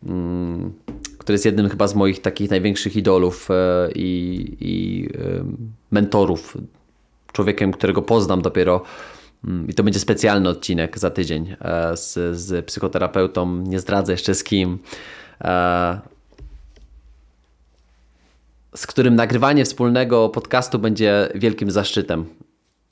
mm, 0.06 0.74
który 1.18 1.34
jest 1.34 1.46
jednym 1.46 1.70
chyba 1.70 1.88
z 1.88 1.96
moich 1.96 2.22
takich 2.22 2.50
największych 2.50 2.96
idolów 2.96 3.48
e, 3.52 3.90
i, 3.96 4.58
i 4.60 5.10
mentorów. 5.92 6.58
Człowiekiem, 7.34 7.72
którego 7.72 8.02
poznam 8.02 8.42
dopiero. 8.42 8.82
Mm, 9.46 9.68
I 9.68 9.74
to 9.74 9.84
będzie 9.84 10.00
specjalny 10.00 10.50
odcinek 10.50 11.00
za 11.00 11.10
tydzień 11.10 11.56
z, 11.94 12.38
z 12.38 12.66
psychoterapeutą. 12.66 13.62
Nie 13.62 13.80
zdradzę 13.80 14.12
jeszcze 14.12 14.36
z 14.36 14.44
kim 14.44 14.80
z 18.76 18.88
którym 18.88 19.16
nagrywanie 19.16 19.66
wspólnego 19.66 20.30
podcastu 20.30 20.80
będzie 20.80 21.30
wielkim 21.36 21.72
zaszczytem. 21.72 22.26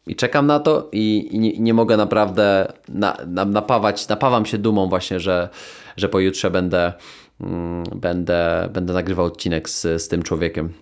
I 0.07 0.15
czekam 0.15 0.47
na 0.47 0.59
to 0.59 0.89
i, 0.91 1.29
i, 1.31 1.39
nie, 1.39 1.59
nie, 1.59 1.73
mogę 1.73 1.97
naprawdę 1.97 2.73
na, 2.89 3.17
na, 3.27 3.45
napawać, 3.45 4.07
napawam 4.07 4.45
się 4.45 4.57
dumą 4.57 4.89
właśnie, 4.89 5.19
że, 5.19 5.49
że 5.97 6.09
pojutrze 6.09 6.51
będę, 6.51 6.93
mm, 7.41 7.83
będę, 7.95 8.69
będę 8.73 8.93
nagrywał 8.93 9.25
odcinek 9.25 9.69
z, 9.69 9.81
z 9.81 10.07
tym 10.07 10.23
człowiekiem. 10.23 10.73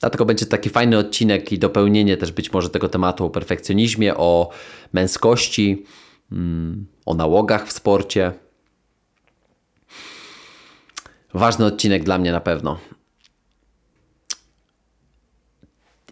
Dlatego 0.00 0.24
będzie 0.24 0.46
taki 0.46 0.70
fajny 0.70 0.98
odcinek 0.98 1.52
i 1.52 1.58
dopełnienie 1.58 2.16
też 2.16 2.32
być 2.32 2.52
może 2.52 2.70
tego 2.70 2.88
tematu 2.88 3.24
o 3.24 3.30
perfekcjonizmie, 3.30 4.16
o 4.16 4.50
męskości, 4.92 5.84
mm, 6.32 6.86
o 7.06 7.14
nałogach 7.14 7.66
w 7.66 7.72
sporcie. 7.72 8.32
Ważny 11.34 11.64
odcinek 11.64 12.04
dla 12.04 12.18
mnie 12.18 12.32
na 12.32 12.40
pewno. 12.40 12.78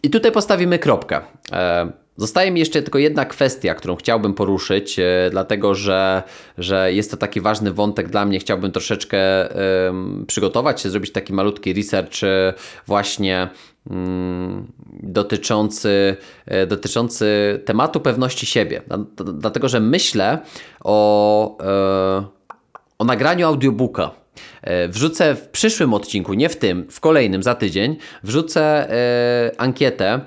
I 0.03 0.11
tutaj 0.11 0.33
postawimy 0.33 0.79
kropkę. 0.79 1.21
E, 1.53 1.93
zostaje 2.17 2.51
mi 2.51 2.61
jeszcze 2.61 2.83
tylko 2.83 2.99
jedna 2.99 3.25
kwestia, 3.25 3.75
którą 3.75 3.97
chciałbym 3.97 4.35
poruszyć, 4.35 4.99
e, 4.99 5.29
dlatego 5.31 5.75
że, 5.75 6.23
że 6.59 6.93
jest 6.93 7.11
to 7.11 7.17
taki 7.17 7.41
ważny 7.41 7.73
wątek 7.73 8.09
dla 8.09 8.25
mnie. 8.25 8.39
Chciałbym 8.39 8.73
troszeczkę 8.73 9.19
przygotować 10.27 10.81
się, 10.81 10.91
zrobić 10.91 11.13
taki 11.13 11.33
malutki 11.33 11.73
research 11.73 12.25
e, 12.25 12.55
właśnie 12.87 13.49
mm, 13.91 14.67
dotyczący, 15.03 16.17
dotyczący 16.69 17.61
tematu 17.65 18.01
pewności 18.01 18.47
siebie. 18.47 18.83
Dlatego, 19.17 19.69
że 19.69 19.81
myślę 19.81 20.39
o, 20.85 21.59
o 22.99 23.05
nagraniu 23.05 23.47
audiobooka 23.47 24.11
wrzucę 24.89 25.35
w 25.35 25.49
przyszłym 25.49 25.95
odcinku, 25.95 26.35
nie 26.35 26.49
w 26.49 26.57
tym, 26.57 26.87
w 26.91 27.01
kolejnym, 27.01 27.43
za 27.43 27.55
tydzień, 27.55 27.97
wrzucę 28.23 28.91
e, 28.91 29.61
ankietę 29.61 30.07
e, 30.15 30.21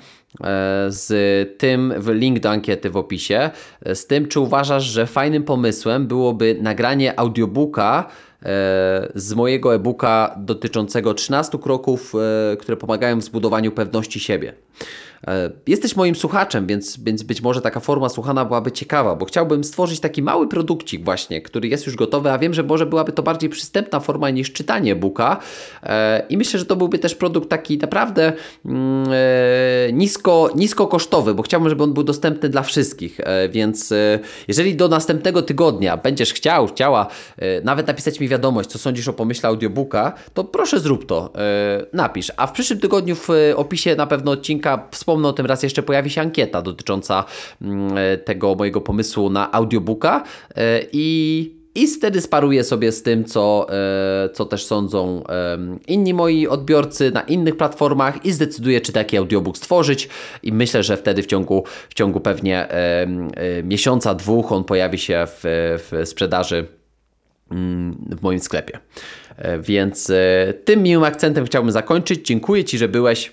z 0.87 1.09
tym, 1.57 1.93
link 2.07 2.39
do 2.39 2.49
ankiety 2.49 2.89
w 2.89 2.97
opisie, 2.97 3.49
z 3.93 4.07
tym, 4.07 4.27
czy 4.27 4.39
uważasz, 4.39 4.83
że 4.83 5.05
fajnym 5.05 5.43
pomysłem 5.43 6.07
byłoby 6.07 6.57
nagranie 6.61 7.19
audiobooka 7.19 8.07
z 9.15 9.33
mojego 9.33 9.75
e-booka 9.75 10.35
dotyczącego 10.37 11.13
13 11.13 11.57
kroków, 11.57 12.13
które 12.59 12.77
pomagają 12.77 13.19
w 13.19 13.23
zbudowaniu 13.23 13.71
pewności 13.71 14.19
siebie. 14.19 14.53
E, 15.27 15.51
jesteś 15.67 15.95
moim 15.95 16.15
słuchaczem, 16.15 16.67
więc, 16.67 16.99
więc 17.03 17.23
być 17.23 17.41
może 17.41 17.61
taka 17.61 17.79
forma 17.79 18.09
słuchana 18.09 18.45
byłaby 18.45 18.71
ciekawa, 18.71 19.15
bo 19.15 19.25
chciałbym 19.25 19.63
stworzyć 19.63 19.99
taki 19.99 20.21
mały 20.21 20.47
produkcik 20.47 21.05
właśnie, 21.05 21.41
który 21.41 21.67
jest 21.67 21.85
już 21.85 21.95
gotowy, 21.95 22.31
a 22.31 22.37
wiem, 22.37 22.53
że 22.53 22.63
może 22.63 22.85
byłaby 22.85 23.11
to 23.11 23.23
bardziej 23.23 23.49
przystępna 23.49 23.99
forma 23.99 24.29
niż 24.29 24.53
czytanie 24.53 24.95
booka 24.95 25.37
e, 25.83 26.25
i 26.29 26.37
myślę, 26.37 26.59
że 26.59 26.65
to 26.65 26.75
byłby 26.75 26.99
też 26.99 27.15
produkt 27.15 27.49
taki 27.49 27.77
naprawdę 27.77 28.33
mm, 28.65 29.05
e, 29.11 29.93
nisko, 29.93 30.49
nisko 30.55 30.87
kosztowy, 30.87 31.33
bo 31.33 31.43
chciałbym, 31.43 31.69
żeby 31.69 31.83
on 31.83 31.93
był 31.93 32.03
dostępny 32.03 32.49
dla 32.49 32.63
wszystkich, 32.63 33.17
więc 33.49 33.93
jeżeli 34.47 34.75
do 34.75 34.87
następnego 34.87 35.41
tygodnia 35.41 35.97
będziesz 35.97 36.33
chciał, 36.33 36.67
chciała 36.67 37.07
nawet 37.63 37.87
napisać 37.87 38.19
mi 38.19 38.27
wiadomość, 38.27 38.69
co 38.69 38.79
sądzisz 38.79 39.07
o 39.07 39.13
pomyśle 39.13 39.49
audiobooka, 39.49 40.13
to 40.33 40.43
proszę 40.43 40.79
zrób 40.79 41.05
to, 41.05 41.33
napisz, 41.93 42.31
a 42.37 42.47
w 42.47 42.51
przyszłym 42.51 42.79
tygodniu 42.79 43.15
w 43.15 43.29
opisie 43.55 43.95
na 43.95 44.07
pewno 44.07 44.31
odcinka 44.31 44.87
wspomnę 44.91 45.10
wspomnę 45.11 45.27
o 45.27 45.33
tym 45.33 45.45
raz 45.45 45.63
jeszcze, 45.63 45.83
pojawi 45.83 46.09
się 46.09 46.21
ankieta 46.21 46.61
dotycząca 46.61 47.25
mm, 47.61 47.93
tego 48.25 48.55
mojego 48.55 48.81
pomysłu 48.81 49.29
na 49.29 49.51
audiobooka 49.51 50.23
e, 50.55 50.81
i 50.91 51.61
i 51.75 51.87
wtedy 51.87 52.21
sparuję 52.21 52.63
sobie 52.63 52.91
z 52.91 53.03
tym, 53.03 53.25
co, 53.25 53.67
e, 53.69 54.29
co 54.29 54.45
też 54.45 54.65
sądzą 54.65 55.23
inni 55.87 56.13
moi 56.13 56.47
odbiorcy 56.47 57.11
na 57.11 57.21
innych 57.21 57.57
platformach 57.57 58.25
i 58.25 58.31
zdecyduję, 58.31 58.81
czy 58.81 58.91
taki 58.91 59.17
audiobook 59.17 59.57
stworzyć. 59.57 60.09
I 60.43 60.53
myślę, 60.53 60.83
że 60.83 60.97
wtedy 60.97 61.23
w 61.23 61.25
ciągu, 61.25 61.63
w 61.89 61.93
ciągu 61.93 62.19
pewnie 62.19 62.69
e, 62.69 63.07
miesiąca, 63.63 64.15
dwóch 64.15 64.51
on 64.51 64.63
pojawi 64.63 64.97
się 64.97 65.23
w, 65.27 65.41
w 65.89 66.07
sprzedaży 66.09 66.67
mm, 67.51 67.97
w 68.19 68.21
moim 68.21 68.39
sklepie. 68.39 68.79
Więc 69.59 70.11
tym 70.65 70.83
miłym 70.83 71.03
akcentem 71.03 71.45
chciałbym 71.45 71.71
zakończyć. 71.71 72.27
Dziękuję 72.27 72.63
Ci, 72.63 72.77
że 72.77 72.87
byłeś 72.87 73.31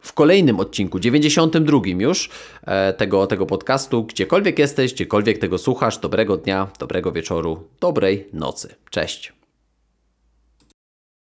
w 0.00 0.12
kolejnym 0.12 0.60
odcinku, 0.60 0.98
92 0.98 1.80
już 1.98 2.30
e, 2.66 2.92
tego, 2.92 3.26
tego 3.26 3.46
podcastu. 3.46 4.04
Gdziekolwiek 4.04 4.58
jesteś, 4.58 4.94
gdziekolwiek 4.94 5.38
tego 5.38 5.58
słuchasz, 5.58 5.98
dobrego 5.98 6.36
dnia, 6.36 6.68
dobrego 6.78 7.12
wieczoru, 7.12 7.68
dobrej 7.80 8.28
nocy. 8.32 8.74
Cześć. 8.90 9.37